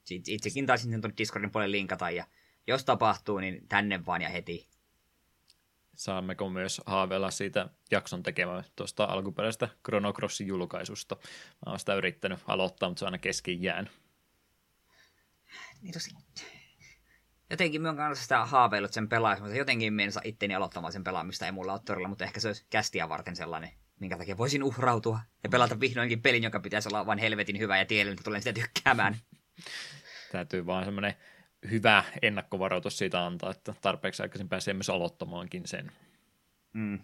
[0.09, 2.25] Itsekin taisin sen Discordin puolelle linkata ja
[2.67, 4.67] jos tapahtuu, niin tänne vaan ja heti.
[5.95, 11.15] Saammeko myös haaveilla siitä jakson tekemään tuosta alkuperäisestä Chrono Crossin julkaisusta.
[11.65, 13.89] Mä oon sitä yrittänyt aloittaa, mutta se on aina kesken jään.
[15.81, 16.11] Niin tosi...
[17.49, 19.57] Jotenkin mä oon sitä haaveillut sen pelaamista.
[19.57, 21.45] Jotenkin mä en saa itteni aloittamaan sen pelaamista.
[21.45, 25.19] Ei mulla ole todella, mutta ehkä se olisi kästiä varten sellainen minkä takia voisin uhrautua
[25.43, 28.61] ja pelata vihdoinkin pelin, joka pitäisi olla vain helvetin hyvä ja tiedän, että tulen sitä
[28.61, 29.17] tykkäämään.
[30.31, 31.13] Täytyy vaan semmoinen
[31.71, 35.91] hyvä ennakkovaroitus siitä antaa, että tarpeeksi aikaisin pääsee myös aloittamaankin sen.
[36.73, 36.99] Mm.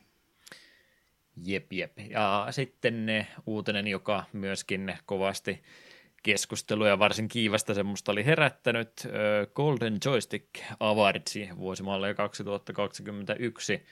[1.43, 1.99] Jep, jep.
[2.09, 5.63] Ja sitten ne uutinen, joka myöskin kovasti
[6.23, 8.91] keskusteluja varsin kiivasta semmoista oli herättänyt
[9.55, 10.49] Golden Joystick
[10.79, 13.85] Awardsi vuosimalle 2021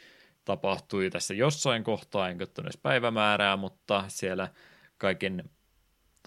[0.46, 2.38] tapahtui tässä jossain kohtaa, en
[2.82, 4.48] päivämäärää, mutta siellä
[4.98, 5.50] kaiken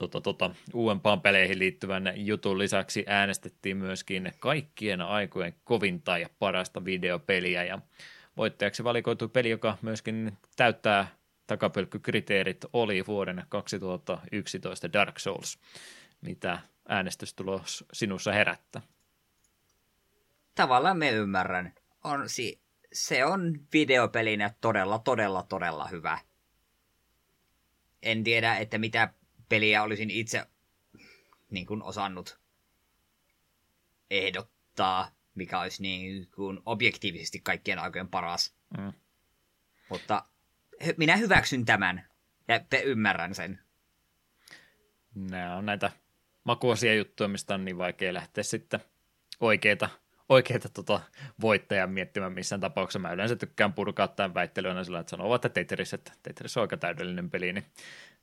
[0.00, 7.64] tota, tota, uudempaan peleihin liittyvän jutun lisäksi äänestettiin myöskin kaikkien aikojen kovinta ja parasta videopeliä,
[7.64, 7.78] ja
[8.36, 11.08] voittajaksi valikoitu peli, joka myöskin täyttää
[11.46, 15.58] takapölkkykriteerit, oli vuoden 2011 Dark Souls.
[16.20, 16.58] Mitä
[16.88, 18.82] äänestystulos sinussa herättää?
[20.54, 21.74] Tavallaan me ymmärrän.
[22.04, 22.60] On si-
[22.92, 26.18] se on videopelinä todella, todella, todella hyvä.
[28.02, 29.14] En tiedä, että mitä
[29.50, 30.46] peliä olisin itse
[31.50, 32.40] niin kuin osannut
[34.10, 38.54] ehdottaa, mikä olisi niin kuin objektiivisesti kaikkien aikojen paras.
[38.78, 38.92] Mm.
[39.88, 40.24] Mutta
[40.96, 42.06] minä hyväksyn tämän
[42.48, 43.58] ja ymmärrän sen.
[45.14, 45.90] Nämä on näitä
[46.44, 48.80] makuosia juttuja, mistä on niin vaikea lähteä sitten
[49.40, 49.88] oikeita,
[50.28, 51.00] oikeita tota
[51.40, 52.98] voittajan miettimään missään tapauksessa.
[52.98, 56.76] Mä yleensä tykkään purkaa tämän väittelyä sillä, että sanoo, että Tetris, että Tetris on aika
[56.76, 57.66] täydellinen peli, niin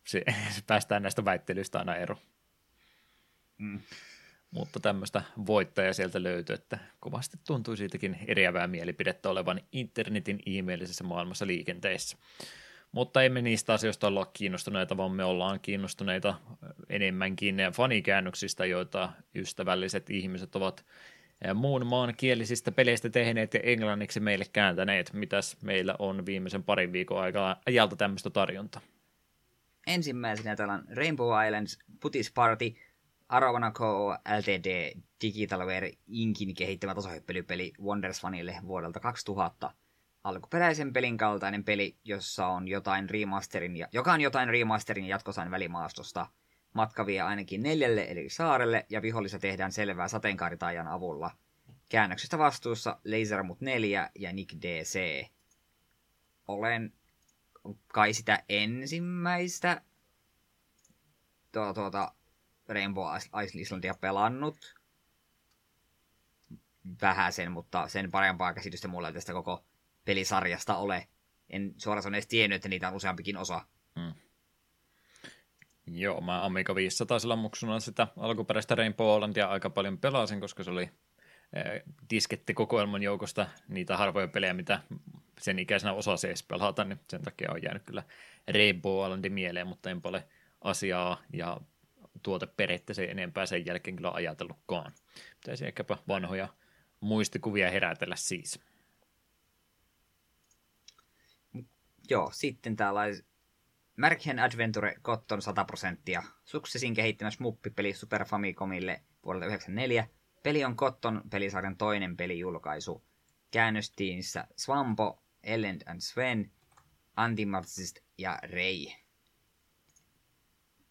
[0.08, 0.24] se,
[0.56, 2.18] se päästään näistä väittelyistä aina ero.
[3.58, 3.80] Mm.
[4.52, 11.48] Mutta tämmöistä voittajaa sieltä löytyy, että kovasti tuntuu siitäkin eriävää mielipidettä olevan internetin ihmeellisessä maailmassa
[11.48, 12.18] liikenteessä.
[12.92, 16.36] Mutta emme niistä asioista olla kiinnostuneita, vaan me ollaan kiinnostuneita
[16.90, 20.86] enemmänkin fanikäännöksistä, joita ystävälliset ihmiset ovat
[21.54, 25.14] muun maan kielisistä peleistä tehneet ja englanniksi meille kääntäneet.
[25.14, 28.82] Mitäs meillä on viimeisen parin viikon aikaa ajalta tämmöistä tarjontaa?
[29.88, 32.76] Ensimmäisenä täällä on Rainbow Islands Putis Party,
[33.30, 34.14] Aravana Co.
[34.14, 34.98] Ltd.
[35.22, 39.74] Digitalware Inkin kehittämä tasohyppelypeli Wonders Funille vuodelta 2000.
[40.24, 45.52] Alkuperäisen pelin kaltainen peli, jossa on jotain remasterin ja, joka on jotain remasterin ja jatkosain
[45.52, 46.28] välimaastosta.
[46.74, 51.32] Matka vie ainakin neljälle eli saarelle ja vihollista tehdään selvää sateenkaaritaajan avulla.
[51.90, 55.26] Käännöksestä vastuussa Lasermut 4 ja Nick DC.
[56.48, 56.94] Olen
[57.88, 59.82] kai sitä ensimmäistä
[61.52, 62.12] tuota, tuota,
[62.68, 63.06] Rainbow
[63.54, 64.76] Islandia pelannut.
[67.02, 69.66] Vähän sen, mutta sen parempaa käsitystä mulla tästä koko
[70.06, 71.08] pelisarjasta ole.
[71.50, 73.66] En suoraan edes tiennyt, että niitä on useampikin osa.
[74.00, 74.14] Hmm.
[75.88, 80.90] Joo, mä Amiga 500 muksuna sitä alkuperäistä Rainbow Islandia aika paljon pelasin, koska se oli
[82.10, 84.80] diskettikokoelman joukosta niitä harvoja pelejä, mitä
[85.42, 88.04] sen ikäisenä osasi edes pelata, niin sen takia on jäänyt kyllä
[88.54, 90.28] Rainbow Islandi mieleen, mutta en ole
[90.62, 91.58] asiaa ja
[92.24, 94.92] tuoteperettä se enempää sen jälkeen kyllä ajatellutkaan.
[95.42, 96.48] Pitäisi ehkäpä vanhoja
[97.00, 98.60] muistikuvia herätellä siis.
[102.10, 103.26] Joo, sitten täällä olisi
[103.96, 106.24] Märkhen Adventure Cotton 100 prosenttia.
[106.46, 110.17] Suksesin kehittämä smuppipeli Super Famicomille vuodelta 1994.
[110.48, 113.04] Peli on Cotton pelisarjan toinen pelijulkaisu.
[113.52, 116.52] Käännöstiinissä Swampo, Ellen and Sven,
[117.16, 118.96] Antimarxist ja Rei.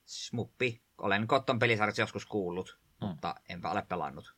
[0.05, 0.83] Smuppi.
[0.99, 3.07] Olen Cotton pelisarjassa joskus kuullut, mm.
[3.07, 4.35] mutta enpä ole pelannut.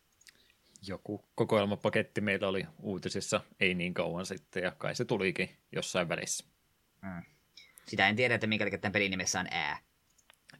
[0.86, 6.45] Joku kokoelmapaketti meillä oli uutisissa ei niin kauan sitten, ja kai se tulikin jossain välissä.
[7.03, 7.23] Mm.
[7.86, 9.78] Sitä en tiedä, että minkä tämän pelin nimessä on ää.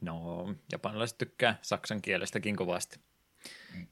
[0.01, 2.99] No, japanilaiset tykkää saksan kielestäkin kovasti.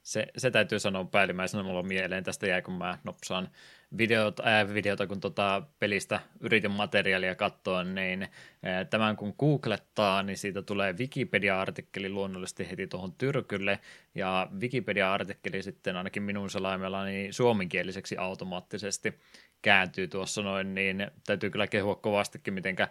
[0.03, 3.49] Se, se täytyy sanoa päällimmäisenä mulla on mieleen tästä jäi, kun mä nopsaan
[3.97, 8.27] videota, ää, videota kun tota pelistä yritin materiaalia katsoa, niin
[8.63, 13.79] ää, tämän kun googlettaa, niin siitä tulee Wikipedia-artikkeli luonnollisesti heti tuohon tyrkylle,
[14.15, 19.13] ja Wikipedia-artikkeli sitten ainakin minun selaimella niin suomenkieliseksi automaattisesti
[19.61, 22.87] kääntyy tuossa noin, niin täytyy kyllä kehua kovastikin, mitenkä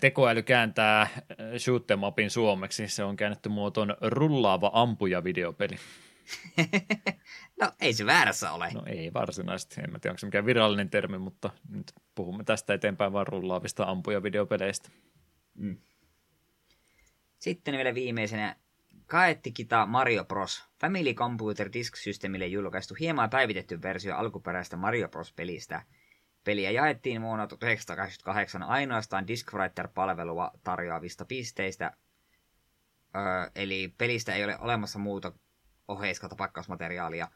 [0.00, 1.06] tekoäly kääntää
[1.56, 2.88] shoot'em upin suomeksi.
[2.88, 5.76] Se on käännetty muotoon rullaava ampuja videopeli.
[7.60, 8.70] no ei se väärässä ole.
[8.74, 9.80] No ei varsinaisesti.
[9.80, 13.84] En mä tiedä, onko se mikään virallinen termi, mutta nyt puhumme tästä eteenpäin vaan rullaavista
[13.84, 14.88] ampuja videopeleistä.
[15.54, 15.76] Mm.
[17.38, 18.56] Sitten vielä viimeisenä
[19.06, 20.64] Kaettikita Mario Bros.
[20.80, 25.32] Family Computer Disk Systemille julkaistu hieman päivitetty versio alkuperäistä Mario Bros.
[25.32, 25.82] pelistä–
[26.48, 31.92] Peliä jaettiin vuonna 1988 ainoastaan Discwriter-palvelua tarjoavista pisteistä,
[33.16, 35.32] öö, eli pelistä ei ole olemassa muuta
[35.88, 37.28] oheiskata pakkausmateriaalia.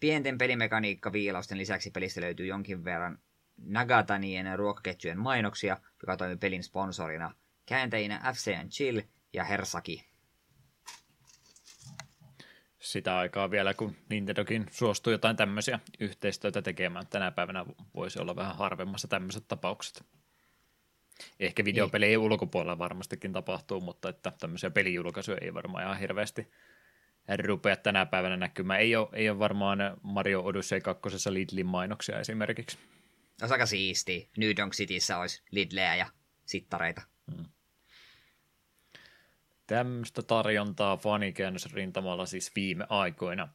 [0.00, 3.18] Pienten pelimekaniikka viilausten lisäksi pelistä löytyy jonkin verran
[3.56, 7.34] Nagatanien ruokaketjujen mainoksia, joka toimi pelin sponsorina.
[7.66, 9.00] Kääntäjinä FC Chill
[9.32, 10.07] ja Hersaki.
[12.78, 17.06] Sitä aikaa vielä, kun Nintendokin suostuu jotain tämmöisiä yhteistyötä tekemään.
[17.06, 20.04] Tänä päivänä voisi olla vähän harvemmassa tämmöiset tapaukset.
[21.40, 26.48] Ehkä videopelien ulkopuolella varmastikin tapahtuu, mutta että tämmöisiä pelijulkaisuja ei varmaan ihan hirveästi
[27.44, 28.80] rupea tänä päivänä näkymään.
[28.80, 31.10] Ei ole, ei ole varmaan Mario Odyssey 2.
[31.30, 32.78] Lidlin mainoksia esimerkiksi.
[33.42, 34.30] Olisi aika siisti.
[34.36, 36.06] New Donk Cityssä olisi Lidleä ja
[36.44, 37.02] sittareita.
[37.34, 37.44] Hmm.
[39.68, 43.48] Tämmöistä tarjontaa fanikäännösrintamalla siis viime aikoina.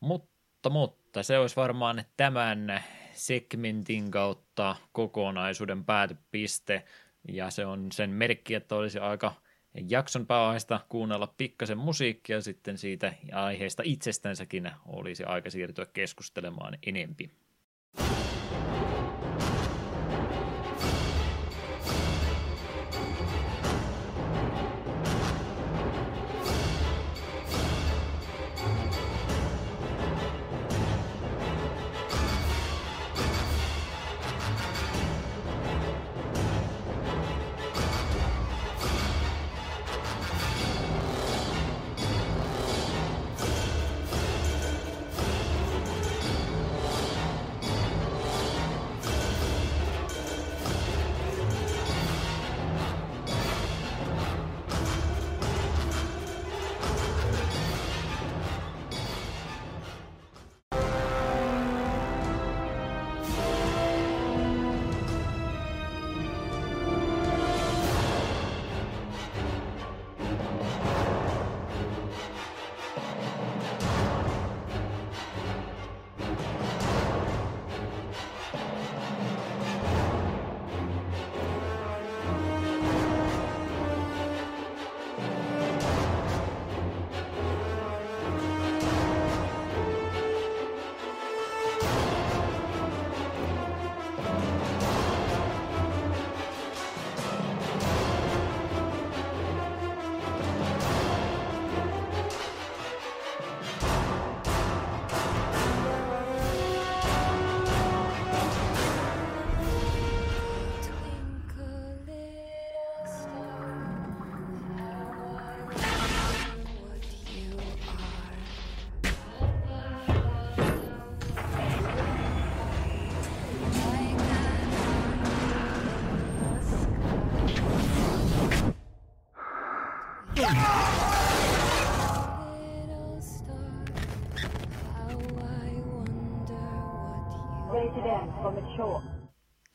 [0.00, 6.84] Mutta, mutta se olisi varmaan tämän segmentin kautta kokonaisuuden päätypiste,
[7.28, 9.34] ja se on sen merkki, että olisi aika
[9.88, 17.30] jakson pääaiheesta kuunnella pikkasen musiikkia, sitten siitä aiheesta itsestänsäkin olisi aika siirtyä keskustelemaan enempi.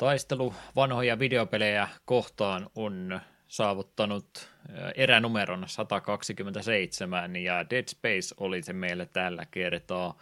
[0.04, 4.50] Taistelu vanhoja videopelejä kohtaan on saavuttanut
[4.96, 10.18] eränumeron 127 ja Dead Space oli se meille tällä kertaa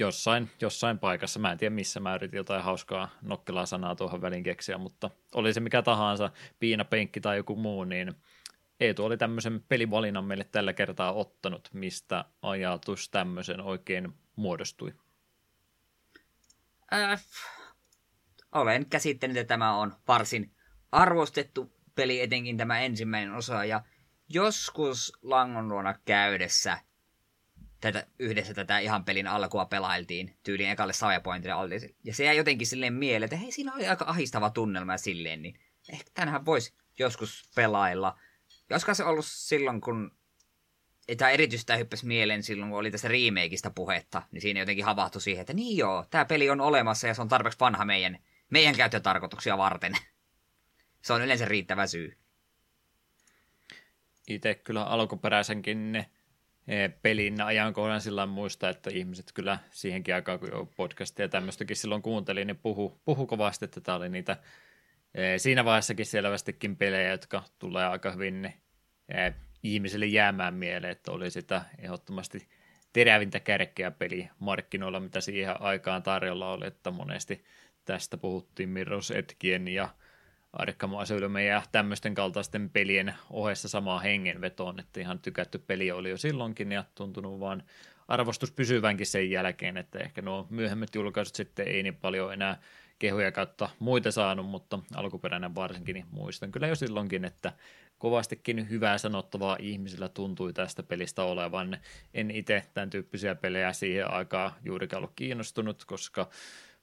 [0.00, 1.40] jossain, jossain paikassa.
[1.40, 5.54] Mä en tiedä missä mä yritin jotain hauskaa nokkelaa sanaa tuohon väliin keksiä, mutta oli
[5.54, 8.14] se mikä tahansa, piinapenkki tai joku muu, niin
[8.80, 14.94] Eetu oli tämmöisen pelivalinnan meille tällä kertaa ottanut, mistä ajatus tämmöisen oikein muodostui.
[16.92, 17.24] Äh,
[18.52, 20.54] olen käsittänyt, että tämä on varsin
[20.92, 23.84] arvostettu peli, etenkin tämä ensimmäinen osa, ja
[24.28, 26.78] joskus Langon luona käydessä
[27.80, 31.54] tätä, yhdessä tätä ihan pelin alkua pelailtiin tyyliin ekalle Savepointille,
[32.04, 35.60] ja se jäi jotenkin silleen mieleen, että hei, siinä oli aika ahistava tunnelma silleen, niin
[35.92, 38.18] ehkä tänähän voisi joskus pelailla.
[38.70, 40.17] Joskaan se ollut silloin, kun
[41.16, 45.40] tämä erityistä hyppäsi mieleen silloin, kun oli tästä remakeista puhetta, niin siinä jotenkin havahtui siihen,
[45.40, 48.18] että niin joo, tämä peli on olemassa ja se on tarpeeksi vanha meidän,
[48.50, 49.92] meidän käyttötarkoituksia varten.
[51.02, 52.16] se on yleensä riittävä syy.
[54.28, 56.08] Itse kyllä alkuperäisenkin ne
[57.02, 62.46] pelin ajankohdan sillä muista, että ihmiset kyllä siihenkin aikaan, kun podcastia ja tämmöistäkin silloin kuuntelin,
[62.46, 64.36] niin puhu, puhu kovasti, että tämä oli niitä
[65.36, 68.54] siinä vaiheessakin selvästikin pelejä, jotka tulee aika hyvin ne
[69.62, 72.48] ihmisille jäämään mieleen, että oli sitä ehdottomasti
[72.92, 77.44] terävintä kärkeä peli markkinoilla, mitä siihen aikaan tarjolla oli, että monesti
[77.84, 79.88] tästä puhuttiin Mirror's Etkien ja
[80.52, 86.16] Arkham Asylum ja tämmöisten kaltaisten pelien ohessa samaa hengenvetoon, että ihan tykätty peli oli jo
[86.16, 87.62] silloinkin ja tuntunut vaan
[88.08, 92.60] arvostus pysyvänkin sen jälkeen, että ehkä nuo myöhemmät julkaisut sitten ei niin paljon enää
[92.98, 97.52] kehuja kautta muita saanut, mutta alkuperäinen varsinkin niin muistan kyllä jo silloinkin, että
[97.98, 101.78] kovastikin hyvää sanottavaa ihmisillä tuntui tästä pelistä olevan.
[102.14, 106.30] En itse tämän tyyppisiä pelejä siihen aikaan juurikaan ollut kiinnostunut, koska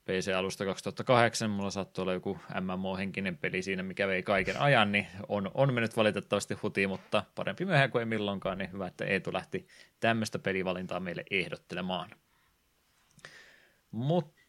[0.06, 5.52] PC-alusta 2008, mulla saattoi olla joku MMO-henkinen peli siinä, mikä vei kaiken ajan, niin on,
[5.54, 9.68] on mennyt valitettavasti hutiin, mutta parempi myöhään kuin ei milloinkaan, niin hyvä, että Eetu lähti
[10.00, 12.10] tämmöistä pelivalintaa meille ehdottelemaan.
[13.92, 14.45] Mutta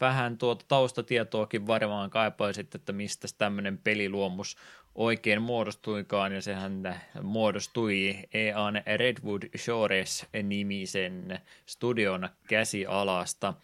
[0.00, 4.56] vähän tuota taustatietoakin varmaan kaipaisit, että mistä tämmöinen peliluomus
[4.94, 13.54] oikein muodostuikaan, ja sehän muodostui EAN Redwood Shores nimisen studion käsialasta.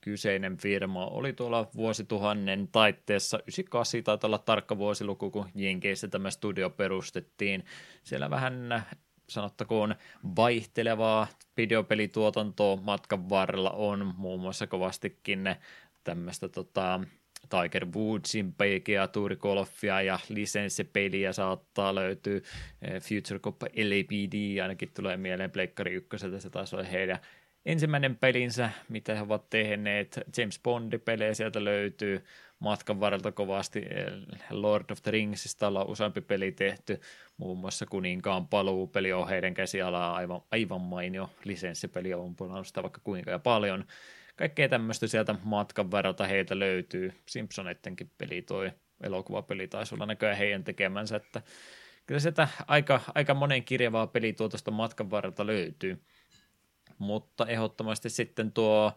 [0.00, 6.70] Kyseinen firma oli tuolla vuosituhannen taitteessa, 98 taitaa olla tarkka vuosiluku, kun Jenkeissä tämä studio
[6.70, 7.64] perustettiin.
[8.04, 8.86] Siellä vähän
[9.28, 9.94] sanottakoon
[10.36, 11.26] vaihtelevaa
[11.56, 15.56] videopelituotantoa matkan varrella on muun muassa kovastikin
[16.04, 17.00] tämmöistä tota,
[17.48, 22.40] Tiger Woodsin PGA-tuurigolfia ja lisenssipeliä saattaa löytyä.
[22.82, 27.18] Eh, Future Cup LAPD ainakin tulee mieleen Pleikkari ykköseltä, se taisi olla heidän
[27.66, 30.20] ensimmäinen pelinsä, mitä he ovat tehneet.
[30.38, 32.24] James Bond-pelejä sieltä löytyy
[32.58, 33.78] matkan varrelta kovasti.
[33.78, 34.06] Eh,
[34.50, 37.00] Lord of the Ringsista ollaan useampi peli tehty,
[37.36, 41.30] muun muassa Kuninkaan paluu peli on heidän käsialaa aivan, aivan mainio.
[41.44, 43.84] Lisenssipeli on puolella sitä vaikka kuinka ja paljon
[44.36, 47.12] kaikkea tämmöistä sieltä matkan varalta heiltä löytyy.
[47.28, 48.72] Simpsonettenkin peli toi
[49.02, 51.42] elokuvapeli taisi olla näköjään heidän tekemänsä, että
[52.06, 56.02] kyllä sieltä aika, aika monen kirjavaa pelituotosta matkan varrelta löytyy.
[56.98, 58.92] Mutta ehdottomasti sitten tuo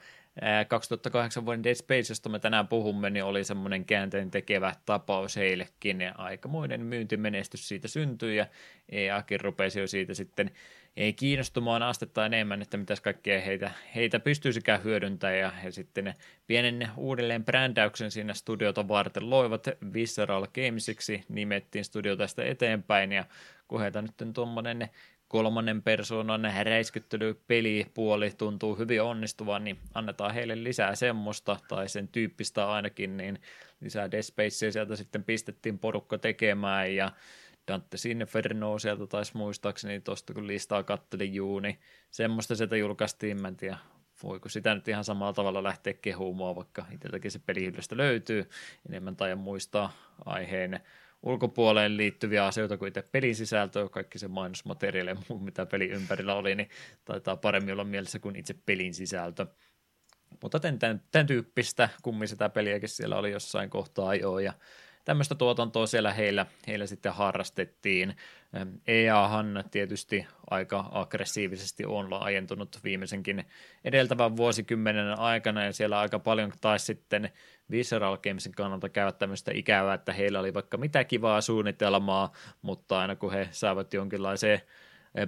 [0.67, 6.01] 2008 vuoden Dead Space, josta me tänään puhumme, niin oli semmoinen käänteen tekevä tapaus heillekin.
[6.01, 8.45] Ja aikamoinen myyntimenestys siitä syntyi ja
[8.89, 10.51] EAkin rupesi jo siitä sitten
[10.97, 15.39] ei kiinnostumaan astetta enemmän, että mitäs kaikkea heitä, heitä pystyisikään hyödyntämään.
[15.39, 16.13] Ja he sitten
[16.47, 23.25] pienen uudelleen brändäyksen siinä studiota varten loivat Visceral Gamesiksi, nimettiin studio tästä eteenpäin ja
[23.67, 24.89] kun heitä nyt tuommoinen
[25.29, 33.17] kolmannen persoonan räiskyttelypelipuoli tuntuu hyvin onnistuvan, niin annetaan heille lisää semmoista, tai sen tyyppistä ainakin,
[33.17, 33.39] niin
[33.81, 37.11] lisää Dead Spacea sieltä sitten pistettiin porukka tekemään, ja
[37.67, 41.79] Dante Inferno sieltä taisi muistaakseni tuosta, kun listaa kattelin juuni,
[42.11, 43.77] semmoista sieltä julkaistiin, en tiedä,
[44.23, 48.49] voiko sitä nyt ihan samalla tavalla lähteä kehumaan, vaikka itseltäkin se pelihyllystä löytyy,
[48.89, 49.91] enemmän tai muistaa
[50.25, 50.79] aiheen
[51.23, 56.35] ulkopuoleen liittyviä asioita kuin itse pelin sisältö, kaikki se mainosmateriaali ja muu, mitä peli ympärillä
[56.35, 56.69] oli, niin
[57.05, 59.47] taitaa paremmin olla mielessä kuin itse pelin sisältö.
[60.41, 64.53] Mutta tämän, tämän, tämän tyyppistä kummin sitä peliäkin siellä oli jossain kohtaa jo, ja
[65.05, 68.15] tämmöistä tuotantoa siellä heillä, heillä sitten harrastettiin.
[68.87, 73.45] EAhan tietysti aika aggressiivisesti on laajentunut viimeisenkin
[73.83, 77.29] edeltävän vuosikymmenen aikana, ja siellä aika paljon taisi sitten
[77.71, 82.31] Visceral Gamesin kannalta käydä tämmöistä ikävää, että heillä oli vaikka mitä kivaa suunnitelmaa,
[82.61, 84.61] mutta aina kun he saavat jonkinlaiseen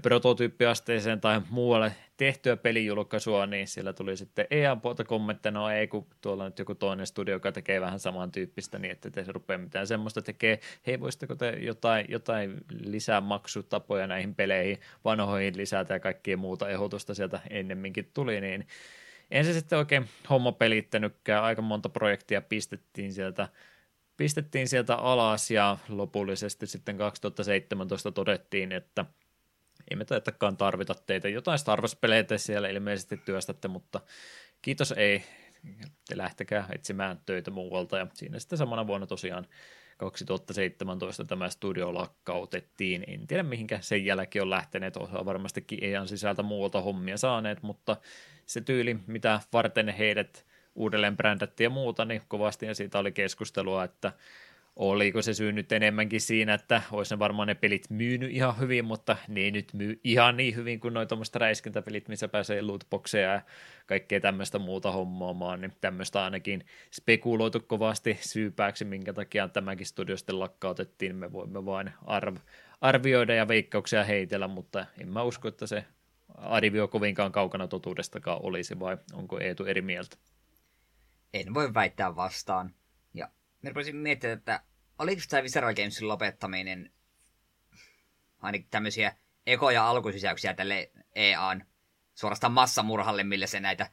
[0.01, 6.07] prototyyppiasteeseen tai muualle tehtyä pelijulkaisua, niin siellä tuli sitten EAN puolta kommentteja, no ei kun
[6.21, 10.21] tuolla nyt joku toinen studio, joka tekee vähän samantyyppistä, niin että te rupea mitään semmoista
[10.21, 16.69] tekee, hei voisitteko te jotain, jotain lisää maksutapoja näihin peleihin, vanhoihin lisätä ja kaikkea muuta
[16.69, 18.67] ehdotusta sieltä ennemminkin tuli, niin
[19.31, 23.47] en se sitten oikein homma pelittänytkään, aika monta projektia pistettiin sieltä
[24.17, 29.05] pistettiin sieltä alas ja lopullisesti sitten 2017 todettiin, että–
[29.89, 31.29] ei me taitakaan tarvita teitä.
[31.29, 34.01] Jotain Star Wars-pelejä te siellä ilmeisesti työstätte, mutta
[34.61, 35.23] kiitos ei.
[36.09, 37.97] Te lähtekää etsimään töitä muualta.
[37.97, 39.47] Ja siinä sitten samana vuonna tosiaan
[39.97, 43.03] 2017 tämä studio lakkautettiin.
[43.07, 47.97] En tiedä mihinkä sen jälkeen on lähteneet, osa varmastikin EAN sisältä muualta hommia saaneet, mutta
[48.45, 50.45] se tyyli, mitä varten heidät
[50.75, 54.13] uudelleen brändättiin ja muuta, niin kovasti ja siitä oli keskustelua, että
[54.75, 58.85] oliko se syy nyt enemmänkin siinä, että olisi ne varmaan ne pelit myynyt ihan hyvin,
[58.85, 63.31] mutta ne ei nyt myy ihan niin hyvin kuin noin tuommoista räiskintäpelit, missä pääsee lootboxeja
[63.31, 63.41] ja
[63.85, 70.39] kaikkea tämmöistä muuta hommaamaan, niin tämmöistä ainakin spekuloitu kovasti syypääksi, minkä takia tämäkin studio sitten
[70.39, 72.41] lakkautettiin, me voimme vain arv-
[72.81, 75.85] arvioida ja veikkauksia heitellä, mutta en mä usko, että se
[76.35, 80.17] arvio kovinkaan kaukana totuudestakaan olisi, vai onko Eetu eri mieltä?
[81.33, 82.73] En voi väittää vastaan.
[83.61, 84.63] Me rupesin miettimään, että
[84.99, 86.91] oliko tämä Visceral Gamesin lopettaminen
[88.39, 89.15] ainakin tämmöisiä
[89.47, 91.65] eko- ja alkusysäyksiä tälle EAN
[92.15, 93.89] suorastaan massamurhalle, millä se näitä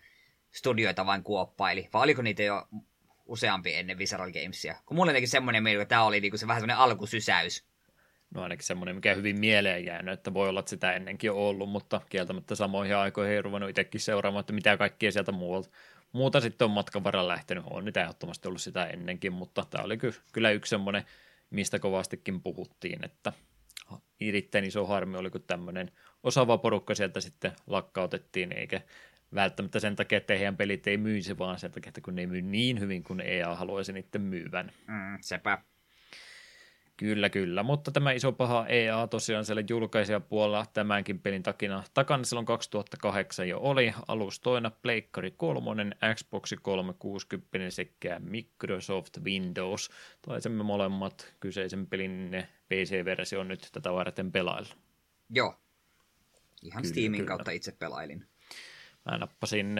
[0.53, 1.89] studioita vain kuoppaili?
[1.93, 2.69] Vai oliko niitä jo
[3.27, 4.77] useampi ennen Visceral Gamesia?
[4.87, 7.65] Kun mulle jotenkin semmoinen mieli, että tämä oli niinku se vähän semmoinen alkusysäys.
[8.35, 11.69] No ainakin semmoinen, mikä hyvin mieleen jäänyt, että voi olla, että sitä ennenkin on ollut,
[11.69, 15.69] mutta kieltämättä samoihin aikoihin ei ruvennut itsekin seuraamaan, että mitä kaikkea sieltä muualta
[16.13, 17.65] muuta sitten on matkan varrella lähtenyt.
[17.71, 19.99] On niitä ehdottomasti ollut sitä ennenkin, mutta tämä oli
[20.33, 21.05] kyllä yksi semmoinen,
[21.51, 23.33] mistä kovastikin puhuttiin, että
[24.21, 25.91] erittäin iso harmi oli, kun tämmöinen
[26.23, 28.81] osaava porukka sieltä sitten lakkautettiin, eikä
[29.35, 32.27] välttämättä sen takia, että heidän pelit ei myisi, vaan sen takia, että kun ne ei
[32.27, 34.73] myy niin hyvin kuin EA haluaisi niiden myyvän.
[34.87, 35.59] Mm, sepä.
[36.99, 37.63] Kyllä, kyllä.
[37.63, 43.59] Mutta tämä iso paha EA tosiaan siellä julkaisijapuolella tämänkin pelin takana, takana silloin 2008 jo
[43.61, 43.95] oli.
[44.09, 45.85] Alustoina Pleikkari 3,
[46.15, 49.91] Xbox 360 sekä Microsoft Windows.
[50.23, 54.75] Taisimme molemmat kyseisen pelin PC-versio nyt tätä varten pelailla.
[55.31, 55.55] Joo.
[56.63, 57.29] Ihan kyllä, Steamin kyllä.
[57.29, 58.27] kautta itse pelailin.
[59.11, 59.77] Mä nappasin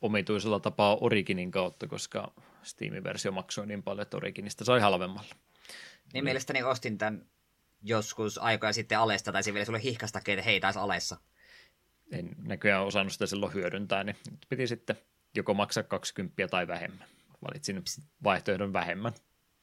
[0.00, 2.32] omituisella tapaa Originin kautta, koska
[2.62, 5.34] Steam-versio maksoi niin paljon, että Originista sai halvemmalla.
[6.12, 7.26] Niin mielestäni ostin tämän
[7.82, 11.16] joskus aikoja sitten alesta, tai vielä sulle hihkastakin, että hei, taisi alessa.
[12.12, 14.16] En näköjään osannut sitä silloin hyödyntää, niin
[14.48, 14.96] piti sitten
[15.34, 17.08] joko maksaa 20 tai vähemmän.
[17.44, 17.82] Valitsin
[18.24, 19.12] vaihtoehdon vähemmän.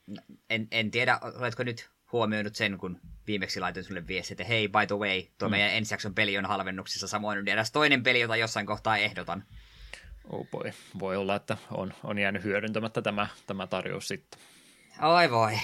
[0.08, 4.68] No, en, en tiedä, oletko nyt huomioinut sen, kun viimeksi laitoin sulle viesti, että hei,
[4.68, 5.52] by the way, tuo mm.
[5.52, 9.44] meidän ensi jakson peli on halvennuksissa, samoin eräs toinen peli, jota jossain kohtaa ehdotan.
[10.30, 10.72] Oh boy.
[11.00, 14.40] Voi olla, että on, on jäänyt hyödyntämättä tämä, tämä tarjous sitten.
[15.02, 15.60] Oi voi.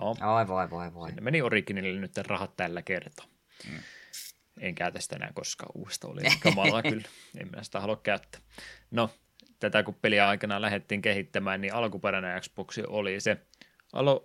[0.00, 0.16] Joo.
[0.20, 1.08] Ai voi, voi, voi.
[1.08, 3.26] Sinne meni Originille nyt rahat tällä kertaa.
[3.70, 3.78] Mm.
[4.60, 7.08] En käytä sitä enää koskaan uudesta, oli kamala kyllä.
[7.40, 8.40] En mä sitä halua käyttää.
[8.90, 9.10] No,
[9.60, 13.36] tätä kun peliä aikana lähdettiin kehittämään, niin alkuperäinen Xbox oli se,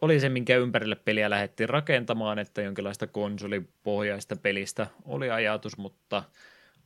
[0.01, 6.23] oli se, minkä ympärille peliä lähdettiin rakentamaan, että jonkinlaista konsolipohjaista pelistä oli ajatus, mutta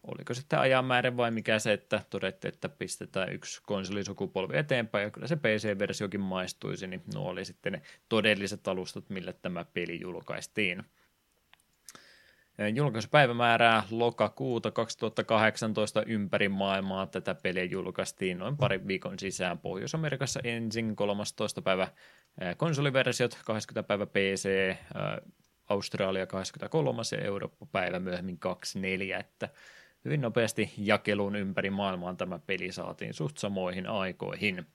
[0.04, 5.28] oliko sitten ajanmäärä vai mikä se, että todettiin, että pistetään yksi konsolisukupolvi eteenpäin ja kyllä
[5.28, 10.84] se PC-versiokin maistuisi, niin nuo oli sitten ne todelliset alustat, millä tämä peli julkaistiin.
[12.76, 21.62] Julkaisupäivämäärää lokakuuta 2018 ympäri maailmaa tätä peliä julkaistiin noin parin viikon sisään Pohjois-Amerikassa ensin 13.
[21.62, 21.88] päivä
[22.58, 23.88] konsoliversiot, 20.
[23.88, 24.76] päivä PC,
[25.70, 27.02] Australia 23.
[27.12, 29.50] ja Eurooppa päivä myöhemmin 24, että
[30.06, 34.66] hyvin nopeasti jakeluun ympäri maailmaa tämä peli saatiin suht samoihin aikoihin.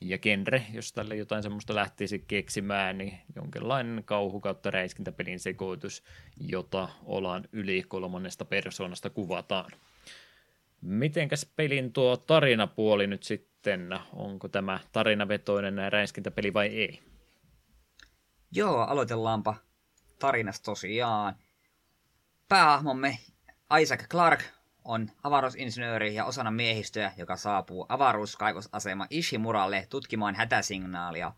[0.00, 6.04] Ja genre, jos tälle jotain semmoista lähtisi keksimään, niin jonkinlainen kauhu kautta räiskintäpelin sekoitus,
[6.40, 9.70] jota ollaan yli kolmannesta persoonasta kuvataan.
[10.80, 17.02] Mitenkäs pelin tuo tarinapuoli nyt sitten, onko tämä tarinavetoinen räiskintäpeli vai ei?
[18.52, 19.54] Joo, aloitellaanpa
[20.18, 21.34] tarinasta tosiaan.
[22.48, 23.18] Päähahmomme
[23.80, 24.40] Isaac Clark
[24.84, 31.32] on avaruusinsinööri ja osana miehistöä, joka saapuu avaruuskaivosasema Ishimuralle tutkimaan hätäsignaalia.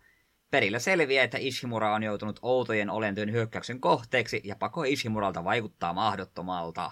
[0.51, 6.91] Perillä selviää, että Ishimura on joutunut outojen olentojen hyökkäyksen kohteeksi ja pako Ishimuralta vaikuttaa mahdottomalta.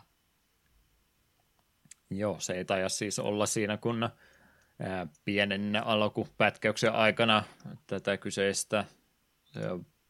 [2.10, 4.10] Joo, se ei taja siis olla siinä, kun
[5.26, 7.44] pienen alkupätkäyksen aikana
[7.88, 8.86] tätä kyseistä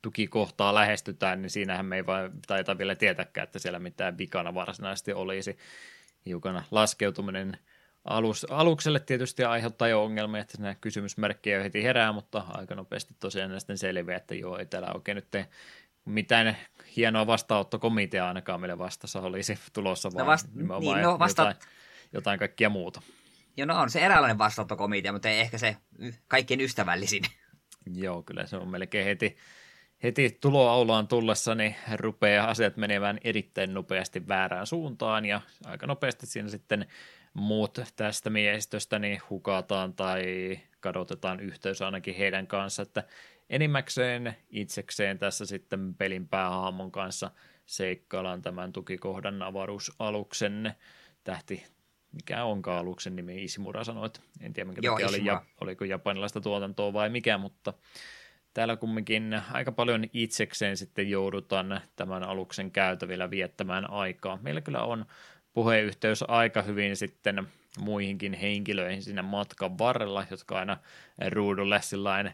[0.01, 5.13] tukikohtaa lähestytään, niin siinähän me ei vaan taita vielä tietäkään, että siellä mitään vikana varsinaisesti
[5.13, 5.57] olisi
[6.25, 7.57] hiukan laskeutuminen
[8.05, 13.59] alus, alukselle tietysti aiheuttaa jo ongelmia, että nämä kysymysmerkkejä heti herää, mutta aika nopeasti tosiaan
[13.59, 15.47] sitten selviää, että joo, ei täällä oikein nyt
[16.05, 16.57] mitään
[16.95, 21.41] hienoa vastaanottokomitea ainakaan meille vastassa olisi tulossa, no vaan no vast, niin, no vasta...
[21.41, 21.55] jotain,
[22.13, 23.01] jotain kaikkia muuta.
[23.57, 25.77] Joo, no on se eräänlainen vastaanottokomitea, mutta ei ehkä se
[26.27, 27.23] kaikkein ystävällisin.
[27.93, 29.37] Joo, kyllä se on melkein heti
[30.05, 36.49] heti tuloaulaan tullessa niin rupeaa asiat menevän erittäin nopeasti väärään suuntaan ja aika nopeasti siinä
[36.49, 36.85] sitten
[37.33, 40.23] muut tästä miehistöstä niin hukataan tai
[40.79, 43.03] kadotetaan yhteys ainakin heidän kanssa, että
[43.49, 47.31] enimmäkseen itsekseen tässä sitten pelin päähahmon kanssa
[47.65, 50.73] seikkaillaan tämän tukikohdan avaruusaluksen
[51.23, 51.65] tähti,
[52.11, 55.85] mikä onkaan aluksen nimi, Isimura sanoi, että en tiedä minkä Joo, takia oli, ja, oliko
[55.85, 57.73] japanilaista tuotantoa vai mikä, mutta
[58.55, 64.39] täällä kumminkin aika paljon itsekseen sitten joudutaan tämän aluksen käytävillä viettämään aikaa.
[64.41, 65.05] Meillä kyllä on
[65.53, 67.47] puheyhteys aika hyvin sitten
[67.79, 70.77] muihinkin henkilöihin siinä matkan varrella, jotka aina
[71.31, 72.31] ruudulle sillain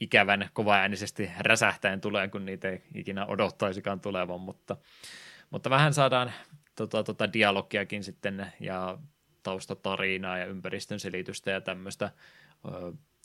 [0.00, 4.76] ikävän kovaäänisesti räsähtäen tulee, kun niitä ei ikinä odottaisikaan tulevan, mutta,
[5.50, 6.32] mutta vähän saadaan
[6.76, 8.98] tota, tota dialogiakin sitten ja
[9.42, 12.10] taustatarinaa ja ympäristön selitystä ja tämmöistä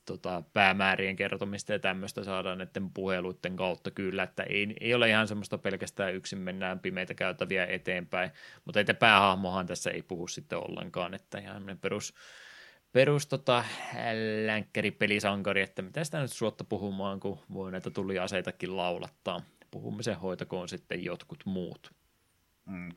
[0.08, 5.28] tota, päämäärien kertomista ja tämmöistä saadaan näiden puheluiden kautta kyllä, että ei, ei ole ihan
[5.28, 8.32] semmoista pelkästään yksin mennään pimeitä käytäviä eteenpäin,
[8.66, 12.14] mutta että päähahmohan tässä ei puhu sitten ollenkaan, että ihan perus,
[12.92, 13.64] perus tota,
[14.46, 19.42] länkkäripelisankari, että mitä sitä nyt suotta puhumaan, kun voi näitä tuliaseitakin laulattaa.
[19.72, 21.94] Puhumme sen hoitakoon sitten jotkut muut.
[22.66, 22.92] Mm.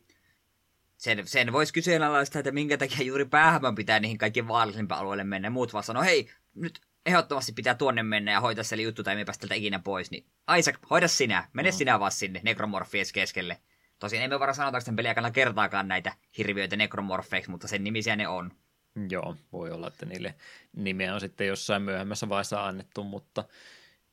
[0.97, 5.51] Sen, sen voisi kyseenalaistaa, että minkä takia juuri päähämän pitää niihin kaikkiin vaarallisimpaan alueille mennä.
[5.51, 9.25] Muut vaan sanoo, hei, nyt ehdottomasti pitää tuonne mennä ja hoitaa se juttu tai me
[9.25, 10.27] päästä ikinä pois, niin
[10.59, 11.77] Isaac, hoida sinä, mene no.
[11.77, 13.59] sinä vaan sinne nekromorfies keskelle.
[13.99, 18.53] Tosin emme vara sanotaanko sen peliä kertaakaan näitä hirviöitä nekromorfeiksi, mutta sen nimisiä ne on.
[19.11, 20.35] Joo, voi olla, että niille
[20.77, 23.45] nimeä on sitten jossain myöhemmässä vaiheessa annettu, mutta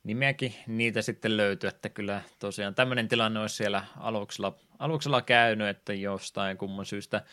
[0.04, 5.94] nimeäkin niitä sitten löytyy, että kyllä tosiaan tämmöinen tilanne olisi siellä aluksella, aluksella käynyt, että
[5.94, 7.24] jostain kumman syystä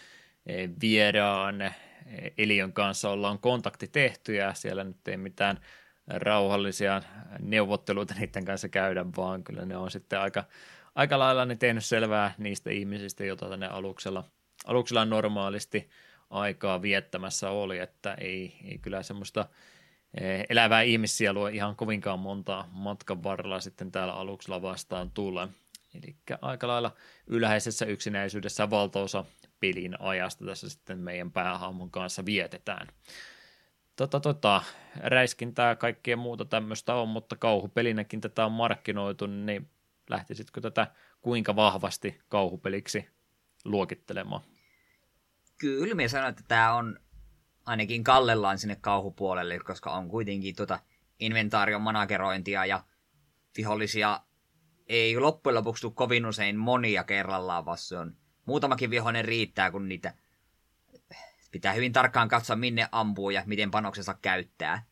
[0.47, 0.71] eh,
[2.39, 5.61] Elion kanssa ollaan kontakti tehty ja siellä nyt ei mitään
[6.07, 7.03] rauhallisia
[7.41, 10.45] neuvotteluita niiden kanssa käydä, vaan kyllä ne on sitten aika,
[10.95, 14.25] aika lailla ne tehnyt selvää niistä ihmisistä, joita tänne aluksella,
[14.67, 15.91] aluksella normaalisti
[16.31, 19.47] aikaa viettämässä oli, että ei, ei kyllä semmoista
[20.21, 25.49] eh, elävää ihmissielua ihan kovinkaan montaa matkan varrella sitten täällä aluksella vastaan tulee.
[25.95, 26.95] Eli aika lailla
[27.27, 29.25] yleisessä yksinäisyydessä valtaosa
[29.61, 32.89] pelin ajasta tässä sitten meidän päähahmon kanssa vietetään.
[33.97, 34.63] Tota, tota,
[34.97, 39.71] räiskintää ja kaikkea muuta tämmöistä on, mutta kauhupelinäkin tätä on markkinoitu, niin
[40.11, 40.87] lähtisitkö tätä
[41.21, 43.09] kuinka vahvasti kauhupeliksi
[43.65, 44.41] luokittelemaan?
[45.59, 46.99] Kyllä, minä sanon, että tämä on
[47.67, 50.79] ainakin kallellaan sinne kauhupuolelle, koska on kuitenkin tuota
[51.19, 52.85] inventaarion managerointia ja
[53.57, 54.21] vihollisia
[54.87, 59.89] ei loppujen lopuksi tule kovin usein monia kerrallaan, vaan se on muutamakin vihollinen riittää, kun
[59.89, 60.15] niitä
[61.51, 64.87] pitää hyvin tarkkaan katsoa, minne ampuu ja miten panoksensa käyttää.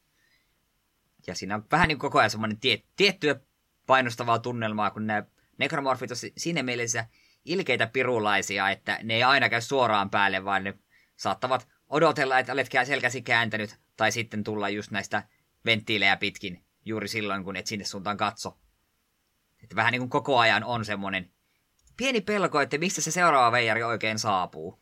[1.27, 3.41] Ja siinä on vähän niin koko ajan semmoinen tie, tiettyä
[3.87, 5.23] painostavaa tunnelmaa, kun nämä
[5.59, 7.07] nekromorfit on siinä mielessä
[7.45, 10.75] ilkeitä pirulaisia, että ne ei aina käy suoraan päälle, vaan ne
[11.17, 15.23] saattavat odotella, että olet selkäsi kääntänyt, tai sitten tulla just näistä
[15.65, 18.59] venttiilejä pitkin juuri silloin, kun et sinne suuntaan katso.
[19.63, 21.32] Että vähän niin kuin koko ajan on semmoinen
[22.03, 24.79] pieni pelko, että mistä se seuraava veijari oikein saapuu.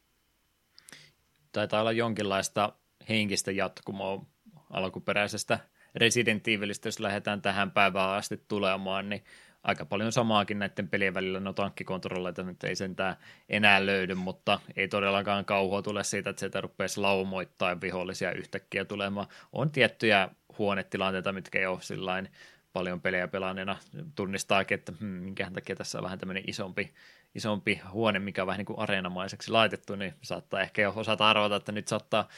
[1.52, 2.72] Taitaa olla jonkinlaista
[3.09, 4.26] henkistä jatkumoa
[4.70, 5.59] alkuperäisestä
[5.94, 9.24] Resident Evilistä, jos lähdetään tähän päivään asti tulemaan, niin
[9.62, 13.16] aika paljon samaakin näiden pelien välillä, no tankkikontrolleita nyt ei sentään
[13.48, 19.26] enää löydy, mutta ei todellakaan kauhua tule siitä, että sieltä rupeaisi laumoittaa vihollisia yhtäkkiä tulemaan.
[19.52, 20.28] On tiettyjä
[20.59, 22.28] huonetilanteita, mitkä ei ole sillain
[22.72, 23.76] paljon pelejä pelaaneena
[24.14, 26.94] tunnistaakin, että hmm, minkähän takia tässä on vähän tämmöinen isompi,
[27.34, 31.56] isompi huone, mikä on vähän niin kuin areenamaiseksi laitettu, niin saattaa ehkä jo osata arvata,
[31.56, 32.28] että nyt saattaa,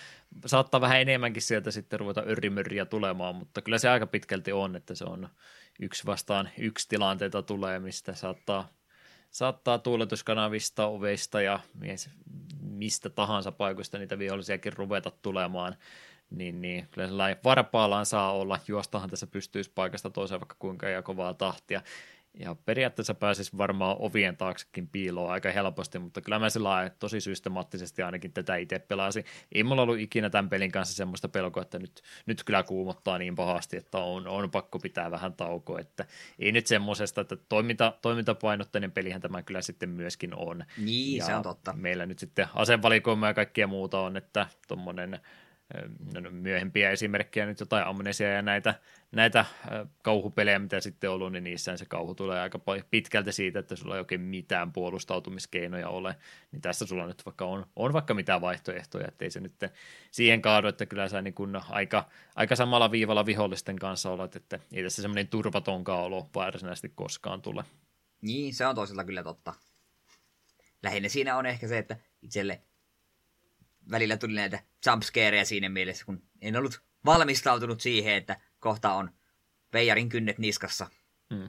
[0.46, 4.94] saattaa vähän enemmänkin sieltä sitten ruveta yrimyrriä tulemaan, mutta kyllä se aika pitkälti on, että
[4.94, 5.28] se on
[5.80, 8.68] yksi vastaan yksi tilanteita tulee, mistä saattaa,
[9.30, 11.60] saattaa tuuletuskanavista, oveista ja
[12.60, 15.76] mistä tahansa paikoista niitä vihollisiakin ruveta tulemaan,
[16.34, 21.02] niin, niin kyllä sellainen varpaallaan saa olla, juostahan tässä pystyisi paikasta toiseen vaikka kuinka ja
[21.02, 21.82] kovaa tahtia,
[22.38, 28.02] ja periaatteessa pääsisi varmaan ovien taaksekin piiloon aika helposti, mutta kyllä mä sillä tosi systemaattisesti
[28.02, 29.24] ainakin tätä itse pelasin.
[29.52, 33.34] Ei mulla ollut ikinä tämän pelin kanssa semmoista pelkoa, että nyt, nyt kyllä kuumottaa niin
[33.34, 36.06] pahasti, että on, on pakko pitää vähän taukoa, että
[36.38, 40.64] ei nyt semmoisesta, että toiminta, toimintapainotteinen pelihän tämä kyllä sitten myöskin on.
[40.78, 41.72] Niin, ja se on totta.
[41.72, 45.20] Meillä nyt sitten asevalikoima ja kaikkia muuta on, että tuommoinen
[46.14, 48.74] no, no, myöhempiä esimerkkejä, nyt jotain amnesia ja näitä,
[49.12, 49.44] näitä
[50.02, 53.94] kauhupelejä, mitä sitten on ollut, niin niissä se kauhu tulee aika pitkältä siitä, että sulla
[53.94, 56.16] ei oikein mitään puolustautumiskeinoja ole,
[56.52, 59.54] niin tässä sulla nyt vaikka on, on vaikka mitään vaihtoehtoja, ettei se nyt
[60.10, 64.58] siihen kaadu, että kyllä sä niin kun aika, aika samalla viivalla vihollisten kanssa olet, että
[64.72, 67.64] ei tässä semmoinen turvatonkaan olo varsinaisesti koskaan tule.
[68.20, 69.54] Niin, se on toisella kyllä totta.
[70.82, 72.60] Lähinnä siinä on ehkä se, että itselle
[73.90, 79.10] välillä tuli näitä jumpscareja siinä mielessä, kun en ollut valmistautunut siihen, että kohta on
[79.72, 80.86] veijarin kynnet niskassa.
[81.34, 81.48] Hmm.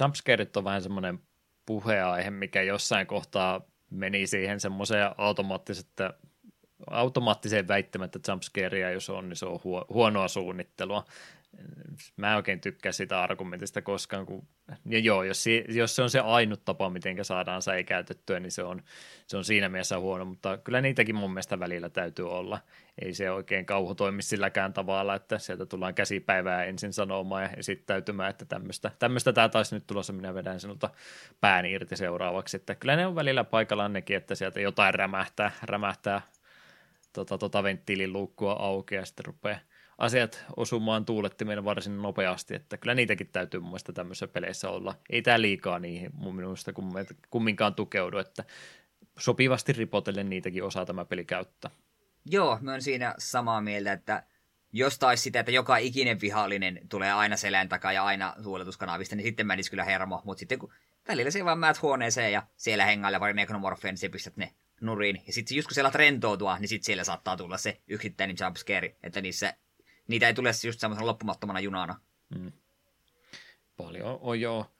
[0.00, 1.18] Jumpscareit on vähän semmoinen
[1.66, 3.60] puheaihe, mikä jossain kohtaa
[3.90, 5.86] meni siihen semmoiseen automaattiseen,
[6.90, 11.04] automaattiseen väittämättä jumpscarea, jos on, niin se on huonoa suunnittelua
[12.16, 14.48] mä en oikein tykkää sitä argumentista koskaan, kun,
[14.86, 18.62] ja joo, jos, jos se on se ainut tapa, miten saadaan se käytettyä, niin se
[18.62, 18.82] on,
[19.26, 22.58] se on siinä mielessä huono, mutta kyllä niitäkin mun mielestä välillä täytyy olla.
[23.02, 28.30] Ei se oikein kauhu toimi silläkään tavalla, että sieltä tullaan käsipäivää ensin sanomaan ja esittäytymään,
[28.30, 30.90] että tämmöistä, tämmöistä tämä taisi nyt tulossa, minä vedän sinulta
[31.40, 36.22] pään irti seuraavaksi, että kyllä ne on välillä paikallaan nekin, että sieltä jotain rämähtää, rämähtää
[37.12, 39.58] tota, tota venttiilin luukkua auki ja sitten rupeaa
[39.98, 44.94] asiat osumaan tuulettimeen varsin nopeasti, että kyllä niitäkin täytyy mun mielestä tämmöisissä peleissä olla.
[45.10, 46.72] Ei tämä liikaa niihin mun minusta
[47.30, 48.44] kumminkaan tukeudu, että
[49.18, 51.70] sopivasti ripotellen niitäkin osaa tämä peli käyttää.
[52.24, 54.22] Joo, mä oon siinä samaa mieltä, että
[54.72, 59.26] jos taisi sitä, että joka ikinen vihollinen tulee aina selän takaa ja aina tuuletuskanavista, niin
[59.26, 60.22] sitten menisi kyllä hermo.
[60.24, 60.72] Mutta sitten kun
[61.08, 65.22] välillä se vaan määt huoneeseen ja siellä hengailla pari nekronorfeen, niin pistät ne nuriin.
[65.26, 69.20] Ja sitten just kun siellä rentoutua, niin sitten siellä saattaa tulla se yksittäinen jumpscare, että
[69.20, 69.54] niissä
[70.12, 72.00] niitä ei tule just semmoisena loppumattomana junana.
[72.38, 72.52] Mm.
[73.76, 74.70] Paljon on jo.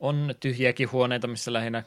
[0.00, 1.82] On tyhjiäkin huoneita, missä lähinnä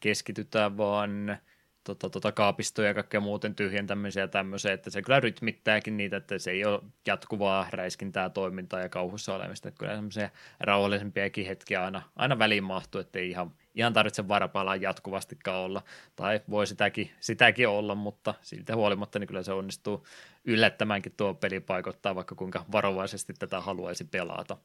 [0.00, 1.38] keskitytään vaan
[1.86, 6.38] tota, tota, kaapistoja ja kaikkea muuten tyhjentämisiä ja tämmöisiä, että se kyllä rytmittääkin niitä, että
[6.38, 10.30] se ei ole jatkuvaa räiskintää toimintaa ja kauhussa olemista, että kyllä semmoisia
[10.60, 15.82] rauhallisempiakin hetkiä aina, aina väliin mahtuu, että ei ihan, ihan tarvitse varapalaa jatkuvastikaan olla,
[16.16, 20.06] tai voi sitäkin, sitäkin olla, mutta siltä huolimatta niin kyllä se onnistuu
[20.44, 24.56] yllättämänkin tuo peli paikottaa, vaikka kuinka varovaisesti tätä haluaisi pelata.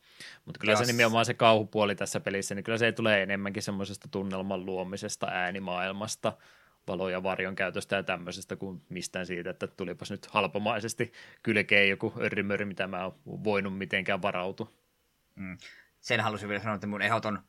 [0.46, 0.80] Mutta kyllä Jos.
[0.80, 6.34] se nimenomaan se kauhupuoli tässä pelissä, niin kyllä se tulee enemmänkin semmoisesta tunnelman luomisesta äänimaailmasta,
[6.88, 11.12] valo- ja varjon käytöstä ja tämmöisestä kuin mistään siitä, että tulipas nyt halpamaisesti
[11.44, 14.72] kylkeen joku örrimöri, mitä mä oon voinut mitenkään varautua.
[15.36, 15.58] Mm.
[16.00, 17.40] Sen halusin vielä sanoa, että mun ehdoton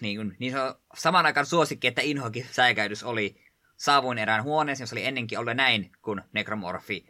[0.00, 3.36] niin, kuin, niin se on saman aikaan suosikki, että inhokin säikäydys oli
[3.76, 7.06] saavuin erään huoneeseen, jossa oli ennenkin ollut näin, kun nekromorfi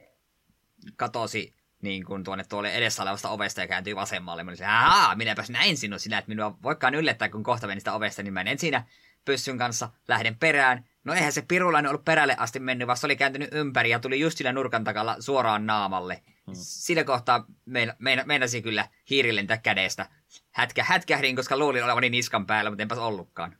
[0.96, 4.44] katosi niin kuin tuonne tuolle edessä olevasta ovesta ja kääntyi vasemmalle.
[4.44, 8.22] Mä aah, minäpäs näin sinut sinä, että minua voikaan yllättää, kun kohta menin sitä ovesta,
[8.22, 8.84] niin menen siinä
[9.24, 10.84] pyssyn kanssa, lähden perään.
[11.04, 14.20] No eihän se pirulainen ollut perälle asti mennyt, vaan se oli kääntynyt ympäri ja tuli
[14.20, 16.22] just sillä nurkan takalla suoraan naamalle.
[16.46, 16.54] Hmm.
[16.54, 20.08] Siinä kohtaa meina, meina, meinasi kyllä hiirilentää kädestä.
[20.50, 23.56] Hätkä, hätkähdin, koska luulin olevani niskan päällä, mutta enpäs ollutkaan.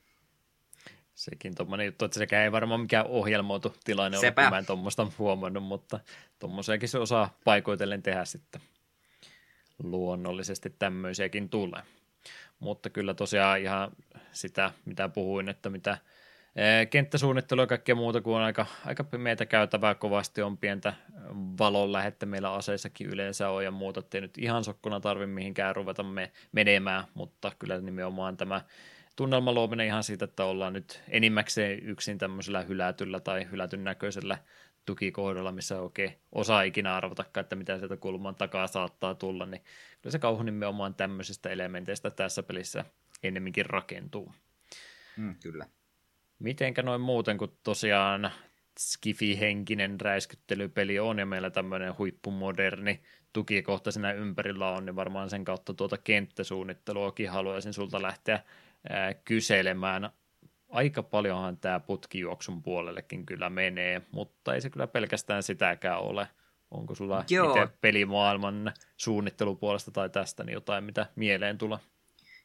[1.15, 5.07] Sekin tuommoinen juttu, että sekä ei varmaan mikään ohjelmoitu tilanne ole, kun mä en tuommoista
[5.19, 6.01] huomannut, mutta
[6.39, 8.61] tuommoisiakin se osaa paikoitellen tehdä sitten.
[9.83, 11.83] Luonnollisesti tämmöisiäkin tulee.
[12.63, 13.91] Mutta kyllä tosiaan ihan
[14.33, 15.99] sitä, mitä puhuin, että mitä
[16.91, 20.95] kenttäsuunnittelu ja kaikkea muuta, kuin on aika, aika pimeitä käytävää kovasti, on pientä
[21.59, 26.03] valon lähettä meillä aseissakin yleensä on ja muuta, ettei nyt ihan sokkona tarvi mihinkään ruveta
[26.03, 28.61] me menemään, mutta kyllä nimenomaan tämä
[29.17, 34.39] tunnelma luominen ihan siitä, että ollaan nyt enimmäkseen yksin tämmöisellä hylätyllä tai hylätyn näköisellä
[34.87, 39.63] tukikohdalla, missä oikein osaa ikinä arvatakaan, että mitä sieltä kulman takaa saattaa tulla, niin
[40.03, 42.85] kyllä se kauhu nimenomaan tämmöisistä elementeistä tässä pelissä
[43.23, 44.33] ennemminkin rakentuu.
[45.17, 45.67] Mm, kyllä.
[46.39, 48.31] Mitenkä noin muuten, kun tosiaan
[48.79, 53.03] skifi-henkinen räiskyttelypeli on ja meillä tämmöinen huippumoderni
[53.33, 58.41] tukikohta siinä ympärillä on, niin varmaan sen kautta tuota kenttäsuunnitteluakin haluaisin sulta lähteä
[58.89, 60.11] ää, kyselemään.
[60.73, 66.29] Aika paljonhan tämä putkijuoksun puolellekin kyllä menee, mutta ei se kyllä pelkästään sitäkään ole.
[66.71, 71.79] Onko sulla itse pelimaailman suunnittelupuolesta tai tästä niin jotain, mitä mieleen tulee?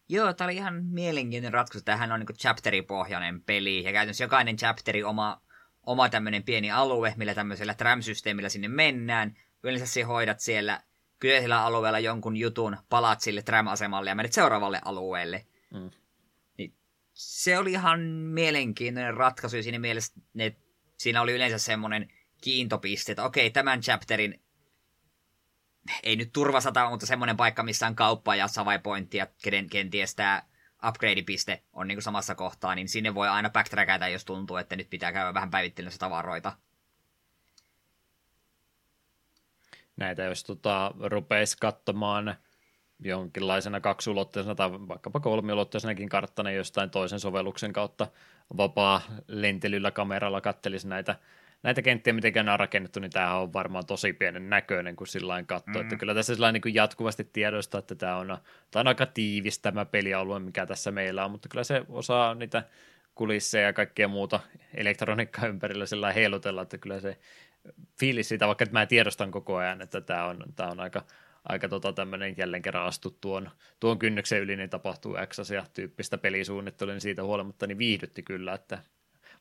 [0.10, 1.86] Joo, tämä oli ihan mielenkiintoinen ratkaisu.
[1.86, 5.42] Tämähän on niin chapteripohjainen peli, ja käytännössä jokainen chapteri oma,
[5.84, 9.38] oma tämmöinen pieni alue, millä tämmöisellä tram-systeemillä sinne mennään.
[9.64, 10.82] Yleensä se hoidat siellä
[11.20, 15.46] kyseisellä alueella jonkun jutun, palaat sille tram-asemalle ja menet seuraavalle alueelle.
[15.74, 15.92] Mm.
[17.18, 20.64] Se oli ihan mielenkiintoinen ratkaisu siinä mielessä, että
[20.98, 24.42] siinä oli yleensä semmoinen kiintopiste, että okei, tämän chapterin
[26.04, 29.28] ei nyt turvasata, mutta semmoinen paikka, missä on kauppa ja savaipointti ja
[29.70, 30.44] kenties tämä
[30.88, 35.12] upgrade-piste on niin samassa kohtaa, niin sinne voi aina backtrackata, jos tuntuu, että nyt pitää
[35.12, 36.54] käydä vähän päivittelemässä tavaroita.
[39.96, 42.36] Näitä, jos tota, rupeisi katsomaan
[43.00, 48.08] jonkinlaisena kaksulotteisena tai vaikkapa kolmiulotteisenakin karttana jostain toisen sovelluksen kautta
[48.58, 51.16] vapaa lentelyllä kameralla kattelisi näitä
[51.64, 55.44] näitä kenttiä, miten nämä on rakennettu, niin tämä on varmaan tosi pienen näköinen, kun sillä
[55.44, 55.74] katsoo.
[55.74, 55.82] Mm.
[55.82, 58.38] Että kyllä tässä sillä niin jatkuvasti tiedostaa, että tämä on,
[58.72, 62.64] tämä on aika tiivis tämä pelialue, mikä tässä meillä on, mutta kyllä se osaa niitä
[63.16, 64.40] kulisseja ja kaikkea muuta
[64.74, 67.18] elektroniikkaa ympärillä sillä heilutella, että kyllä se
[68.00, 71.04] fiilis siitä, vaikka mä tiedostan koko ajan, että tämä on, tämä on aika,
[71.50, 76.18] aika tota tämmöinen jälleen kerran astu tuon, tuon kynnyksen yli, niin tapahtuu X ja tyyppistä
[76.18, 78.84] pelisuunnittelua, niin siitä huolimatta niin viihdytti kyllä, että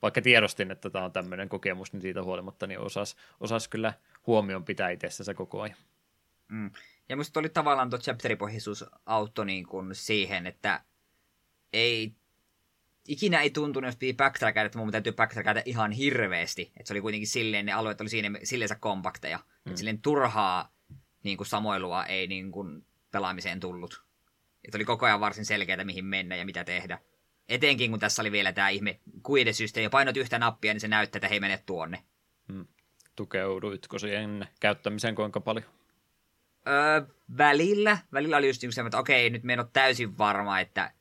[0.02, 3.92] vaikka tiedostin, että tämä on tämmöinen kokemus, niin siitä huolimatta niin osas, osas kyllä
[4.26, 5.76] huomioon pitää itsessä koko ajan.
[6.48, 6.70] Mm.
[7.08, 10.80] Ja musta oli tavallaan tuo chapteripohjaisuus auto niin kuin siihen, että
[11.72, 12.14] ei
[13.08, 16.62] ikinä ei tuntunut, jos piti backtrackata, että mun täytyy backtrackata ihan hirveästi.
[16.76, 19.38] Että se oli kuitenkin silleen, ne alueet oli siinä, silleensä kompakteja.
[19.38, 19.70] Mm.
[19.70, 20.75] Että silleen turhaa
[21.26, 24.02] niin kuin samoilua ei niin kuin pelaamiseen tullut.
[24.64, 26.98] Että oli koko ajan varsin selkeää, mihin mennä ja mitä tehdä.
[27.48, 31.18] Etenkin kun tässä oli vielä tämä ihme kuidesysteemi, ja painot yhtä nappia, niin se näyttää,
[31.18, 32.02] että hei mene tuonne.
[32.52, 32.66] Hmm.
[33.16, 35.66] Tukeuduitko siihen käyttämiseen kuinka paljon?
[36.68, 37.02] Öö,
[37.38, 37.98] välillä.
[38.12, 40.92] Välillä oli just niin että okei, nyt me en ole täysin varma, että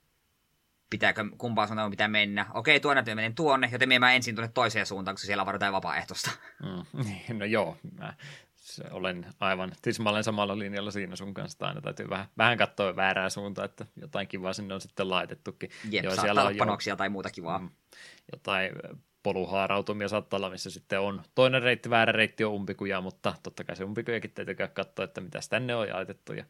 [0.89, 2.45] pitääkö, kumpaan suuntaan pitää mennä.
[2.53, 6.31] Okei, tuonne menen tuonne, joten mä ensin tuonne toiseen suuntaan, koska siellä jotain vapaaehtoista.
[6.63, 7.05] Mm,
[7.39, 8.13] no joo, mä
[8.91, 11.67] olen aivan tismalleen samalla linjalla siinä sun kanssa.
[11.67, 15.69] Aina täytyy vähän, vähän katsoa väärää suuntaa, että jotain kivaa sinne on sitten laitettukin.
[15.89, 17.59] Jep, Joo, siellä on panoksia jo, tai muuta kivaa.
[17.59, 17.69] Mm,
[18.31, 18.71] jotain
[19.23, 23.75] poluhaarautumia saattaa olla, missä sitten on toinen reitti, väärä reitti on umpikuja, mutta totta kai
[23.75, 26.33] se umpikujakin täytyy katsoa, että mitä tänne on laitettu.
[26.33, 26.45] Ja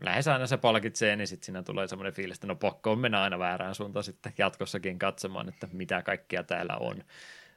[0.00, 3.22] lähes aina se palkitsee, niin sitten siinä tulee semmoinen fiilis, että no pakko on mennä
[3.22, 7.04] aina väärään suuntaan sitten jatkossakin katsomaan, että mitä kaikkea täällä on.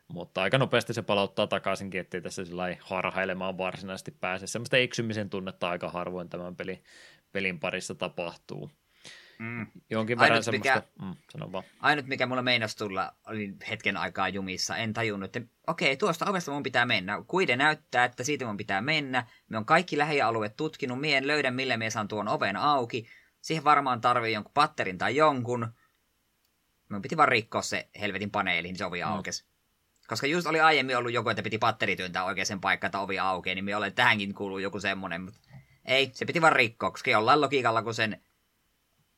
[0.07, 4.47] Mutta aika nopeasti se palauttaa takaisinkin, ettei tässä sillä harhailemaan varsinaisesti pääse.
[4.47, 6.83] Semmoista eksymisen tunnetta aika harvoin tämän pelin,
[7.31, 8.71] pelin parissa tapahtuu.
[9.39, 9.67] Mm.
[9.89, 11.63] Jonkin verran ainut, semmoista, mikä, mm, sano vaan.
[11.79, 14.77] ainut mikä mulla meinasi tulla, oli hetken aikaa jumissa.
[14.77, 17.23] En tajunnut, että okei, okay, tuosta ovesta mun pitää mennä.
[17.27, 19.27] Kuide näyttää, että siitä mun pitää mennä.
[19.49, 21.01] Me on kaikki lähialueet tutkinut.
[21.01, 23.07] Mien löydä, millä me saan tuon oven auki.
[23.41, 25.73] Siihen varmaan tarvii jonkun patterin tai jonkun.
[26.89, 29.11] Mun piti vaan rikkoa se helvetin paneeli, niin se ovi mm.
[29.11, 29.54] aukesi.
[30.07, 33.55] Koska just oli aiemmin ollut joku, että piti patteri työntää oikeaan paikkaan, että ovi aukeaa,
[33.55, 35.21] niin me olen tähänkin kuuluu joku semmonen.
[35.21, 35.39] Mutta
[35.85, 38.21] ei, se piti vaan rikkoa, koska jollain logiikalla, kun sen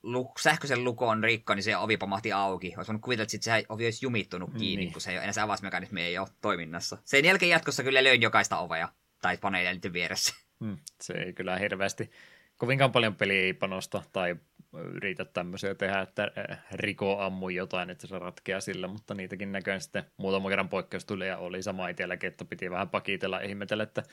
[0.03, 2.73] luk, sähköisen lukon rikko, niin se ovi pamahti auki.
[2.77, 4.93] Olisi voinut kuvitella, että se ovi olisi jumittunut kiinni, niin.
[4.93, 6.97] kun se ei ole enää se avausmekanismi ei ole toiminnassa.
[7.05, 8.89] Sen jälkeen jatkossa kyllä löin jokaista ovea
[9.21, 10.33] tai paneelia niiden vieressä.
[10.59, 12.11] Hmm, se ei kyllä hirveästi,
[12.57, 14.35] kovinkaan paljon peliä ei panosta tai
[14.73, 19.81] yritä tämmöisiä tehdä, että äh, Riko ammui jotain, että se ratkeaa sillä, mutta niitäkin näköjään
[19.81, 24.03] sitten muutaman kerran poikkeus tuli ja oli sama itselläkin, että piti vähän pakitella ihmetellä, että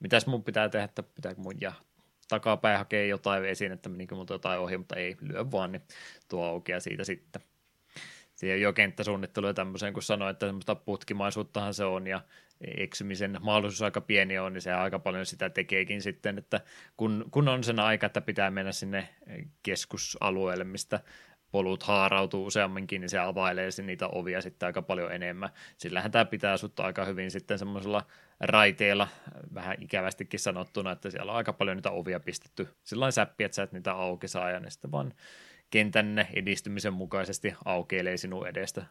[0.00, 1.72] mitäs mun pitää tehdä, että pitääkö mun ja
[2.28, 5.82] takapäin hakee jotain esiin, että menikö muuta jotain ohi, mutta ei lyö vaan, niin
[6.28, 7.42] tuo aukeaa siitä sitten.
[8.42, 12.20] Siihen jo kenttäsuunnittelu ja tämmöiseen, kun sanoi, että semmoista putkimaisuuttahan se on ja
[12.60, 16.60] eksymisen mahdollisuus aika pieni on, niin se aika paljon sitä tekeekin sitten, että
[16.96, 19.08] kun, kun on sen aika, että pitää mennä sinne
[19.62, 21.00] keskusalueelle, mistä
[21.50, 25.50] polut haarautuu useamminkin, niin se availee niitä ovia sitten aika paljon enemmän.
[25.76, 28.06] Sillähän tämä pitää sut aika hyvin sitten semmoisella
[28.40, 29.08] raiteilla,
[29.54, 33.62] vähän ikävästikin sanottuna, että siellä on aika paljon niitä ovia pistetty sillä säppi, että sä
[33.62, 35.12] et niitä auki saa, ja ne sitten vaan
[35.72, 38.82] kentän edistymisen mukaisesti aukeilee sinun edestä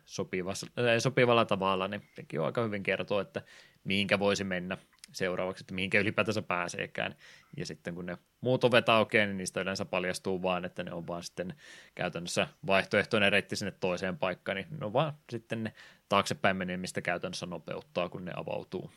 [0.97, 3.41] sopivalla tavalla, niin sekin on aika hyvin kertoa, että
[3.83, 4.77] mihinkä voisi mennä
[5.11, 7.15] seuraavaksi, että mihinkä ylipäätänsä pääseekään.
[7.57, 11.07] Ja sitten kun ne muut ovet aukeaa, niin niistä yleensä paljastuu vaan, että ne on
[11.07, 11.53] vaan sitten
[11.95, 15.73] käytännössä vaihtoehtoinen reitti sinne toiseen paikkaan, niin ne on vaan sitten ne
[16.09, 18.91] taaksepäin menemistä käytännössä nopeuttaa, kun ne avautuu.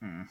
[0.00, 0.26] Mm.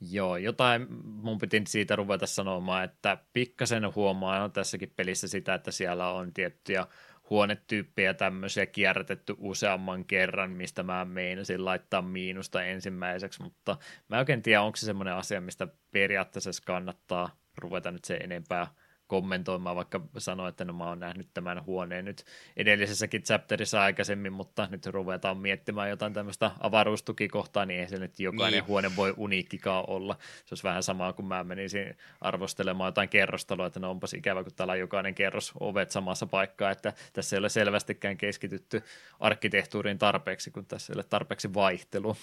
[0.00, 6.10] Joo, jotain mun piti siitä ruveta sanomaan, että pikkasen huomaa tässäkin pelissä sitä, että siellä
[6.10, 6.86] on tiettyjä
[7.30, 13.76] huonetyyppejä tämmöisiä kierrätetty useamman kerran, mistä mä meinasin laittaa miinusta ensimmäiseksi, mutta
[14.08, 18.66] mä oikein tiedä, onko se semmoinen asia, mistä periaatteessa kannattaa ruveta nyt se enempää
[19.10, 22.24] kommentoimaan, vaikka sanoa, että no mä oon nähnyt tämän huoneen nyt
[22.56, 28.58] edellisessäkin chapterissa aikaisemmin, mutta nyt ruvetaan miettimään jotain tämmöistä avaruustukikohtaa, niin ei se nyt jokainen
[28.58, 28.66] niin.
[28.66, 30.16] huone voi uniikkikaan olla.
[30.20, 34.54] Se olisi vähän samaa, kun mä menisin arvostelemaan jotain kerrostaloa, että no onpas ikävä, kun
[34.54, 38.82] täällä on jokainen kerros ovet samassa paikkaa, että tässä ei ole selvästikään keskitytty
[39.20, 42.16] arkkitehtuuriin tarpeeksi, kun tässä ei ole tarpeeksi vaihtelu.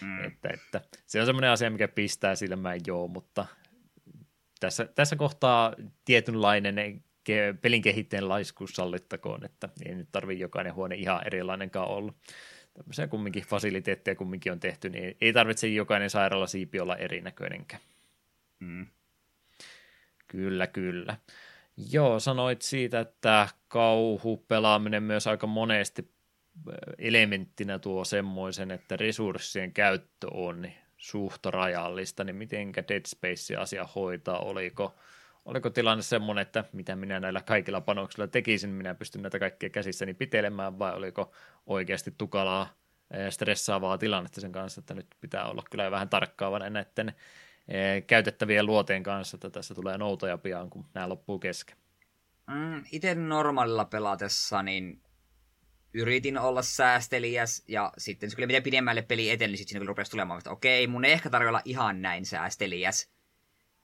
[0.00, 0.24] Mm.
[0.24, 3.46] Että, että se on semmoinen asia, mikä pistää silmään joo, mutta
[4.60, 5.74] tässä, tässä kohtaa
[6.04, 7.04] tietynlainen
[7.60, 12.12] pelin kehittäjän laiskuus sallittakoon, että ei nyt tarvitse jokainen huone ihan erilainenkaan olla.
[12.74, 17.82] Tämmöisiä kumminkin fasiliteetteja kumminkin on tehty, niin ei tarvitse jokainen sairaalasiipi olla erinäköinenkään.
[18.60, 18.86] Mm.
[20.28, 21.16] Kyllä, kyllä.
[21.90, 26.14] Joo, sanoit siitä, että kauhupelaaminen myös aika monesti
[26.98, 34.94] elementtinä tuo semmoisen, että resurssien käyttö on suht rajallista, niin mitenkä Dead Space-asia hoitaa, oliko,
[35.44, 40.14] oliko tilanne semmoinen, että mitä minä näillä kaikilla panoksilla tekisin, minä pystyn näitä kaikkia käsissäni
[40.14, 41.32] pitelemään, vai oliko
[41.66, 42.68] oikeasti tukalaa
[43.30, 47.14] stressaavaa tilannetta sen kanssa, että nyt pitää olla kyllä vähän tarkkaavana näiden
[48.06, 51.76] käytettävien luoteen kanssa, että tässä tulee noutoja pian, kun nämä loppuu kesken.
[52.46, 55.00] Mm, Itse normaalilla pelatessa, niin
[55.94, 60.10] yritin olla säästeliäs, ja sitten se kyllä mitä pidemmälle peli eteni, niin sitten siinä rupesi
[60.10, 63.10] tulemaan, että okei, mun ei ehkä tarvitse olla ihan näin säästeliäs.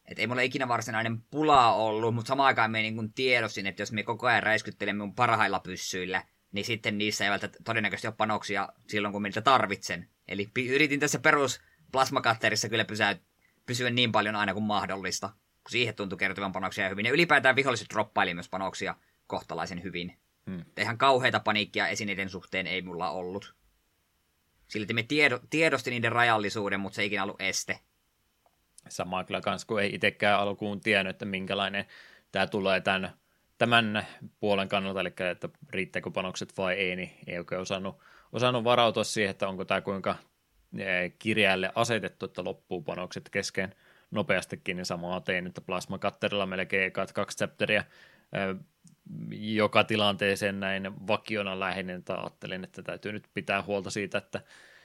[0.05, 3.93] Et ei mulla ikinä varsinainen pula ollut, mutta samaan aikaan me niin tiedostin, että jos
[3.93, 8.69] me koko ajan räiskyttelemme mun parhailla pyssyillä, niin sitten niissä ei välttämättä todennäköisesti ole panoksia
[8.89, 10.09] silloin, kun miltä tarvitsen.
[10.28, 11.61] Eli yritin tässä perus
[11.93, 13.16] plasmakatterissa kyllä pysyä,
[13.66, 17.07] pysyä niin paljon aina kuin mahdollista, kun siihen tuntui kertovan panoksia hyvin.
[17.07, 18.95] Ja ylipäätään viholliset droppaili myös panoksia
[19.27, 20.19] kohtalaisen hyvin.
[20.51, 20.64] Hmm.
[20.78, 23.55] Ihan kauheita paniikkia esineiden suhteen ei mulla ollut.
[24.68, 27.81] Silti me tiedo, tiedosti niiden rajallisuuden, mutta se ei ikinä ollut este.
[28.89, 31.85] Sama kyllä kans, kun ei itsekään alkuun tiennyt, että minkälainen
[32.32, 33.10] tämä tulee tämän,
[33.59, 34.06] tämän
[34.40, 37.98] puolen kannalta, eli että riittääkö panokset vai ei, niin ei oikein osannut,
[38.32, 40.16] osannut varautua siihen, että onko tämä kuinka
[40.78, 43.74] eh, kirjaille asetettu, että loppuu panokset kesken
[44.10, 47.81] nopeastikin, niin samaa tein, että plasmakatterilla melkein kaksi chapteria
[48.32, 48.56] eh,
[49.31, 54.41] joka tilanteeseen näin vakiona lähinnä, että ajattelin, että täytyy nyt pitää huolta siitä, että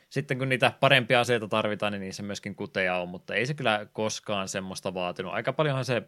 [0.10, 3.88] sitten kun niitä parempia aseita tarvitaan, niin niissä myöskin kuteja on, mutta ei se kyllä
[3.94, 5.34] koskaan semmoista vaatinut.
[5.34, 6.04] Aika paljonhan se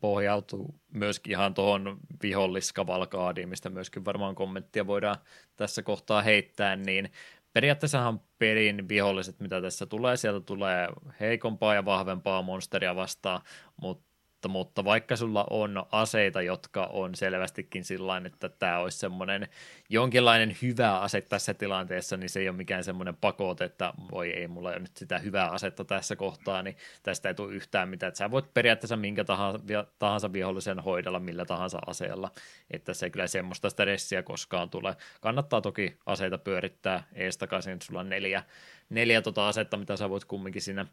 [0.00, 5.16] pohjautuu myöskin ihan tuohon viholliskavalkaadiin, mistä myöskin varmaan kommenttia voidaan
[5.56, 7.12] tässä kohtaa heittää, niin
[7.52, 10.88] periaatteessahan pelin viholliset, mitä tässä tulee, sieltä tulee
[11.20, 13.40] heikompaa ja vahvempaa monsteria vastaan,
[13.76, 19.48] mutta mutta, mutta vaikka sulla on aseita, jotka on selvästikin sillä että tämä olisi semmoinen
[19.88, 24.48] jonkinlainen hyvä ase tässä tilanteessa, niin se ei ole mikään semmoinen pakote, että voi ei,
[24.48, 28.08] mulla ole nyt sitä hyvää asetta tässä kohtaa, niin tästä ei tule yhtään mitään.
[28.08, 29.58] Että sä voit periaatteessa minkä tahansa,
[29.98, 32.30] tahansa vihollisen hoidella millä tahansa aseella,
[32.70, 34.96] että se kyllä semmoista stressiä koskaan tulee.
[35.20, 38.42] Kannattaa toki aseita pyörittää ees takaisin, sulla on neljä,
[38.90, 40.86] neljä tota asetta, mitä sä voit kumminkin siinä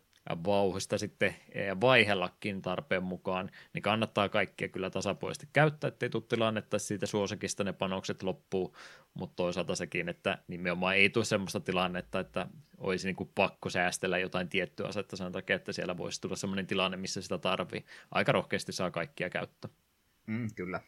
[0.45, 6.65] vauhista sitten eh, vaihellakin tarpeen mukaan, niin kannattaa kaikkia kyllä tasapuolisesti käyttää, ettei tule tilannetta,
[6.65, 8.75] että siitä suosikista ne panokset loppuu,
[9.13, 12.47] mutta toisaalta sekin, että nimenomaan ei tule sellaista tilannetta, että
[12.77, 16.67] olisi niin kuin pakko säästellä jotain tiettyä asetta sen takia, että siellä voisi tulla sellainen
[16.67, 17.85] tilanne, missä sitä tarvii.
[18.11, 19.71] Aika rohkeasti saa kaikkia käyttää.
[20.27, 20.79] Mm, kyllä.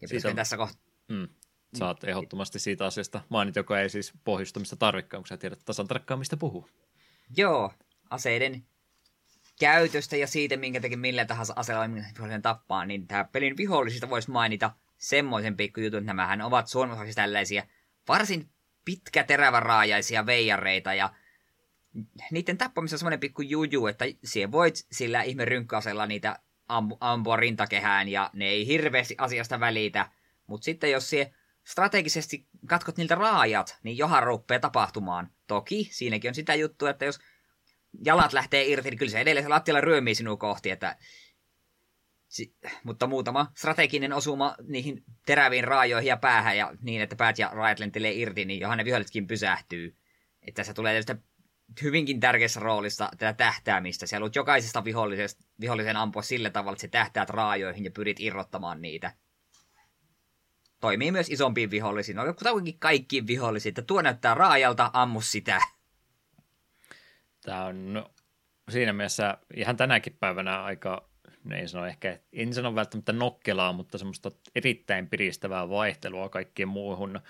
[0.00, 0.82] Ja siitä, tässä kohtaa...
[1.08, 1.28] Mm,
[1.74, 6.18] saat ehdottomasti siitä asiasta mainit, joka ei siis pohjustamista tarvikaan, kun sä tiedät tasan tarkkaan,
[6.18, 6.68] mistä puhuu.
[7.36, 7.72] Joo,
[8.10, 8.64] aseiden
[9.60, 14.30] käytöstä ja siitä, minkä takia millä tahansa aseella vihollinen tappaa, niin tämä pelin vihollisista voisi
[14.30, 17.66] mainita semmoisen pikkujutun, että nämähän ovat suomalaisiksi tällaisia
[18.08, 18.48] varsin
[18.84, 21.10] pitkä teräväraajaisia veijareita ja
[22.30, 26.38] niiden tappamissa on semmoinen pikku juju, että siihen voit sillä ihme rynkkäasella niitä
[27.00, 30.10] ampua rintakehään ja ne ei hirveästi asiasta välitä.
[30.46, 31.34] Mutta sitten jos sie
[31.70, 35.30] strategisesti katkot niiltä raajat, niin johan rupeaa tapahtumaan.
[35.46, 37.18] Toki siinäkin on sitä juttua, että jos
[38.04, 40.96] jalat lähtee irti, niin kyllä se edelleen se lattialla ryömii sinua kohti, että
[42.28, 47.50] si- mutta muutama strateginen osuma niihin teräviin raajoihin ja päähän ja niin, että päät ja
[47.52, 49.96] raajat lentelee irti, niin johan ne vihollisetkin pysähtyy.
[50.42, 51.30] Että se tulee tietysti
[51.82, 54.06] hyvinkin tärkeässä roolissa tätä tähtäämistä.
[54.06, 54.84] Siellä on jokaisesta
[55.60, 59.12] vihollisen ampua sillä tavalla, että se tähtäät raajoihin ja pyrit irrottamaan niitä
[60.80, 62.16] toimii myös isompiin vihollisiin.
[62.16, 65.60] No kutakuinkin kaikkiin vihollisiin, että tuo näyttää raajalta, ammu sitä.
[67.44, 68.10] Tämä on no,
[68.70, 71.08] siinä mielessä ihan tänäkin päivänä aika,
[71.44, 77.20] no en sano ehkä, en sano välttämättä nokkelaa, mutta semmoista erittäin piristävää vaihtelua kaikkien muuhun,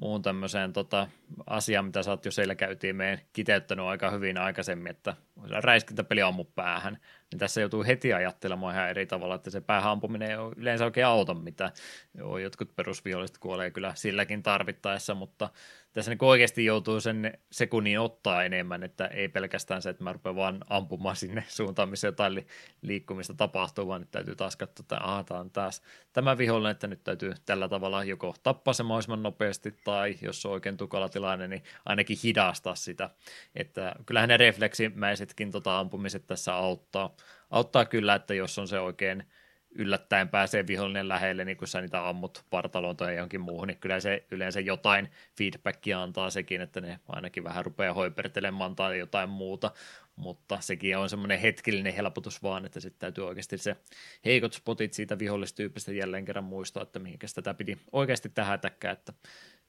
[0.00, 1.08] muuhun tämmöiseen tota,
[1.46, 5.16] asiaan, mitä sä oot jo selkäytimeen kiteyttänyt aika hyvin aikaisemmin, että
[5.50, 6.98] räiskintäpeli ammu päähän,
[7.30, 10.84] niin tässä joutuu heti ajattelemaan ihan eri tavalla, että se päähän ampuminen ei ole yleensä
[10.84, 11.72] oikein auta mitä
[12.14, 15.50] Joo, jotkut perusviholliset kuolee kyllä silläkin tarvittaessa, mutta
[15.92, 20.36] tässä niin oikeasti joutuu sen sekunnin ottaa enemmän, että ei pelkästään se, että mä rupean
[20.36, 22.46] vaan ampumaan sinne suuntaan, missä jotain li-
[22.82, 26.86] liikkumista tapahtuu, vaan nyt täytyy taas katsoa, että aha, tämä on taas tämä vihollinen, että
[26.86, 31.48] nyt täytyy tällä tavalla joko tappaa se mahdollisimman nopeasti, tai jos on oikein tukala tilanne,
[31.48, 33.10] niin ainakin hidastaa sitä,
[33.54, 37.14] että kyllähän ne refleksimäisetkin tota ampumiset tässä auttaa,
[37.50, 39.24] auttaa kyllä, että jos on se oikein
[39.70, 44.00] yllättäen pääsee vihollinen lähelle, niin kun sä niitä ammut partaloon tai johonkin muuhun, niin kyllä
[44.00, 49.70] se yleensä jotain feedbackia antaa sekin, että ne ainakin vähän rupeaa hoipertelemaan tai jotain muuta,
[50.16, 53.76] mutta sekin on semmoinen hetkellinen helpotus vaan, että sitten täytyy oikeasti se
[54.24, 59.12] heikot spotit siitä vihollistyypistä jälleen kerran muistaa, että mihinkä tätä piti oikeasti tähätäkään, että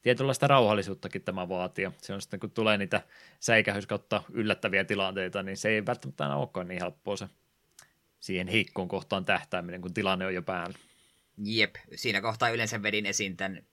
[0.02, 1.90] tietynlaista rauhallisuuttakin tämä vaatii.
[2.02, 3.02] Se on sitten, kun tulee niitä
[3.40, 7.28] säikähys kautta yllättäviä tilanteita, niin se ei välttämättä aina olekaan niin helppoa se
[8.22, 10.77] siihen heikkoon kohtaan tähtääminen, kun tilanne on jo päällä.
[11.38, 13.65] Jep, siinä kohtaa yleensä vedin esiin tämän,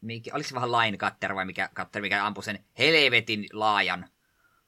[0.00, 4.08] mikä, oliko se vähän line cutter vai mikä cutter, mikä ampui sen helvetin laajan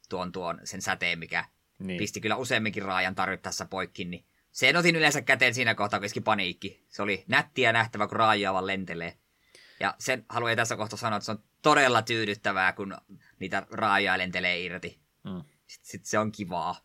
[0.08, 1.44] tuon, tuon sen säteen, mikä
[1.78, 1.98] niin.
[1.98, 6.84] pisti kyllä useamminkin raajan tarvittaessa poikki, niin sen otin yleensä käteen siinä kohtaa, kun paniikki.
[6.88, 9.18] Se oli nättiä nähtävä, kun raajaa vaan lentelee.
[9.80, 12.96] Ja sen haluan tässä kohtaa sanoa, että se on todella tyydyttävää, kun
[13.38, 14.98] niitä raajaa lentelee irti.
[15.24, 15.42] Mm.
[15.66, 16.80] Sitten sit se on kivaa.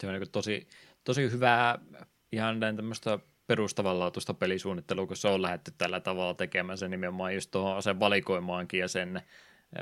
[0.00, 0.68] Se on niin tosi,
[1.04, 1.78] tosi hyvää
[2.32, 6.78] ihan tämmöistä perustavanlaatuista pelisuunnittelua, kun se on lähdetty tällä tavalla tekemään.
[6.78, 9.22] Se nimenomaan just tuohon sen valikoimaankin ja sen eh,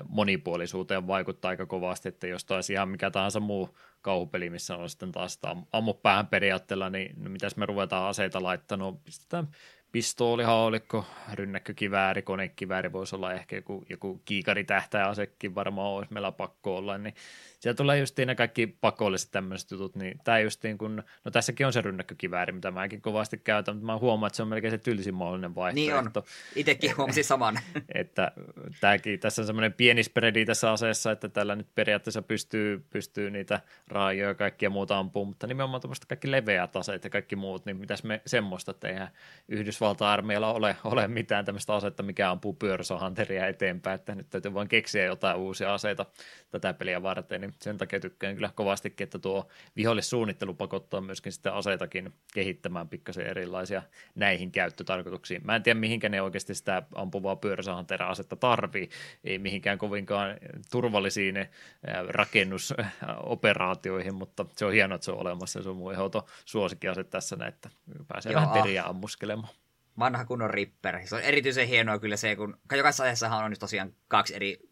[0.08, 5.12] monipuolisuuteen vaikuttaa aika kovasti, että jos taisi ihan mikä tahansa muu kauhupeli, missä on sitten
[5.12, 5.40] taas
[5.72, 9.48] ammu päähän periaatteella, niin no mitäs me ruvetaan aseita laittamaan, no pistetään
[9.92, 11.04] pistooli, haulikko,
[11.34, 14.66] rynnäkkökivääri, konekivääri voisi olla ehkä joku, joku kiikari
[15.08, 17.14] asekin varmaan olisi meillä pakko olla, niin
[17.58, 21.72] siellä tulee just ne kaikki pakolliset tämmöiset jutut, niin tämä justiin kun, no tässäkin on
[21.72, 25.14] se rynnäkkökivääri, mitä mäkin kovasti käytän, mutta mä huomaan, että se on melkein se tylsin
[25.14, 26.20] mahdollinen vaihtoehto.
[26.20, 26.24] Niin on,
[26.56, 27.58] itsekin huomasin saman.
[27.94, 28.32] että
[28.80, 33.60] tämäkin, tässä on semmoinen pieni spreadi tässä aseessa, että tällä nyt periaatteessa pystyy, pystyy niitä
[33.88, 37.76] raajoja ja kaikkia muuta ampumaan, mutta nimenomaan tämmöistä kaikki leveät aseet ja kaikki muut, niin
[37.76, 39.08] mitäs me semmoista, että eihän
[39.48, 45.04] Yhdysvalta-armeijalla ole, ole mitään tämmöistä asetta, mikä ampuu pyöräsahanteria eteenpäin, että nyt täytyy vain keksiä
[45.04, 46.06] jotain uusia aseita
[46.50, 51.52] tätä peliä varten, niin sen takia tykkään kyllä kovastikin, että tuo vihollissuunnittelu pakottaa myöskin sitten
[51.52, 53.82] aseitakin kehittämään pikkasen erilaisia
[54.14, 55.40] näihin käyttötarkoituksiin.
[55.44, 58.88] Mä en tiedä, mihinkä ne oikeasti sitä ampuvaa pyöräsahanterä-asetta tarvii,
[59.24, 60.36] ei mihinkään kovinkaan
[60.70, 61.48] turvallisiin eh,
[62.08, 67.36] rakennusoperaatioihin, mutta se on hienoa, että se on olemassa, se on mun ehdoton suosikkiase tässä,
[67.48, 67.70] että
[68.08, 68.42] pääsee Joo.
[68.42, 69.54] vähän teriä ammuskelemaan.
[69.98, 70.98] Vanha kunnon Ripper.
[71.04, 74.68] Se on erityisen hienoa kyllä se, kun jokaisessa ajassahan on nyt tosiaan kaksi eri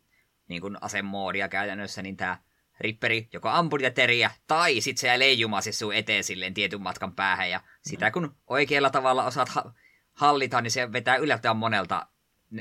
[0.48, 2.38] niin kuin asemoodia käytännössä, niin tämä
[2.80, 7.12] Ripperi joko ampuu niitä teriä, tai sitten se leijumaa siis sun eteen silleen tietyn matkan
[7.12, 9.72] päähän, ja sitä kun oikealla tavalla osaat ha-
[10.12, 12.06] hallita, niin se vetää yllättävän monelta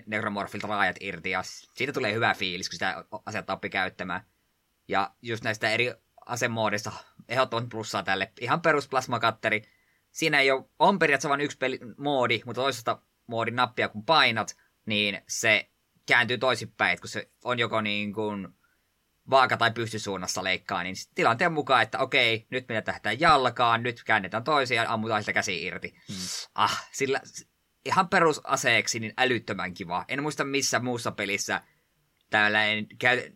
[0.06, 1.44] nekromorfilta raajat irti, ja
[1.74, 4.22] siitä tulee hyvä fiilis, kun sitä asetta oppi käyttämään.
[4.88, 5.94] Ja just näistä eri
[6.26, 6.92] asemoodista
[7.30, 8.32] ehdottoman plussaa tälle.
[8.42, 9.64] Ihan perus plasmakatteri.
[10.12, 14.58] Siinä ei ole, on periaatteessa vain yksi peli, moodi, mutta toisesta moodin nappia kun painat,
[14.86, 15.70] niin se
[16.06, 18.48] kääntyy toisinpäin, kun se on joko niin kuin
[19.30, 24.44] vaaka- tai pystysuunnassa leikkaa, niin tilanteen mukaan, että okei, nyt meidän tähtää jalkaan, nyt käännetään
[24.44, 25.96] toisia ja ammutaan sitä käsi irti.
[26.08, 26.18] Hmm.
[26.56, 27.22] Ah, sillä
[27.86, 30.06] ihan perusaseeksi niin älyttömän kiva.
[30.08, 31.62] En muista missä muussa pelissä
[32.30, 32.88] tällainen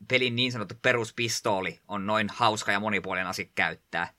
[0.07, 4.13] pelin niin sanottu peruspistooli on noin hauska ja monipuolinen asia käyttää.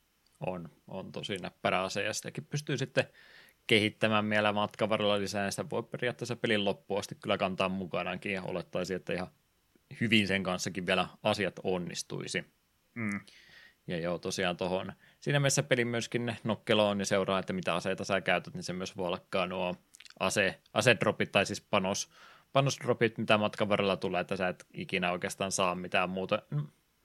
[0.47, 3.07] On, on tosi näppärä ase ja sitäkin pystyy sitten
[3.67, 8.33] kehittämään vielä matkan varrella lisää, ja sitä voi periaatteessa pelin loppuun asti kyllä kantaa mukanaankin,
[8.33, 9.29] ja olettaisiin, että ihan
[10.01, 12.45] hyvin sen kanssakin vielä asiat onnistuisi.
[12.95, 13.21] Mm.
[13.87, 18.21] Ja joo, tosiaan tuohon, siinä mielessä peli myöskin nokkeloon ja seuraa, että mitä aseita sä
[18.21, 19.77] käytät, niin se myös voi olla nuo
[20.21, 22.11] ase, asedropit tai siis panos,
[22.53, 26.43] panosdropit, mitä matkan varrella tulee, että sä et ikinä oikeastaan saa mitään muuta.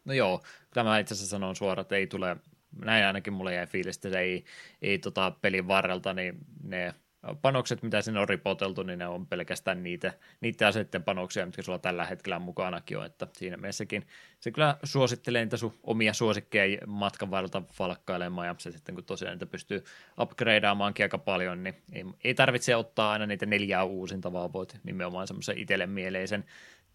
[0.06, 0.44] No joo,
[0.74, 2.38] tämä itse asiassa sanon suoraan, että ei tule
[2.86, 4.46] näin ainakin mulle jäi fiilis, että se ei,
[4.82, 6.94] ei tota pelin varrelta, niin ne
[7.42, 11.80] panokset, mitä sinne on ripoteltu, niin ne on pelkästään niitä, niitä aseiden panoksia, mitkä sulla
[11.80, 14.08] tällä hetkellä mukanakin on, että siinä mielessäkin
[14.40, 19.34] se kyllä suosittelee niitä sun omia suosikkeja matkan varrelta valkkailemaan, ja se sitten kun tosiaan
[19.34, 19.84] niitä pystyy
[20.22, 25.28] upgradeaamaankin aika paljon, niin ei, ei tarvitse ottaa aina niitä neljää uusinta, vaan voit nimenomaan
[25.28, 26.46] semmoisen itselle mieleisen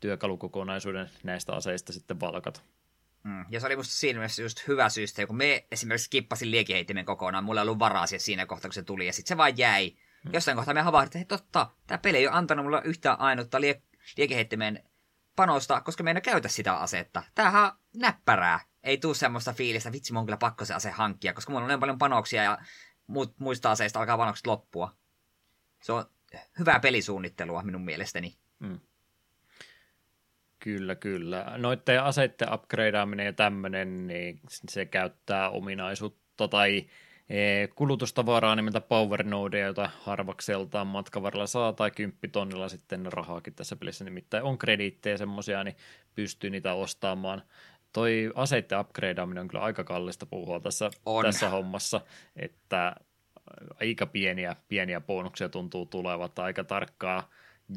[0.01, 2.61] työkalukokonaisuuden näistä aseista sitten valkata.
[3.25, 3.45] Mm.
[3.51, 7.45] Ja se oli musta siinä mielessä just hyvä syystä, kun me esimerkiksi skippasin liekiheittimen kokonaan,
[7.45, 9.93] mulla ei ollut varaa siinä kohtaa, kun se tuli, ja sitten se vaan jäi.
[10.25, 10.31] Mm.
[10.33, 13.83] Jossain kohtaa me havahdin, että totta, tämä peli ei ole antanut mulle yhtään ainutta lie-
[14.17, 14.85] liekiheittimen
[15.37, 17.23] panosta, koska me ei käytä sitä asetta.
[17.35, 18.61] Tämähän on näppärää.
[18.83, 21.69] Ei tuu semmoista fiilistä, vitsi, mun on kyllä pakko se ase hankkia, koska mulla on
[21.69, 22.59] niin paljon panoksia ja
[23.07, 24.95] muut, muista aseista alkaa panokset loppua.
[25.83, 26.05] Se on
[26.59, 28.37] hyvää pelisuunnittelua minun mielestäni.
[28.59, 28.81] Mm.
[30.59, 31.55] Kyllä, kyllä.
[31.57, 36.87] Noiden aseiden upgradeaaminen ja tämmöinen, niin se käyttää ominaisuutta tai
[37.75, 44.05] kulutustavaraa nimeltä Power Nodea, jota harvakseltaan matkan varrella saa, tai kymppitonnilla sitten rahaakin tässä pelissä,
[44.05, 45.77] nimittäin on krediittejä semmoisia, niin
[46.15, 47.43] pystyy niitä ostamaan.
[47.93, 51.25] Toi aseiden upgradeaaminen on kyllä aika kallista puhua tässä, on.
[51.25, 52.01] tässä hommassa,
[52.37, 52.95] että
[53.81, 57.31] aika pieniä, pieniä bonuksia tuntuu tulevat, aika tarkkaa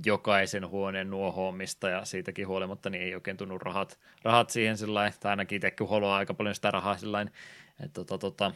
[0.05, 5.29] jokaisen huoneen nuohoamista ja siitäkin huolimatta niin ei oikein tunnu rahat, rahat siihen sillä tai
[5.29, 7.21] ainakin itse huoloa aika paljon sitä rahaa sillä
[7.79, 8.51] että tota, tota,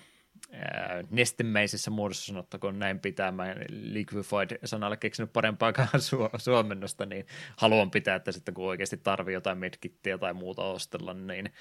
[1.10, 3.32] nestemäisessä muodossa sanottakoon näin pitää.
[3.32, 7.26] Mä liquefied-sanalle keksinyt parempaakaan su- suomennosta, niin
[7.58, 11.54] haluan pitää, että sitten kun oikeasti tarvii jotain medkittiä tai muuta ostella, niin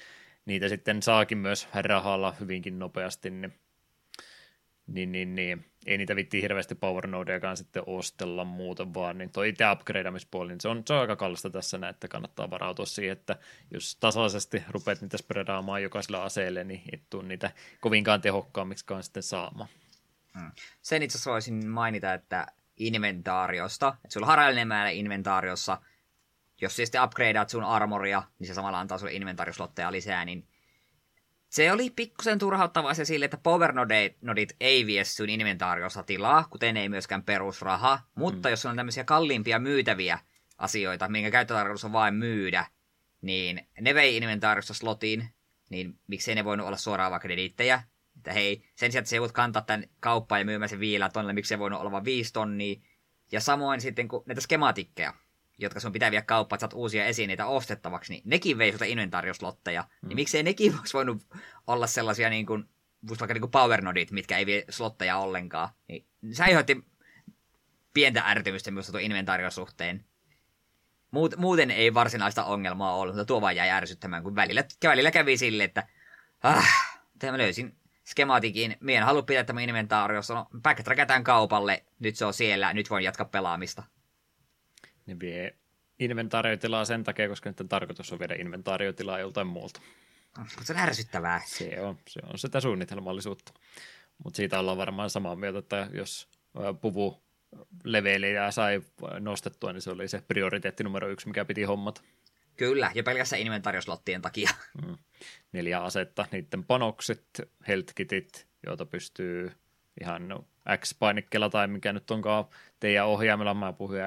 [0.45, 3.53] niitä sitten saakin myös rahalla hyvinkin nopeasti, niin
[4.87, 9.49] niin, niin, niin, ei niitä vitti hirveästi power nodeakaan sitten ostella muuten vaan, niin toi
[9.49, 13.13] itse upgradeamispuoli, niin se on, se on aika kallista tässä näin, että kannattaa varautua siihen,
[13.13, 13.35] että
[13.71, 17.51] jos tasaisesti rupeat niitä spreadaamaan jokaisella aseelle, niin et tuu niitä
[17.81, 19.69] kovinkaan tehokkaammiksi sitten saamaan.
[20.39, 20.51] Hmm.
[20.81, 22.47] Sen itse asiassa voisin mainita, että
[22.77, 25.81] inventaariosta, että sulla on harallinen määrä inventaariossa,
[26.61, 30.47] jos sitten upgradeat sun armoria, niin se samalla antaa sulle inventaarioslotteja lisää, niin
[31.57, 33.73] se oli pikkusen turhauttavaa se sille, että power
[34.21, 38.51] nodit ei vie sun inventaariossa tilaa, kuten ei myöskään perusraha, mutta mm.
[38.51, 40.19] jos on tämmöisiä kalliimpia myytäviä
[40.57, 42.65] asioita, minkä käyttötarkoitus on vain myydä,
[43.21, 45.29] niin ne vei inventaariossa slotin,
[45.69, 47.83] niin miksei ne voinut olla suoraan vaikka krediittejä,
[48.17, 51.33] että hei, sen sijaan, että se voit kantaa tämän kauppaan ja myymään sen viillä tonnille,
[51.33, 52.75] miksi se voinut olla vain viisi tonnia,
[53.31, 55.13] ja samoin sitten kun näitä skematikkeja,
[55.57, 59.81] jotka sun pitää viedä kauppaan, että saat uusia esineitä ostettavaksi, niin nekin vei sulta inventaarioslotteja.
[59.81, 60.07] Mm.
[60.07, 61.27] Niin miksei nekin voisi voinut
[61.67, 62.69] olla sellaisia niin kuin,
[63.09, 65.69] vaikka niin kuin power nodit, mitkä ei vie slotteja ollenkaan.
[65.87, 66.85] Niin se aiheutti
[67.93, 70.05] pientä ärtymystä myös tuon inventaariosuhteen.
[71.11, 75.37] Muut, muuten ei varsinaista ongelmaa ollut, mutta tuo vaan jäi ärsyttämään, kun välillä, välillä kävi
[75.37, 75.87] sille, että
[76.43, 76.67] ah,
[77.31, 78.77] mä löysin skematikin.
[78.79, 80.33] Mien halua pitää tämä inventaariossa.
[80.33, 83.83] No, backtrackataan kaupalle, nyt se on siellä, nyt voin jatkaa pelaamista.
[85.07, 85.55] Ne vie
[85.99, 89.81] inventaariotilaa sen takia, koska nyt tarkoitus on viedä inventaariotilaa joltain muulta.
[90.63, 91.41] Se on ärsyttävää.
[91.45, 93.53] Se on, se on sitä suunnitelmallisuutta.
[94.23, 96.29] Mutta siitä ollaan varmaan samaa mieltä, että jos
[96.81, 97.23] puvu
[97.83, 98.81] leveliä sai
[99.19, 102.01] nostettua, niin se oli se prioriteetti numero yksi, mikä piti hommata.
[102.57, 104.49] Kyllä, ja pelkästään inventaarioslottien takia.
[104.85, 104.97] Mm.
[105.51, 107.25] Neljä asetta, niiden panokset,
[107.67, 107.93] health
[108.65, 109.51] joita pystyy
[110.01, 110.45] ihan
[110.77, 112.45] X-painikkeella tai mikä nyt onkaan
[112.79, 114.01] teidän ohjaimella, mä puhuin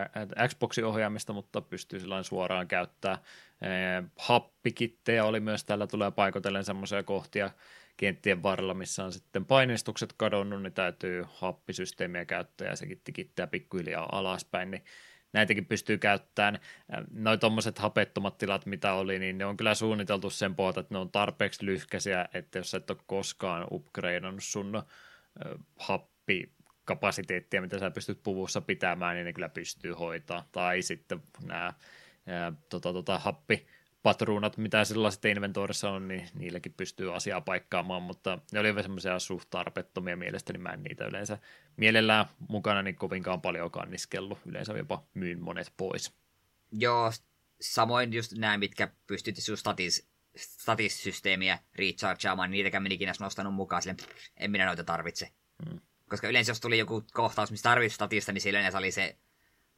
[0.49, 3.19] Xboxin ohjaamista, mutta pystyy suoraan käyttää.
[4.17, 7.51] Happikittejä oli myös, täällä tulee paikotellen semmoisia kohtia
[7.97, 14.09] kenttien varrella, missä on sitten painistukset kadonnut, niin täytyy happisysteemiä käyttää ja sekin tikittää pikkuhiljaa
[14.13, 14.85] alaspäin, niin
[15.33, 16.61] näitäkin pystyy käyttämään.
[17.11, 20.99] Noin tuommoiset hapettomat tilat, mitä oli, niin ne on kyllä suunniteltu sen pohjalta, että ne
[20.99, 24.83] on tarpeeksi lyhkäisiä, että jos et ole koskaan upgradeannut sun
[26.21, 30.49] happikapasiteettia, mitä sä pystyt puvussa pitämään, niin ne kyllä pystyy hoitaa.
[30.53, 31.73] Tai sitten nämä
[32.69, 33.67] tota, tota, happi
[34.03, 39.51] patruunat, mitä sellaiset inventoorissa on, niin niilläkin pystyy asiaa paikkaamaan, mutta ne oli semmoisia suht
[39.51, 41.39] tarpeettomia mielestäni, mä en niitä yleensä
[41.77, 46.15] mielellään mukana niin kovinkaan paljon kanniskellut, yleensä jopa myyn monet pois.
[46.73, 47.13] Joo,
[47.61, 53.97] samoin just nämä, mitkä pystyt just statis, statissysteemiä rechargeaamaan, niin niitäkään menikin nostanut mukaan, sille
[54.37, 55.29] en minä noita tarvitse.
[55.67, 55.81] Hmm.
[56.11, 59.17] Koska yleensä jos tuli joku kohtaus, missä tarvitsi statista, niin silloin oli se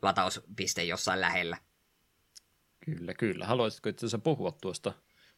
[0.02, 1.56] latauspiste jossain lähellä.
[2.84, 3.46] Kyllä, kyllä.
[3.46, 4.92] Haluaisitko itse asiassa puhua tuosta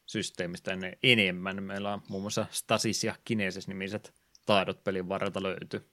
[0.07, 0.71] systeemistä
[1.03, 1.63] enemmän?
[1.63, 4.15] Meillä on muun muassa Stasis ja Kinesis nimiset
[4.47, 5.91] taidot pelin varrelta löytyy.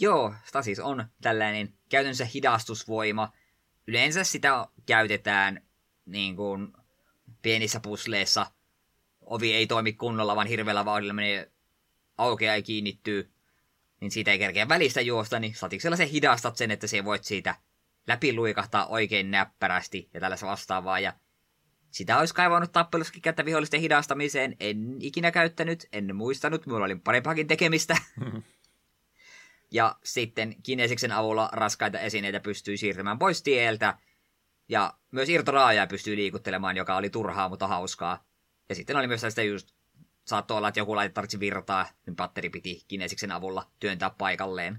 [0.00, 3.32] Joo, Stasis on tällainen käytännössä hidastusvoima.
[3.86, 5.66] Yleensä sitä käytetään
[6.06, 6.72] niin kuin
[7.42, 8.46] pienissä pusleissa.
[9.20, 11.52] Ovi ei toimi kunnolla, vaan hirveällä vauhdilla menee
[12.18, 13.33] aukeaa ja kiinnittyy.
[14.00, 17.54] Niin siitä ei kerkeä välistä juosta, niin statiksella se hidastat sen, että se voit siitä
[18.06, 21.00] läpi luikahtaa oikein näppärästi ja tällaista vastaavaa.
[21.00, 21.12] Ja
[21.90, 24.56] sitä olisi kaivannut tappelussakin käyttä vihollisten hidastamiseen.
[24.60, 27.96] En ikinä käyttänyt, en muistanut, minulla oli parempaakin tekemistä.
[29.70, 33.98] ja sitten kinesiksen avulla raskaita esineitä pystyy siirtämään pois tieltä.
[34.68, 38.24] Ja myös irtoraajaa pystyy liikuttelemaan, joka oli turhaa, mutta hauskaa.
[38.68, 39.74] Ja sitten oli myös tästä just,
[40.24, 44.78] saattoi olla, että joku laite tarvitsi virtaa, niin patteri piti kinesiksen avulla työntää paikalleen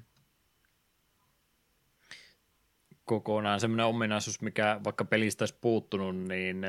[3.06, 6.68] kokonaan semmoinen ominaisuus, mikä vaikka pelistä olisi puuttunut, niin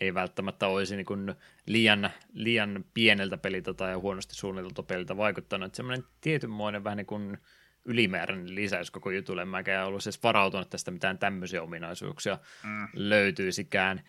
[0.00, 1.34] ei välttämättä olisi niin kuin
[1.66, 5.66] liian, liian pieneltä peliltä tai huonosti suunniteltu peliltä vaikuttanut.
[5.66, 7.38] Että semmoinen tietynmoinen vähän niin kuin
[7.84, 9.44] ylimääräinen lisäys koko jutulle.
[9.44, 12.88] Mä en ollut siis varautunut tästä mitään tämmöisiä ominaisuuksia mm.
[12.94, 14.02] löytyisikään.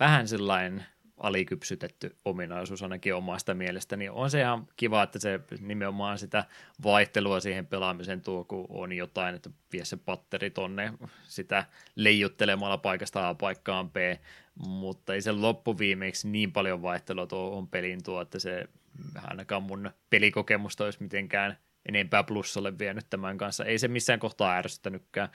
[0.00, 0.86] Vähän sellainen
[1.20, 3.98] alikypsytetty ominaisuus ainakin omasta mielestäni.
[3.98, 6.44] Niin on se ihan kiva, että se nimenomaan sitä
[6.82, 10.92] vaihtelua siihen pelaamiseen tuo, kun on jotain, että vie se patteri tonne
[11.24, 11.64] sitä
[11.96, 13.96] leijuttelemalla paikasta A paikkaan B,
[14.54, 18.64] mutta ei se loppuviimeiksi niin paljon vaihtelua tuohon peliin tuo, että se
[19.22, 21.58] ainakaan mun pelikokemusta olisi mitenkään
[21.88, 23.64] enempää plussalle vienyt tämän kanssa.
[23.64, 25.28] Ei se missään kohtaa ärsyttänytkään.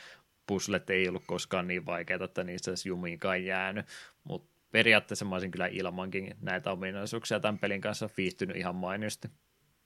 [0.48, 3.86] Puzzlet ei ollut koskaan niin vaikeita, että niistä olisi jumiinkaan jäänyt,
[4.24, 9.28] mutta periaatteessa mä olisin kyllä ilmankin näitä ominaisuuksia tämän pelin kanssa viihtynyt ihan mainiosti.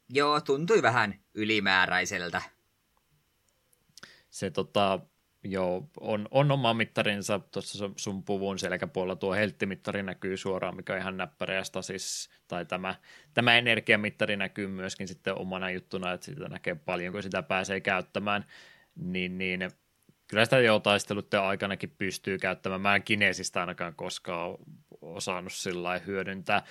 [0.09, 2.41] Joo, tuntui vähän ylimääräiseltä.
[4.29, 4.99] Se tota,
[5.43, 9.15] joo, on, on oma mittarinsa tuossa sun puvun selkäpuolella.
[9.15, 12.95] Tuo helttimittari näkyy suoraan, mikä on ihan näppäreästä siis, tai tämä,
[13.33, 18.45] tämä energiamittari näkyy myöskin sitten omana juttuna, että sitä näkee paljon, kun sitä pääsee käyttämään.
[18.95, 19.69] Niin, niin
[20.27, 22.81] kyllä sitä jo taistelutten aikanakin pystyy käyttämään.
[22.81, 24.57] Mä en kineesistä ainakaan koskaan
[25.01, 26.63] osannut sillä hyödyntää.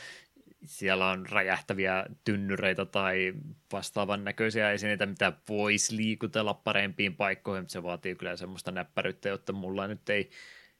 [0.64, 3.32] Siellä on räjähtäviä tynnyreitä tai
[3.72, 9.52] vastaavan näköisiä esineitä, mitä voisi liikutella parempiin paikkoihin, mutta se vaatii kyllä semmoista näppäryyttä, jotta
[9.52, 10.30] mulla nyt ei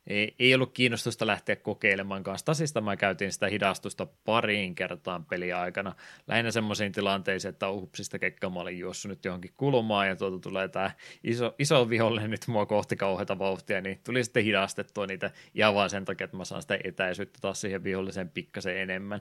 [0.06, 2.46] ei, ei ollut kiinnostusta lähteä kokeilemaan kanssa.
[2.46, 5.94] Tasista mä käytin sitä hidastusta pariin kertaan peliaikana.
[6.26, 10.68] Lähinnä semmoisiin tilanteisiin, että uhupsista kekka mä olin juossut nyt johonkin kulmaan ja tuolta tulee
[10.68, 10.90] tämä
[11.24, 15.90] iso, iso vihollinen nyt mua kohti kauheita vauhtia, niin tuli sitten hidastettua niitä ihan vaan
[15.90, 19.20] sen takia, että mä saan sitä etäisyyttä taas siihen viholliseen pikkasen enemmän.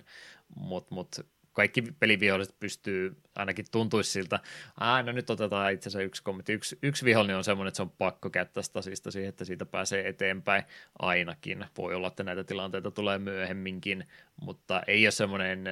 [0.55, 1.15] Mutta mut,
[1.56, 4.40] kaikki peliviholliset pystyy, ainakin tuntuisi siltä,
[4.77, 6.53] aina no nyt otetaan itse asiassa yksi kommentti.
[6.53, 10.07] Yksi, yksi vihollinen on semmoinen, että se on pakko käyttää stasista siihen, että siitä pääsee
[10.07, 10.64] eteenpäin
[10.99, 11.65] ainakin.
[11.77, 14.07] Voi olla, että näitä tilanteita tulee myöhemminkin,
[14.41, 15.64] mutta ei ole semmoinen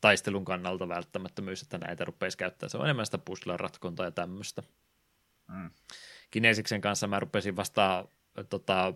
[0.00, 2.68] taistelun kannalta välttämättömyys, että näitä rupeaisi käyttää.
[2.68, 4.62] Se on enemmän sitä puzzle-ratkontaa ja tämmöistä.
[5.48, 5.70] Mm.
[6.30, 8.04] Kinesiksen kanssa mä rupesin vasta
[8.50, 8.94] tota,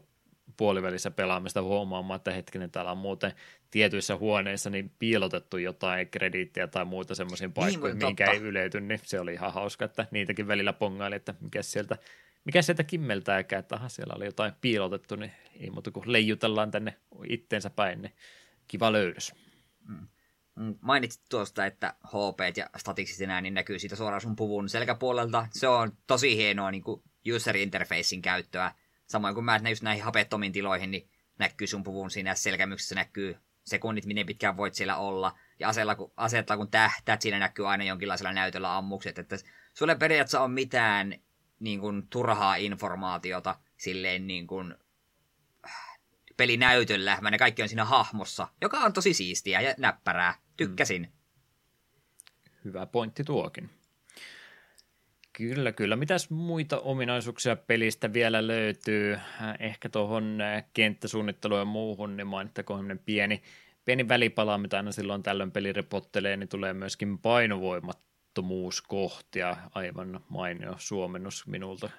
[0.56, 3.32] puolivälissä pelaamista huomaamaan, että hetkinen, täällä on muuten
[3.74, 8.80] tietyissä huoneissa niin piilotettu jotain krediittiä tai muuta semmoisiin niin, paikkoihin, niin, minkä ei ylety,
[8.80, 11.96] niin se oli ihan hauska, että niitäkin välillä pongaili, että mikä sieltä,
[12.44, 16.96] mikä sieltä kimmeltääkään, että aha, siellä oli jotain piilotettu, niin ei muuta kuin leijutellaan tänne
[17.28, 18.12] itteensä päin, niin
[18.68, 19.34] kiva löydös.
[19.88, 20.06] Mm.
[20.56, 25.46] mm mainitsit tuosta, että HP ja statiksit ja niin näkyy siitä suoraan sun puvun selkäpuolelta.
[25.50, 27.02] Se on tosi hienoa niin kuin
[27.34, 28.72] user interfacein käyttöä.
[29.06, 34.06] Samoin kuin mä just näihin hapettomiin tiloihin, niin näkyy sun puvun siinä selkämyksessä näkyy sekunnit,
[34.06, 35.38] miten pitkään voit siellä olla.
[35.58, 39.18] Ja aseella, kun, aseella kun tähtäät, siinä näkyy aina jonkinlaisella näytöllä ammukset.
[39.18, 39.36] Että
[39.74, 41.14] sulle periaatteessa on mitään
[41.60, 44.74] niin kuin, turhaa informaatiota silleen niin kuin,
[46.36, 50.34] pelinäytöllä, vaan ne kaikki on siinä hahmossa, joka on tosi siistiä ja näppärää.
[50.56, 51.02] Tykkäsin.
[51.02, 51.12] Mm.
[52.64, 53.70] Hyvä pointti tuokin.
[55.36, 55.96] Kyllä, kyllä.
[55.96, 59.18] Mitäs muita ominaisuuksia pelistä vielä löytyy?
[59.58, 60.38] Ehkä tuohon
[60.72, 63.42] kenttäsuunnitteluun ja muuhun, niin mainittakoon pieni,
[63.84, 69.56] pieni välipala, mitä aina silloin tällöin peli repottelee, niin tulee myöskin painovoimattomuuskohtia.
[69.74, 71.90] Aivan mainio suomennus minulta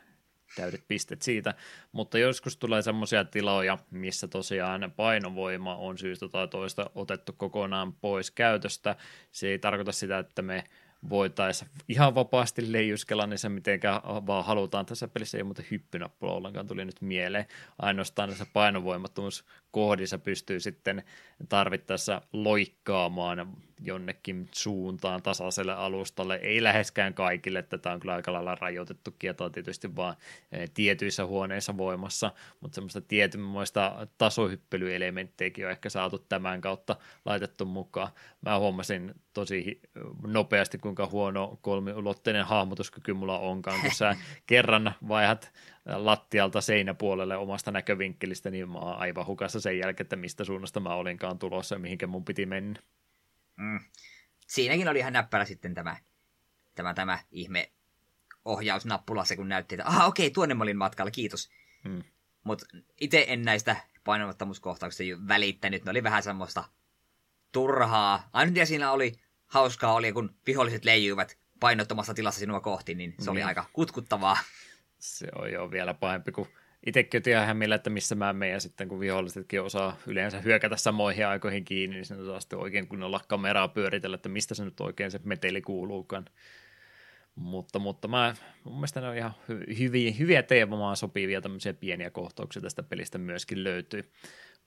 [0.56, 1.54] täydet pistet siitä,
[1.92, 8.32] mutta joskus tulee semmoisia tiloja, missä tosiaan painovoima on syystä tai toista otettu kokonaan pois
[8.32, 8.96] käytöstä.
[9.32, 10.64] Se ei tarkoita sitä, että me
[11.10, 16.86] voitaisiin ihan vapaasti leijuskella, se mitenkään vaan halutaan tässä pelissä, ei muuten hyppynappula ollenkaan tuli
[16.86, 17.46] nyt mieleen.
[17.80, 21.04] Ainoastaan tässä painovoimattomuuskohdissa pystyy sitten
[21.50, 26.36] tarvittaessa loikkaamaan jonnekin suuntaan tasaiselle alustalle.
[26.36, 30.16] Ei läheskään kaikille, tätä on kyllä aika lailla rajoitettu kietoa tietysti vaan
[30.52, 36.96] eh, tietyissä huoneissa voimassa, mutta semmoista tietynmoista tasohyppelyelementtejäkin on ehkä saatu tämän kautta
[37.26, 38.10] laitettu mukaan.
[38.42, 39.82] Mä huomasin tosi
[40.28, 44.16] nopeasti, kuinka huono kolmiulotteinen hahmotuskyky mulla onkaan, kun sä
[44.48, 45.52] kerran vaihat
[45.86, 50.96] lattialta seinäpuolelle omasta näkövinkkelistä, niin mä oon aivan hukassa sen jälkeen, että mistä suunnasta mä
[50.96, 52.80] olinkaan tulossa ja mihinkä mun piti mennä.
[53.56, 53.80] Mm.
[54.48, 55.98] Siinäkin oli ihan näppärä sitten tämä,
[56.76, 57.72] tämä, tämä ihme
[58.46, 61.50] ohjausnappula se, kun näytti, että aha, okei, tuonne mä olin matkalla, kiitos.
[61.84, 62.04] Mm.
[62.44, 62.66] Mutta
[63.02, 66.64] itse en näistä painomattomuuskohtauksista välittänyt, ne oli vähän semmoista
[67.52, 68.30] turhaa.
[68.34, 73.26] Ainut mitä siinä oli hauskaa oli, kun viholliset leijuivat painottomassa tilassa sinua kohti, niin se
[73.26, 73.32] mm.
[73.32, 74.38] oli aika kutkuttavaa.
[75.00, 76.50] Se on jo vielä pahempi kuin
[76.86, 81.28] itsekin tiedän millä, että missä mä menen, ja sitten kun vihollisetkin osaa yleensä hyökätä samoihin
[81.28, 85.12] aikoihin kiinni, niin se saa sitten oikein kunnolla kameraa pyöritellä, että mistä se nyt oikein
[85.12, 86.26] se meteli kuuluukaan.
[87.36, 89.34] Mutta, mutta mä, mun mielestä ne on ihan
[89.80, 94.12] hyviä, hyviä teemaa sopivia tämmöisiä pieniä kohtauksia tästä pelistä myöskin löytyy.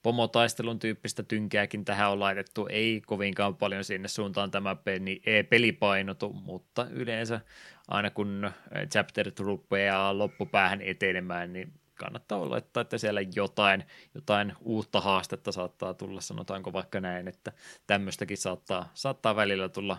[0.03, 6.33] Pomotaistelun tyyppistä tynkääkin tähän on laitettu, ei kovinkaan paljon sinne suuntaan tämä peli, ei pelipainotu,
[6.33, 7.41] mutta yleensä
[7.89, 8.51] aina kun
[8.93, 13.85] chapterit rupeaa loppupäähän etenemään, niin kannattaa olettaa, että siellä jotain,
[14.15, 17.53] jotain uutta haastetta saattaa tulla, sanotaanko vaikka näin, että
[17.87, 19.99] tämmöistäkin saattaa, saattaa välillä tulla,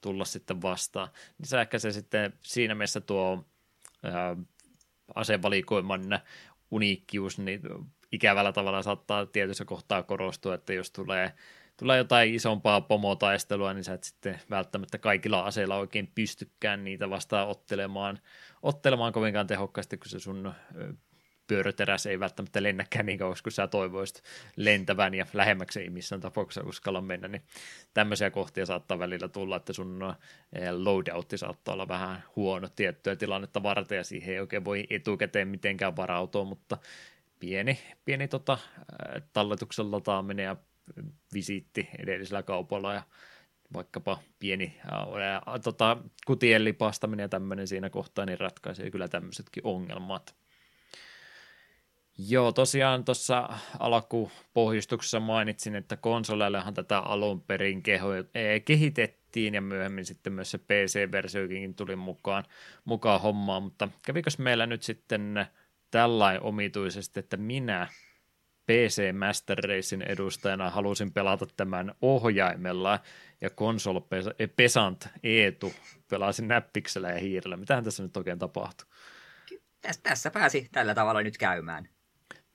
[0.00, 1.08] tulla sitten vastaan.
[1.38, 3.44] Niin ehkä se sitten siinä mielessä tuo
[4.02, 4.36] ää,
[5.14, 6.20] asevalikoiman
[6.70, 7.60] uniikkius, niin
[8.12, 11.32] ikävällä tavalla saattaa tietyssä kohtaa korostua, että jos tulee,
[11.76, 17.48] tulee jotain isompaa pomotaistelua, niin sä et sitten välttämättä kaikilla aseilla oikein pystykään niitä vastaan
[17.48, 18.18] ottelemaan,
[18.62, 20.54] ottelemaan kovinkaan tehokkaasti, kun se sun
[21.48, 24.22] pyöröteräs ei välttämättä lennäkään niin kauas kuin sä toivoisit
[24.56, 27.42] lentävän ja lähemmäksi ei missään tapauksessa uskalla mennä, niin
[27.94, 30.14] tämmöisiä kohtia saattaa välillä tulla, että sun
[30.52, 35.48] eh, loadoutti saattaa olla vähän huono tiettyä tilannetta varten ja siihen ei oikein voi etukäteen
[35.48, 36.78] mitenkään varautua, mutta
[37.40, 38.58] pieni, pieni tota,
[39.14, 40.56] eh, talletuksen lataaminen ja
[41.34, 43.02] visiitti edellisellä kaupalla ja
[43.74, 45.96] vaikkapa pieni ää, eh, tota,
[46.26, 50.34] kutien lipastaminen ja tämmöinen siinä kohtaa, niin ratkaisee kyllä tämmöisetkin ongelmat.
[52.18, 57.82] Joo, tosiaan tuossa alkupohjustuksessa mainitsin, että konsoleillehan tätä alun perin
[58.34, 62.44] ee, kehitettiin ja myöhemmin sitten myös se PC-versiokin tuli mukaan,
[62.84, 65.46] mukaan hommaan, mutta kävikös meillä nyt sitten
[65.90, 67.88] tällainen omituisesti, että minä
[68.66, 73.00] PC Master Racein edustajana halusin pelata tämän ohjaimella
[73.40, 74.00] ja konsol
[74.56, 75.72] Pesant Eetu
[76.10, 77.56] pelasin näppiksellä ja hiirellä.
[77.56, 78.88] Mitähän tässä nyt oikein tapahtui?
[80.02, 81.88] Tässä pääsi tällä tavalla nyt käymään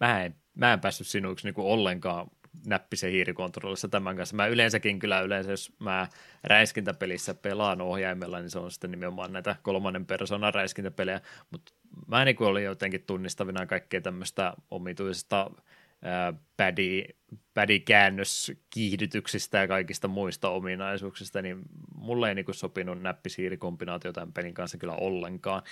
[0.04, 2.28] mä en, mä en päässyt sinuiksi niin ollenkaan
[2.68, 4.36] näppisen hiirikontrollissa tämän kanssa.
[4.36, 6.08] Mä yleensäkin kyllä yleensä, jos mä
[6.44, 11.22] räiskintäpelissä pelaan ohjaimella, niin se on sitten nimenomaan näitä kolmannen persoonan räiskintäpelejä,
[11.52, 11.74] mutta
[12.08, 15.52] mä niin olin jotenkin tunnistavina kaikkea tämmöistä omituisesta
[17.54, 21.62] pädi-käännöskiihdytyksistä ja kaikista muista ominaisuuksista, niin
[21.96, 25.64] mulle ei niin sopinut näppisiirikombinaatio tämän pelin kanssa kyllä ollenkaan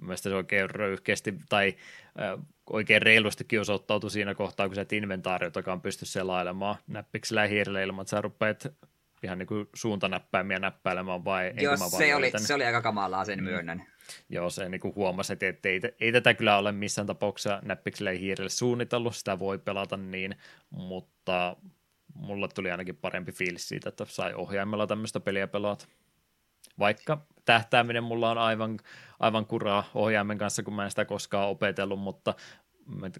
[0.00, 1.74] Mielestäni se oikein röyhkeästi tai
[2.20, 8.02] äh, oikein reilustikin osoittautui siinä kohtaa, kun se inventaariotakaan pysty selailemaan näppiksellä ja hiirillä ilman,
[8.02, 8.66] että sä rupeat
[9.22, 13.44] ihan niin kuin suuntanäppäimiä näppäilemään vai Joo, se oli, se oli aika kamalaa, sen mm.
[13.44, 13.84] myönnän.
[14.28, 18.18] Joo, se niin kuin huomasi, että ei, ei tätä kyllä ole missään tapauksessa näppiksellä ja
[18.18, 20.36] hiirille suunnitellut, sitä voi pelata niin,
[20.70, 21.56] mutta
[22.14, 25.86] mulla tuli ainakin parempi fiilis siitä, että sai ohjaimella tämmöistä peliä pelata.
[26.78, 28.78] Vaikka tähtääminen mulla on aivan,
[29.20, 32.34] aivan kuraa ohjaimen kanssa, kun mä en sitä koskaan opetellut, mutta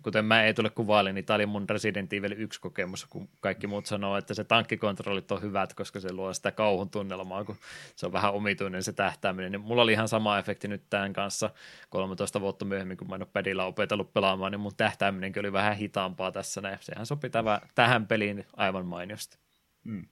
[0.02, 3.66] kuten mä ei tule kuvailin, niin tämä oli mun Resident Evil 1 kokemus, kun kaikki
[3.66, 7.56] muut sanoo, että se tankkikontrollit on hyvät, koska se luo sitä kauhun tunnelmaa, kun
[7.96, 9.52] se on vähän omituinen se tähtääminen.
[9.52, 11.50] Niin mulla oli ihan sama efekti nyt tämän kanssa
[11.88, 15.76] 13 vuotta myöhemmin, kun mä en ole pedillä opetellut pelaamaan, niin mun tähtääminenkin oli vähän
[15.76, 16.60] hitaampaa tässä.
[16.60, 16.78] Näin.
[16.80, 17.30] Sehän sopi
[17.74, 19.38] tähän peliin aivan mainiosti.
[19.84, 20.06] Hmm.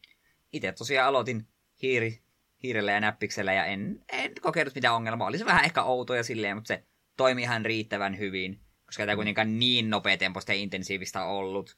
[0.52, 1.46] Itse tosiaan aloitin
[1.82, 2.25] hiiri,
[2.66, 5.28] hiirellä ja näppiksellä ja en, en kokenut mitään ongelmaa.
[5.28, 6.84] Oli se vähän ehkä outo ja silleen, mutta se
[7.16, 11.76] toimi ihan riittävän hyvin koska tämä kuitenkaan niin nopeatempoista ja intensiivistä ollut.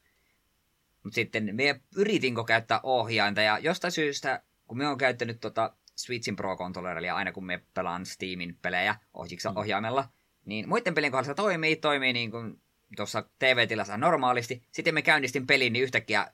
[1.03, 6.37] Mutta sitten me yritin käyttää ohjainta, ja jostain syystä, kun me on käyttänyt tota Switchin
[6.37, 9.57] Pro Controlleria aina kun me pelaan Steamin pelejä ohjiksa mm.
[9.57, 10.09] ohjaimella,
[10.45, 12.63] niin muiden pelien kohdalla se toimii, toimii niin kuin
[12.97, 14.63] tuossa TV-tilassa normaalisti.
[14.71, 16.33] Sitten me käynnistin pelin, niin yhtäkkiä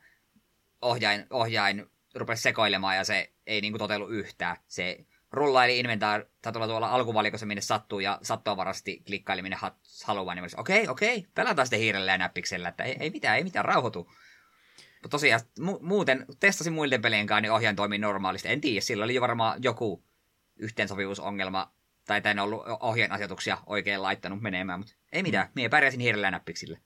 [0.82, 4.56] ohjain, ohjain rupesi sekoilemaan ja se ei niin kuin totellut yhtään.
[4.66, 9.56] Se rullaili inventaar, tai tuolla, tuolla alkuvalikossa minne sattuu ja sattuavarasti klikkaili minne
[10.04, 13.36] haluaa, niin okei, okay, okei, okay, pelataan sitten hiirellä ja näppiksellä, että ei, ei mitään,
[13.36, 14.12] ei mitään, rauhoitu.
[15.02, 18.48] Mutta tosiaan, mu- muuten testasin muiden pelien kanssa, niin ohjaan toimii normaalisti.
[18.48, 20.04] En tiedä, sillä oli jo varmaan joku
[20.56, 21.72] yhteensopivuusongelma,
[22.06, 25.52] tai en ollut ohjeen asetuksia oikein laittanut menemään, mutta ei mitään, mm.
[25.54, 26.78] minä pärjäsin hiirellä ja näppiksillä.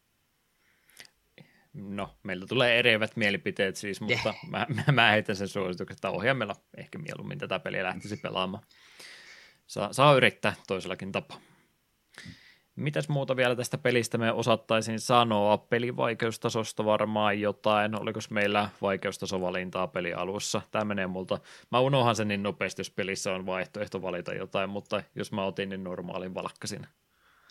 [1.81, 4.39] No, meillä tulee eriävät mielipiteet siis, mutta yeah.
[4.51, 8.65] mä, mä, mä heitän sen suosituksen, että ohjaamella ehkä mieluummin tätä peliä lähtisi pelaamaan.
[9.67, 11.41] Saa, saa yrittää toisellakin tapaa.
[12.77, 15.59] Mitäs muuta vielä tästä pelistä me osattaisiin sanoa?
[15.59, 18.01] Pelivaikeustasosta varmaan jotain.
[18.01, 20.63] Oliko meillä vaikeustasovalintaa pelialussa?
[20.71, 21.39] Tämä menee multa.
[21.73, 25.69] Mä unohan sen niin nopeasti, jos pelissä on vaihtoehto valita jotain, mutta jos mä otin,
[25.69, 26.87] niin normaalin valkkasin.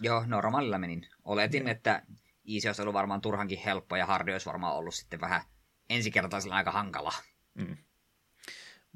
[0.02, 1.08] Joo, normaalilla menin.
[1.26, 1.72] Oletin, ja.
[1.72, 2.02] että
[2.48, 5.42] Easy olisi ollut varmaan turhankin helppo ja Hardi olisi varmaan ollut sitten vähän
[5.90, 7.14] ensikertaisella aika hankala.
[7.54, 7.78] Mm.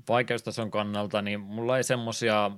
[0.09, 2.51] Vaikeustason kannalta, niin mulla ei semmosia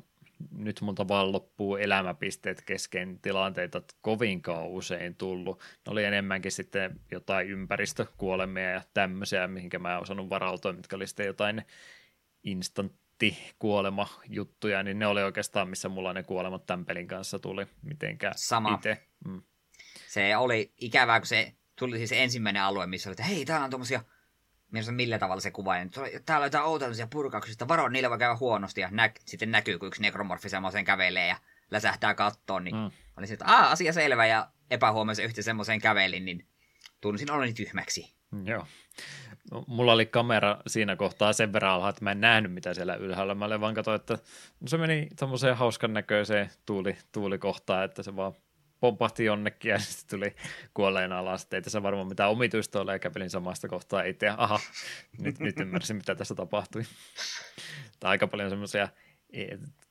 [0.51, 5.59] nyt multa vaan loppuu elämäpisteet kesken tilanteita kovinkaan usein tullut.
[5.59, 11.07] Ne oli enemmänkin sitten jotain ympäristökuolemia ja tämmöisiä, mihinkä mä en osannut varautua, mitkä oli
[11.07, 11.65] sitten jotain
[12.43, 17.67] instantti kuolema juttuja, niin ne oli oikeastaan, missä mulla ne kuolemat tämän pelin kanssa tuli
[17.81, 18.75] mitenkään Sama.
[18.75, 19.07] Ite.
[19.25, 19.41] Mm
[20.13, 23.69] se oli ikävää, kun se tuli siis ensimmäinen alue, missä oli, että hei, täällä on
[23.69, 24.03] tommosia,
[24.91, 25.75] millä tavalla se kuvaa,
[26.25, 29.87] täällä on jotain outoisia purkauksista, varo, niillä voi käydä huonosti, ja nä- sitten näkyy, kun
[29.87, 31.37] yksi nekromorfi semmoiseen kävelee ja
[31.71, 32.91] läsähtää kattoon, niin mm.
[33.17, 36.47] oli se, että Aa, asia selvä, ja epähuomioisen yhtä semmoiseen kävelin, niin
[37.01, 38.15] tunsin oloni tyhmäksi.
[38.43, 38.67] Joo.
[39.51, 42.95] No, mulla oli kamera siinä kohtaa sen verran alhaalla, että mä en nähnyt mitä siellä
[42.95, 43.35] ylhäällä.
[43.35, 44.17] Mä vaan katsoin, että
[44.67, 48.33] se meni tommoseen hauskan näköiseen tuuli, tuulikohtaan, että se vaan
[48.83, 50.35] pompahti jonnekin ja sitten tuli
[50.73, 51.47] kuolleen alas.
[51.51, 54.29] Ei tässä varmaan mitään omituista ole ja kävelin samasta kohtaa itse.
[54.37, 54.59] Aha,
[55.19, 56.83] nyt, nyt ymmärsin mitä tässä tapahtui.
[57.99, 58.89] Tai aika paljon semmoisia
[59.33, 59.45] e,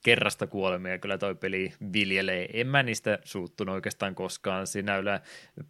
[0.05, 2.49] kerrasta kuolemia kyllä toi peli viljelee.
[2.53, 4.67] En mä niistä suuttunut oikeastaan koskaan.
[4.67, 5.21] Siinä yle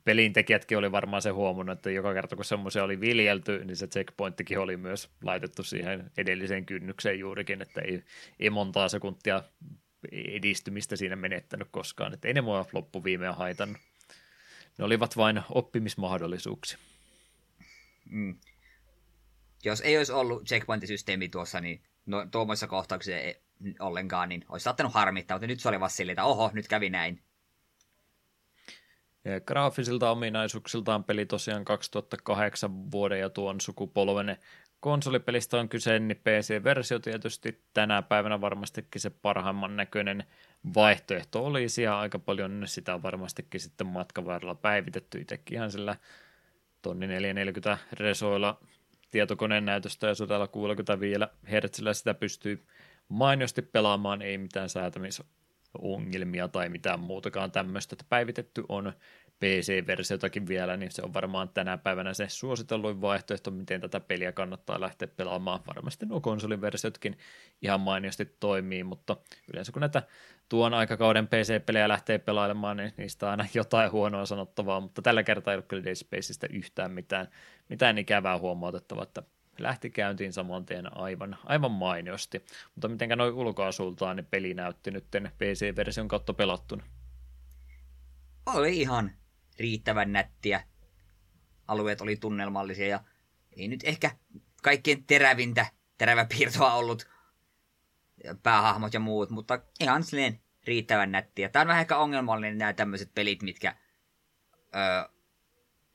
[0.04, 4.58] pelintekijätkin oli varmaan se huomannut, että joka kerta kun semmoisia oli viljelty, niin se checkpointtikin
[4.58, 8.04] oli myös laitettu siihen edelliseen kynnykseen juurikin, että ei,
[8.40, 9.42] ei montaa sekuntia
[10.12, 13.82] edistymistä siinä menettänyt koskaan, että ei ne mua loppuviimeen haitannut.
[14.78, 16.78] Ne olivat vain oppimismahdollisuuksia.
[18.10, 18.38] Mm.
[19.64, 23.42] Jos ei olisi ollut checkpointisysteemi tuossa, niin no, tuommoissa kohtauksissa ei,
[23.80, 26.90] ollenkaan, niin olisi saattanut harmittaa, mutta nyt se oli vasta silleen, että oho, nyt kävi
[26.90, 27.22] näin.
[29.24, 34.36] Ja graafisilta ominaisuuksiltaan peli tosiaan 2008 vuoden ja tuon sukupolven
[34.82, 40.24] konsolipelistä on kyse, niin PC-versio tietysti tänä päivänä varmastikin se parhaimman näköinen
[40.74, 45.96] vaihtoehto olisi, ja aika paljon sitä on varmastikin sitten matkan varrella päivitetty itsekin ihan sillä
[46.82, 48.60] tonni 440 resoilla
[49.10, 52.66] tietokoneen näytöstä ja 165 hertzillä sitä pystyy
[53.08, 58.92] mainiosti pelaamaan, ei mitään säätämisongelmia tai mitään muutakaan tämmöistä, että päivitetty on
[59.42, 64.80] PC-versiotakin vielä, niin se on varmaan tänä päivänä se suositelluin vaihtoehto, miten tätä peliä kannattaa
[64.80, 65.60] lähteä pelaamaan.
[65.66, 67.18] Varmasti nuo konsoliversiotkin
[67.62, 69.16] ihan mainiosti toimii, mutta
[69.52, 70.02] yleensä kun näitä
[70.48, 75.52] tuon aikakauden PC-pelejä lähtee pelailemaan, niin niistä on aina jotain huonoa sanottavaa, mutta tällä kertaa
[75.52, 77.28] ei ole kyllä Dead Spaceista yhtään mitään,
[77.68, 79.22] mitään ikävää huomautettavaa, että
[79.58, 82.44] lähti käyntiin saman tien aivan, aivan mainiosti.
[82.74, 85.04] Mutta mitenkä noin ulkoasultaan niin peli näytti nyt
[85.38, 86.84] PC-version kautta pelattuna?
[88.46, 89.10] Oli ihan
[89.58, 90.64] riittävän nättiä.
[91.68, 93.00] Alueet oli tunnelmallisia ja
[93.56, 94.10] ei nyt ehkä
[94.62, 95.66] kaikkein terävintä
[95.98, 97.08] terävä piirtoa ollut
[98.42, 101.48] päähahmot ja muut, mutta ihan silleen riittävän nättiä.
[101.48, 103.76] Tämä on vähän ehkä ongelmallinen nämä tämmöiset pelit, mitkä
[104.74, 105.08] öö,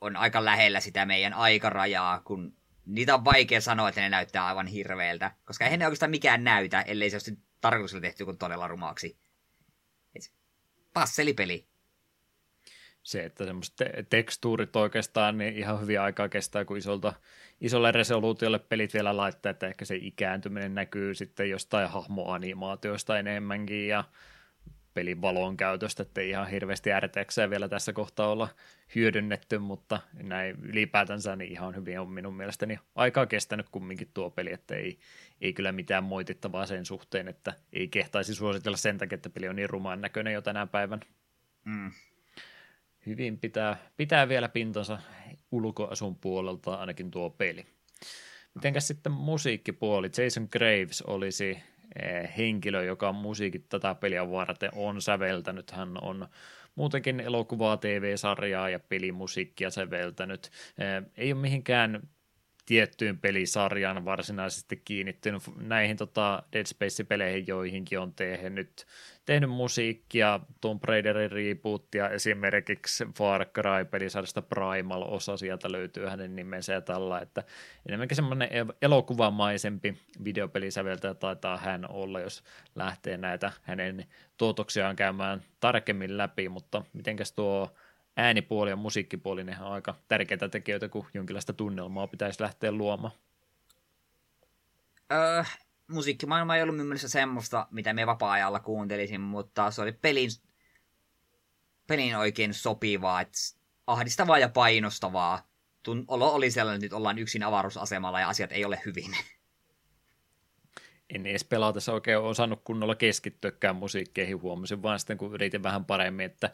[0.01, 4.67] on aika lähellä sitä meidän aikarajaa, kun niitä on vaikea sanoa, että ne näyttää aivan
[4.67, 9.17] hirveältä, koska eihän ne oikeastaan mikään näytä, ellei se ole tarkoituksella tehty kuin todella rumaaksi.
[10.93, 11.67] passelipeli.
[13.07, 17.13] Se, että semmoiset te- tekstuurit oikeastaan niin ihan hyvin aikaa kestää, kun isolta,
[17.61, 24.03] isolle resoluutiolle pelit vielä laittaa, että ehkä se ikääntyminen näkyy sitten jostain hahmoanimaatioista enemmänkin ja
[24.93, 28.49] pelin valon käytöstä, että ihan hirveästi RTX vielä tässä kohtaa olla
[28.95, 34.53] hyödynnetty, mutta näin ylipäätänsä niin ihan hyvin on minun mielestäni aikaa kestänyt kumminkin tuo peli,
[34.53, 34.99] että ei,
[35.41, 39.55] ei kyllä mitään moitittavaa sen suhteen, että ei kehtaisi suositella sen takia, että peli on
[39.55, 40.99] niin rumaan näköinen jo tänä päivän.
[41.65, 41.91] Mm.
[43.07, 44.99] Hyvin pitää, pitää vielä pintansa
[45.51, 47.65] ulkoasun puolelta ainakin tuo peli.
[48.55, 50.09] Mitenkäs sitten musiikkipuoli?
[50.17, 51.57] Jason Graves olisi
[51.95, 55.71] Eh, henkilö, joka musiikit tätä peliä varten on säveltänyt.
[55.71, 56.27] Hän on
[56.75, 60.49] muutenkin elokuvaa, TV-sarjaa ja pelimusiikkia säveltänyt.
[60.77, 62.09] Eh, ei ole mihinkään
[62.67, 65.41] tiettyyn pelisarjaan varsinaisesti kiinnittynyt.
[65.57, 68.85] Näihin tota, Dead Space-peleihin, joihinkin on tehnyt,
[69.25, 77.19] tehnyt musiikkia, Tomb Raiderin rebootia, esimerkiksi Far Cry-pelisarjasta Primal-osa sieltä löytyy hänen nimensä ja tällä,
[77.19, 77.43] että
[77.85, 78.49] enemmänkin semmoinen
[78.81, 82.43] elokuvamaisempi videopelisäveltäjä taitaa hän olla, jos
[82.75, 84.05] lähtee näitä hänen
[84.37, 87.73] tuotoksiaan käymään tarkemmin läpi, mutta mitenkäs tuo
[88.17, 93.13] äänipuoli ja musiikkipuoli, ne on aika tärkeitä tekijöitä, kun jonkinlaista tunnelmaa pitäisi lähteä luomaan.
[95.11, 95.43] Öö,
[95.87, 100.29] musiikkimaailma ei ollut minun mielestä semmoista, mitä me vapaa-ajalla kuuntelisin, mutta se oli pelin,
[101.87, 103.37] pelin oikein sopivaa, että
[103.87, 105.47] ahdistavaa ja painostavaa.
[105.83, 109.15] Tun, olo oli sellainen, että nyt ollaan yksin avaruusasemalla ja asiat ei ole hyvin.
[111.09, 116.25] En edes pelatessa oikein osannut kunnolla keskittyäkään musiikkeihin, huomasin vaan sitten, kun yritin vähän paremmin,
[116.25, 116.51] että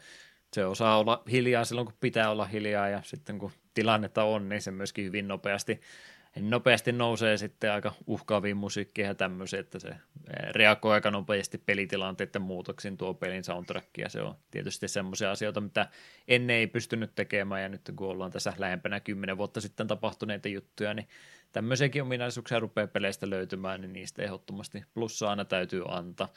[0.53, 4.61] se osaa olla hiljaa silloin, kun pitää olla hiljaa ja sitten kun tilannetta on, niin
[4.61, 5.81] se myöskin hyvin nopeasti,
[6.39, 9.95] nopeasti nousee sitten aika uhkaaviin musiikkiin ja tämmöisiä, että se
[10.51, 15.87] reagoi aika nopeasti pelitilanteiden muutoksiin tuo pelin soundtrack ja se on tietysti semmoisia asioita, mitä
[16.27, 20.93] ennen ei pystynyt tekemään ja nyt kun ollaan tässä lähempänä kymmenen vuotta sitten tapahtuneita juttuja,
[20.93, 21.07] niin
[21.51, 26.33] tämmöisiäkin ominaisuuksia rupeaa peleistä löytymään, niin niistä ehdottomasti plussaa aina täytyy antaa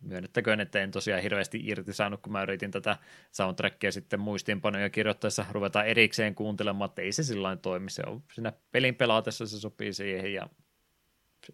[0.00, 2.96] myönnettäköön, että en tosiaan hirveästi irti saanut, kun mä yritin tätä
[3.32, 7.90] soundtrackia sitten muistiinpanoja kirjoittaessa ruveta erikseen kuuntelemaan, että ei se sillä toimi.
[7.90, 10.48] Se on siinä pelin pelaatessa, se sopii siihen ja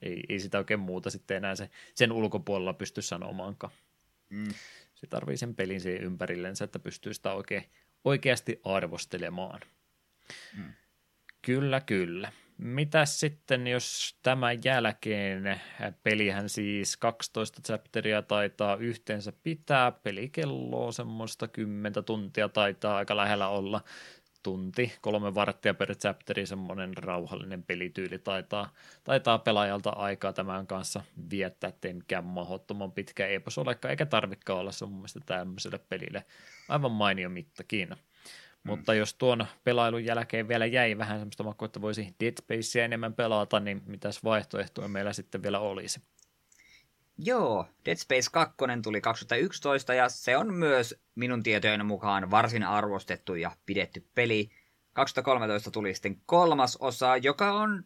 [0.02, 3.72] ei, ei sitä oikein muuta sitten enää se, sen ulkopuolella pysty sanomaankaan.
[4.30, 4.54] Mm.
[4.94, 7.64] Se tarvii sen pelin siihen ympärillensä, että pystyy sitä oikein,
[8.04, 9.60] oikeasti arvostelemaan.
[10.56, 10.72] Mm.
[11.42, 12.32] Kyllä, kyllä.
[12.58, 15.60] Mitäs sitten, jos tämän jälkeen
[16.02, 23.80] pelihän siis 12 chapteria taitaa yhteensä pitää, pelikelloa semmoista 10 tuntia taitaa aika lähellä olla,
[24.42, 28.70] tunti, kolme varttia per chapteri, semmoinen rauhallinen pelityyli taitaa,
[29.04, 34.72] taitaa pelaajalta aikaa tämän kanssa viettää, ettei mikään mahdottoman pitkä epos olekaan, eikä tarvikaan olla
[34.72, 36.24] se mun mielestä tämmöiselle pelille
[36.68, 37.88] aivan mainio mittakin.
[37.88, 38.13] Mm.
[38.64, 43.14] Mutta jos tuon pelailun jälkeen vielä jäi vähän semmoista makua, että voisi Dead Spacea enemmän
[43.14, 46.00] pelata, niin mitäs vaihtoehtoja meillä sitten vielä olisi?
[47.18, 53.34] Joo, Dead Space 2 tuli 2011 ja se on myös minun tietojen mukaan varsin arvostettu
[53.34, 54.50] ja pidetty peli.
[54.92, 57.84] 2013 tuli sitten kolmas osa, joka on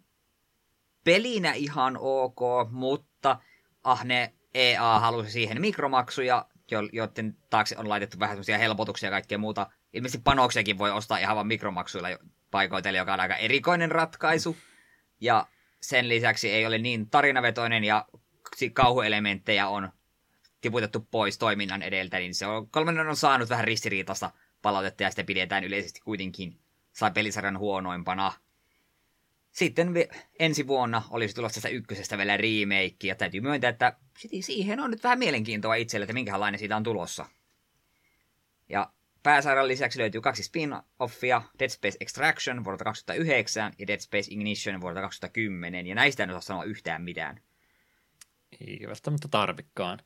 [1.04, 2.40] pelinä ihan ok,
[2.70, 3.38] mutta
[3.84, 6.46] ahne EA halusi siihen mikromaksuja,
[6.92, 11.36] joiden taakse on laitettu vähän semmoisia helpotuksia ja kaikkea muuta ilmeisesti panoksiakin voi ostaa ihan
[11.36, 12.08] vain mikromaksuilla
[12.50, 14.56] paikoitelle, joka on aika erikoinen ratkaisu.
[15.20, 15.46] Ja
[15.80, 18.06] sen lisäksi ei ole niin tarinavetoinen ja
[18.72, 19.92] kauhuelementtejä on
[20.60, 24.30] tiputettu pois toiminnan edeltä, niin se on, kolmannen on saanut vähän ristiriitasta
[24.62, 26.60] palautetta ja sitä pidetään yleisesti kuitenkin
[26.92, 28.32] sai pelisarjan huonoimpana.
[29.52, 29.94] Sitten
[30.38, 33.96] ensi vuonna olisi tulossa tästä ykkösestä vielä remake, ja täytyy myöntää, että
[34.40, 37.26] siihen on nyt vähän mielenkiintoa itselle, että minkälainen siitä on tulossa.
[38.68, 38.92] Ja
[39.28, 45.00] Pääsarjan lisäksi löytyy kaksi spin-offia, Dead Space Extraction vuodelta 2009 ja Dead Space Ignition vuodelta
[45.00, 47.40] 2010, ja näistä en osaa sanoa yhtään mitään.
[48.66, 49.98] Ei välttämättä tarvikkaan.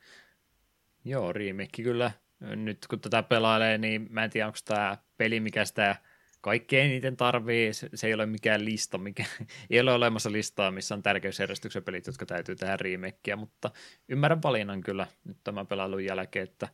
[1.05, 2.11] Joo, remake kyllä.
[2.41, 5.97] Nyt kun tätä pelailee, niin mä en tiedä, onko tämä peli, mikä sitä
[6.41, 9.25] kaikkein eniten tarvii, se, ei ole mikään lista, mikä,
[9.71, 13.71] ei ole olemassa listaa, missä on tärkeysjärjestyksen pelit, jotka täytyy tehdä remakeä, mutta
[14.09, 16.69] ymmärrän valinnan kyllä nyt tämän pelailun jälkeen, että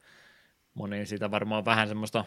[0.79, 2.25] moni siitä varmaan vähän semmoista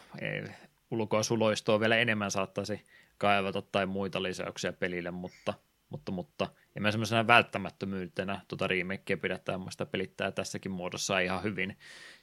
[0.91, 2.85] ulkoa suloistoa vielä enemmän saattaisi
[3.17, 5.53] kaivata tai muita lisäyksiä pelille, mutta,
[5.89, 11.77] mutta, mutta en mä semmoisena välttämättömyytenä tuota remakeä pidä tämmöistä pelittää tässäkin muodossa ihan hyvin,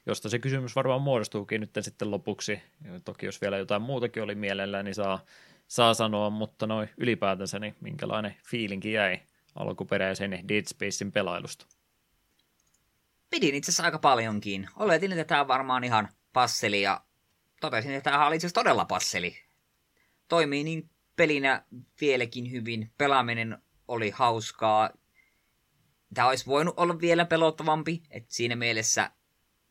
[0.05, 2.61] josta se kysymys varmaan muodostuukin nyt sitten lopuksi.
[3.05, 5.19] Toki jos vielä jotain muutakin oli mielellä, niin saa,
[5.67, 9.19] saa sanoa, mutta noin ylipäätänsä, niin minkälainen fiilinki jäi
[9.55, 11.65] alkuperäisen Dead Spacein pelailusta?
[13.29, 14.69] Pidin itse asiassa aika paljonkin.
[14.75, 17.01] Oletin, että tämä on varmaan ihan passeli ja
[17.61, 19.35] totesin, että tämä oli itse todella passeli.
[20.27, 21.63] Toimii niin pelinä
[22.01, 22.91] vieläkin hyvin.
[22.97, 23.57] Pelaaminen
[23.87, 24.89] oli hauskaa.
[26.13, 29.11] Tämä olisi voinut olla vielä pelottavampi, että siinä mielessä,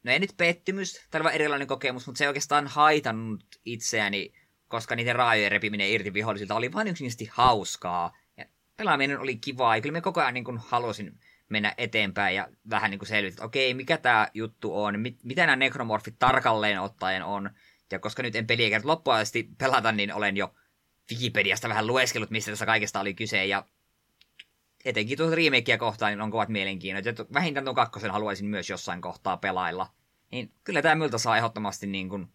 [0.02, 4.32] no ei nyt pettymys, tämä erilainen kokemus, mutta se ei oikeastaan haitannut itseäni,
[4.68, 8.16] koska niiden raajojen repiminen irti vihollisilta oli vain yksinkertaisesti hauskaa.
[8.36, 8.44] Ja
[8.76, 12.91] pelaaminen oli kivaa, ja kyllä me koko ajan niin kuin halusin mennä eteenpäin ja vähän
[12.91, 17.25] niin kuin selvittää, että okei, mikä tämä juttu on, mit, mitä nämä nekromorfit tarkalleen ottaen
[17.25, 17.51] on.
[17.93, 19.16] Ja koska nyt en peliä kertaa loppuun
[19.59, 20.55] pelata, niin olen jo
[21.11, 23.65] Wikipediasta vähän lueskellut, mistä tässä kaikesta oli kyse, ja
[24.85, 27.05] etenkin tuota remakeä kohtaan niin on kovat mielenkiinnot.
[27.05, 29.87] Ja vähintään tuon kakkosen haluaisin myös jossain kohtaa pelailla.
[30.31, 32.27] Niin kyllä tämä myltä saa ehdottomasti niin kuin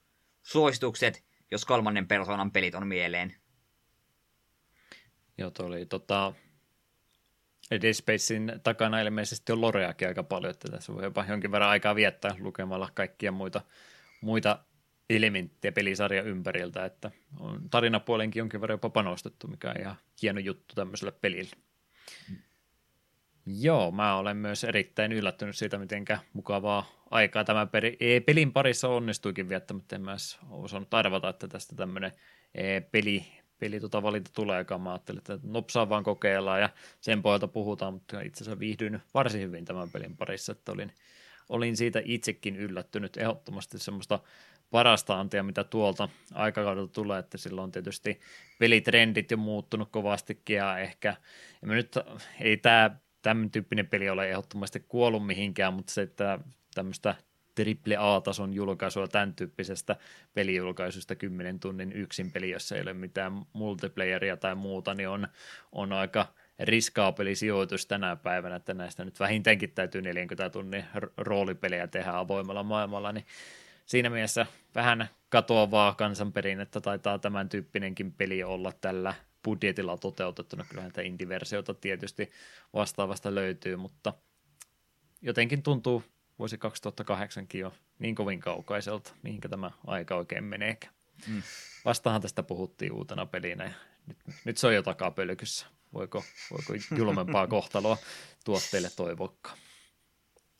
[0.41, 3.35] suositukset, jos kolmannen persoonan pelit on mieleen.
[5.37, 6.33] Joo, tuo oli tota,
[7.71, 11.95] Dead Spacein takana ilmeisesti on loreakin aika paljon, että tässä voi jopa jonkin verran aikaa
[11.95, 13.61] viettää lukemalla kaikkia muita,
[14.21, 14.59] muita
[15.09, 20.75] elementtejä pelisarja ympäriltä, että on tarinapuolenkin jonkin verran jopa panostettu, mikä on ihan hieno juttu
[20.75, 21.55] tämmöiselle pelille.
[23.45, 28.89] Joo, mä olen myös erittäin yllättynyt siitä, miten mukavaa aikaa tämä peri, e, pelin parissa
[28.89, 29.95] onnistuikin viettämättä.
[29.95, 30.15] En mä
[30.49, 32.11] osannut arvata, että tästä tämmöinen
[32.55, 33.25] e, peli,
[33.63, 36.69] peli tota valinta tulee, Mä ajattelin, että nopsaa vaan kokeillaan ja
[37.01, 40.91] sen pohjalta puhutaan, mutta itse asiassa viihdyin varsin hyvin tämän pelin parissa, että olin,
[41.49, 44.19] olin siitä itsekin yllättynyt ehdottomasti semmoista
[44.71, 48.19] parasta antia, mitä tuolta aikakaudelta tulee, että silloin tietysti
[48.59, 51.15] pelitrendit jo muuttunut kovastikin ja ehkä,
[51.61, 51.95] ja nyt
[52.39, 52.91] ei tämä
[53.21, 56.39] tämän tyyppinen peli ole ehdottomasti kuollut mihinkään, mutta se, että
[56.75, 57.15] tämmöistä
[57.55, 59.95] triple A-tason julkaisua tämän tyyppisestä
[60.33, 65.27] pelijulkaisusta 10 tunnin yksin peli, jossa ei ole mitään multiplayeria tai muuta, niin on,
[65.71, 66.27] on aika
[66.59, 70.85] riskaapeli sijoitus tänä päivänä, että näistä nyt vähintäänkin täytyy 40 tunnin
[71.17, 73.25] roolipelejä tehdä avoimella maailmalla, niin
[73.85, 74.45] siinä mielessä
[74.75, 79.13] vähän katoavaa kansanperinnettä taitaa tämän tyyppinenkin peli olla tällä
[79.43, 80.65] budjetilla toteutettuna.
[80.69, 82.31] Kyllähän tätä indie-versiota tietysti
[82.73, 84.13] vastaavasta löytyy, mutta
[85.21, 86.03] jotenkin tuntuu
[86.39, 90.77] vuosi 2008 jo niin kovin kaukaiselta, mihinkä tämä aika oikein menee.
[91.27, 91.43] Mm.
[91.85, 93.73] Vastahan tästä puhuttiin uutena pelinä ja
[94.07, 95.65] nyt, nyt se on jo takapölkyssä.
[95.93, 97.97] Voiko, voiko julmempaa kohtaloa
[98.45, 99.57] tuotteille toivokkaan.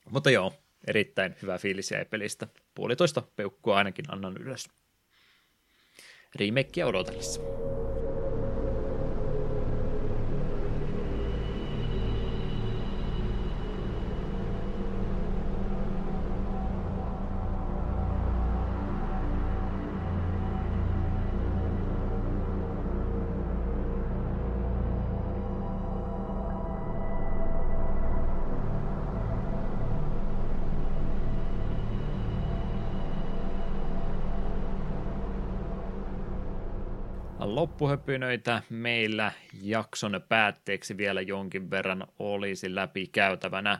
[0.09, 0.53] Mutta joo,
[0.87, 2.47] erittäin hyvä fiilis jäi pelistä.
[2.75, 4.69] Puolitoista peukkua ainakin annan ylös.
[6.35, 7.62] Remakeä odotellessa.
[37.45, 39.31] Loppuhöpynöitä meillä
[39.61, 43.79] jakson päätteeksi vielä jonkin verran olisi läpi käytävänä.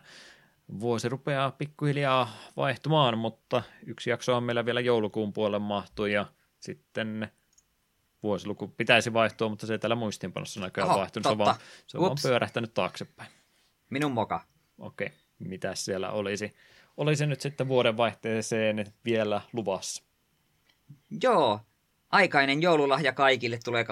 [0.80, 6.26] Vuosi rupeaa pikkuhiljaa vaihtumaan, mutta yksi jakso on meillä vielä joulukuun puolelle mahtu ja
[6.60, 7.32] sitten
[8.24, 11.30] vuosiluku pitäisi vaihtua, mutta se ei täällä muistiinpanossa näköjään Oho, vaihtunut, totta.
[11.30, 11.56] se on, vaan,
[11.88, 13.32] se on vaan pyörähtänyt taaksepäin.
[13.90, 14.42] Minun moka.
[14.78, 15.18] Okei, okay.
[15.40, 16.56] mitä siellä olisi?
[16.98, 20.04] Olisi nyt sitten vuoden vaihteeseen vielä luvassa?
[21.24, 21.60] Joo,
[22.14, 23.88] Aikainen joululahja kaikille tulee 21.12.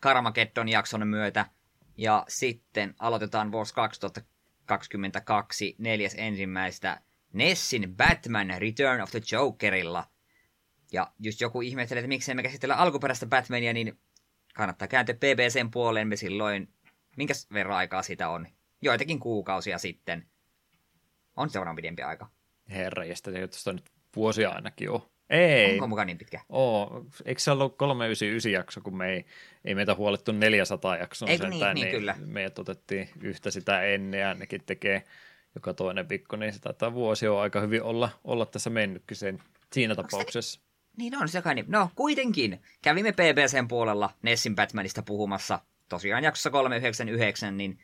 [0.00, 1.46] Karmageddon jakson myötä.
[1.96, 7.00] Ja sitten aloitetaan vuosi 2022 neljäs ensimmäistä
[7.32, 10.04] Nessin Batman Return of the Jokerilla.
[10.92, 13.98] Ja just joku ihmettelee, että miksei me käsitellä alkuperäistä Batmania, niin
[14.54, 16.08] kannattaa kääntyä BBCn puoleen.
[16.08, 16.68] Me silloin,
[17.16, 18.46] minkäs verran aikaa siitä on?
[18.82, 20.26] Joitakin kuukausia sitten.
[21.36, 22.30] On se pidempi aika.
[22.70, 23.30] Herra, ja sitä
[23.72, 25.17] nyt vuosia ainakin on.
[25.30, 25.72] Ei.
[25.72, 26.40] Onko mukaan niin pitkä?
[26.48, 27.04] Oo.
[27.24, 29.24] Eikö se ollut 399 jakso, kun me ei,
[29.64, 32.16] ei meitä huolettu 400 jaksoa Eikö niin, niin, niin, kyllä.
[32.26, 35.04] Meidät otettiin yhtä sitä ennen ja nekin tekee
[35.54, 39.42] joka toinen viikko, niin sitä tämä vuosi on aika hyvin olla, olla tässä mennytkin sen,
[39.72, 40.60] siinä tapauksessa.
[40.96, 41.54] Niin on se kai.
[41.54, 41.66] niin.
[41.68, 47.78] No kuitenkin, kävimme BBCn puolella Nessin Batmanista puhumassa, tosiaan jaksossa 399, niin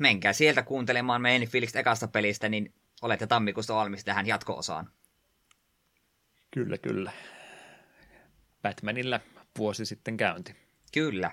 [0.00, 4.90] menkää sieltä kuuntelemaan meidän fiilikset ekasta pelistä, niin olette tammikuusta valmis tähän jatko-osaan.
[6.50, 7.12] Kyllä, kyllä.
[8.62, 9.20] Batmanilla
[9.58, 10.56] vuosi sitten käynti.
[10.92, 11.30] Kyllä.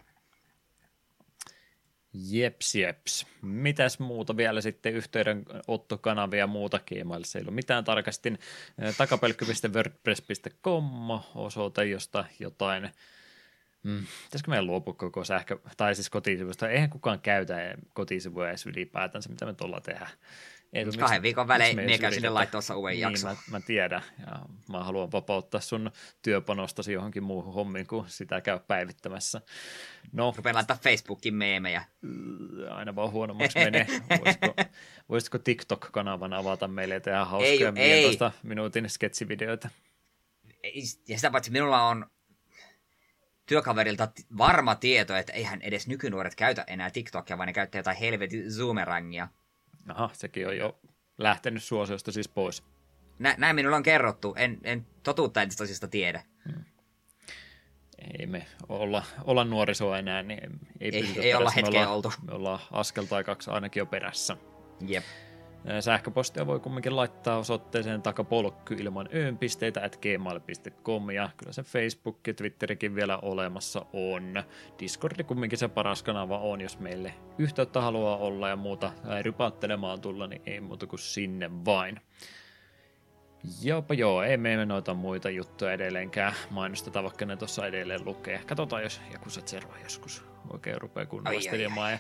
[2.14, 3.28] Jeps, jeps.
[3.42, 7.40] Mitäs muuta vielä sitten yhteydenottokanavia ja muuta Gmailissa?
[7.40, 8.40] Ei ollut mitään tarkastin.
[8.98, 10.86] Takapelkky.wordpress.com
[11.36, 12.90] osoite, josta jotain
[13.84, 14.06] Mm.
[14.24, 16.70] Pitäisikö meidän luopua koko sähkö, tai siis kotisivusta?
[16.70, 20.12] Eihän kukaan käytä kotisivuja edes ylipäätänsä, mitä me tuolla tehdään.
[20.74, 23.32] Ei, Kahden miksi, viikon välein mie käyn sinne laittamassa uuden niin, jakson.
[23.32, 28.60] Mä, mä, tiedän, ja mä haluan vapauttaa sun työpanostasi johonkin muuhun hommiin, kun sitä käy
[28.68, 29.42] päivittämässä.
[30.12, 31.84] No, Rupean laittaa Facebookin meemejä.
[32.70, 33.88] Aina vaan huonommaksi menee.
[34.26, 34.56] Voisiko,
[35.10, 38.32] voisitko TikTok-kanavan avata meille ja tehdä hauskoja ei, 15 ei.
[38.44, 39.70] minuutin sketsivideoita?
[41.08, 42.06] Ja sitä paitsi minulla on
[43.46, 48.52] työkaverilta varma tieto, että eihän edes nykynuoret käytä enää TikTokia, vaan ne käyttää jotain helvetin
[48.52, 49.28] zoomerangia.
[49.90, 50.80] Aha, sekin on jo
[51.18, 52.64] lähtenyt suosiosta siis pois.
[53.20, 54.36] Nä, näin minulla on kerrottu.
[54.38, 56.24] En, en totuutta en tosista tiedä.
[56.46, 56.64] Hmm.
[58.20, 62.14] Ei me olla, olla nuorisoa enää, niin ei, ei, ei olla hetkeä me ollaan, oltu.
[62.28, 64.38] Me ollaan askel tai kaksi ainakin jo perässä.
[64.88, 65.04] Jep.
[65.80, 72.34] Sähköpostia voi kumminkin laittaa osoitteeseen takapolkky ilman öönpisteitä at gmail.com ja kyllä se Facebook ja
[72.34, 74.44] Twitterikin vielä olemassa on.
[74.80, 80.28] Discordi kumminkin se paras kanava on, jos meille yhteyttä haluaa olla ja muuta rypaattelemaan tulla,
[80.28, 82.00] niin ei muuta kuin sinne vain.
[83.62, 88.42] Jopa joo, ei me noita muita juttuja edelleenkään mainosteta, vaikka ne tuossa edelleen lukee.
[88.46, 89.42] Katsotaan, jos joku se
[89.84, 91.40] joskus oikein rupeaa kunnolla
[91.90, 92.00] ja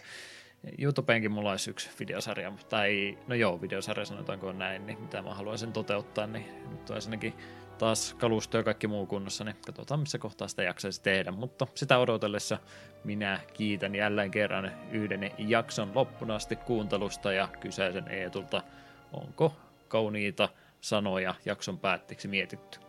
[0.79, 5.73] YouTubeenkin mulla olisi yksi videosarja, tai no joo, videosarja sanotaanko näin, niin mitä mä haluaisin
[5.73, 7.33] toteuttaa, niin nyt on ainakin
[7.77, 11.31] taas kalusto ja kaikki muu kunnossa, niin katsotaan missä kohtaa sitä jaksaisi tehdä.
[11.31, 12.57] Mutta sitä odotellessa
[13.03, 18.61] minä kiitän jälleen kerran yhden jakson loppuun asti kuuntelusta ja kyseisen Eetulta,
[19.13, 19.55] onko
[19.87, 20.49] kauniita
[20.81, 22.79] sanoja jakson päätteeksi mietitty?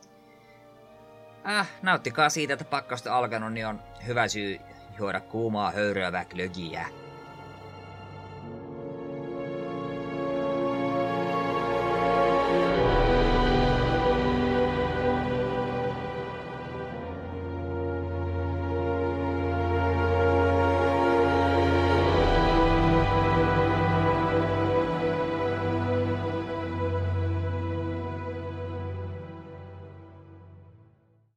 [1.48, 4.58] Äh, nauttikaa siitä, että pakkasta alkanut, niin on hyvä syy
[4.98, 7.03] juoda kuumaa höyryävää glögiä.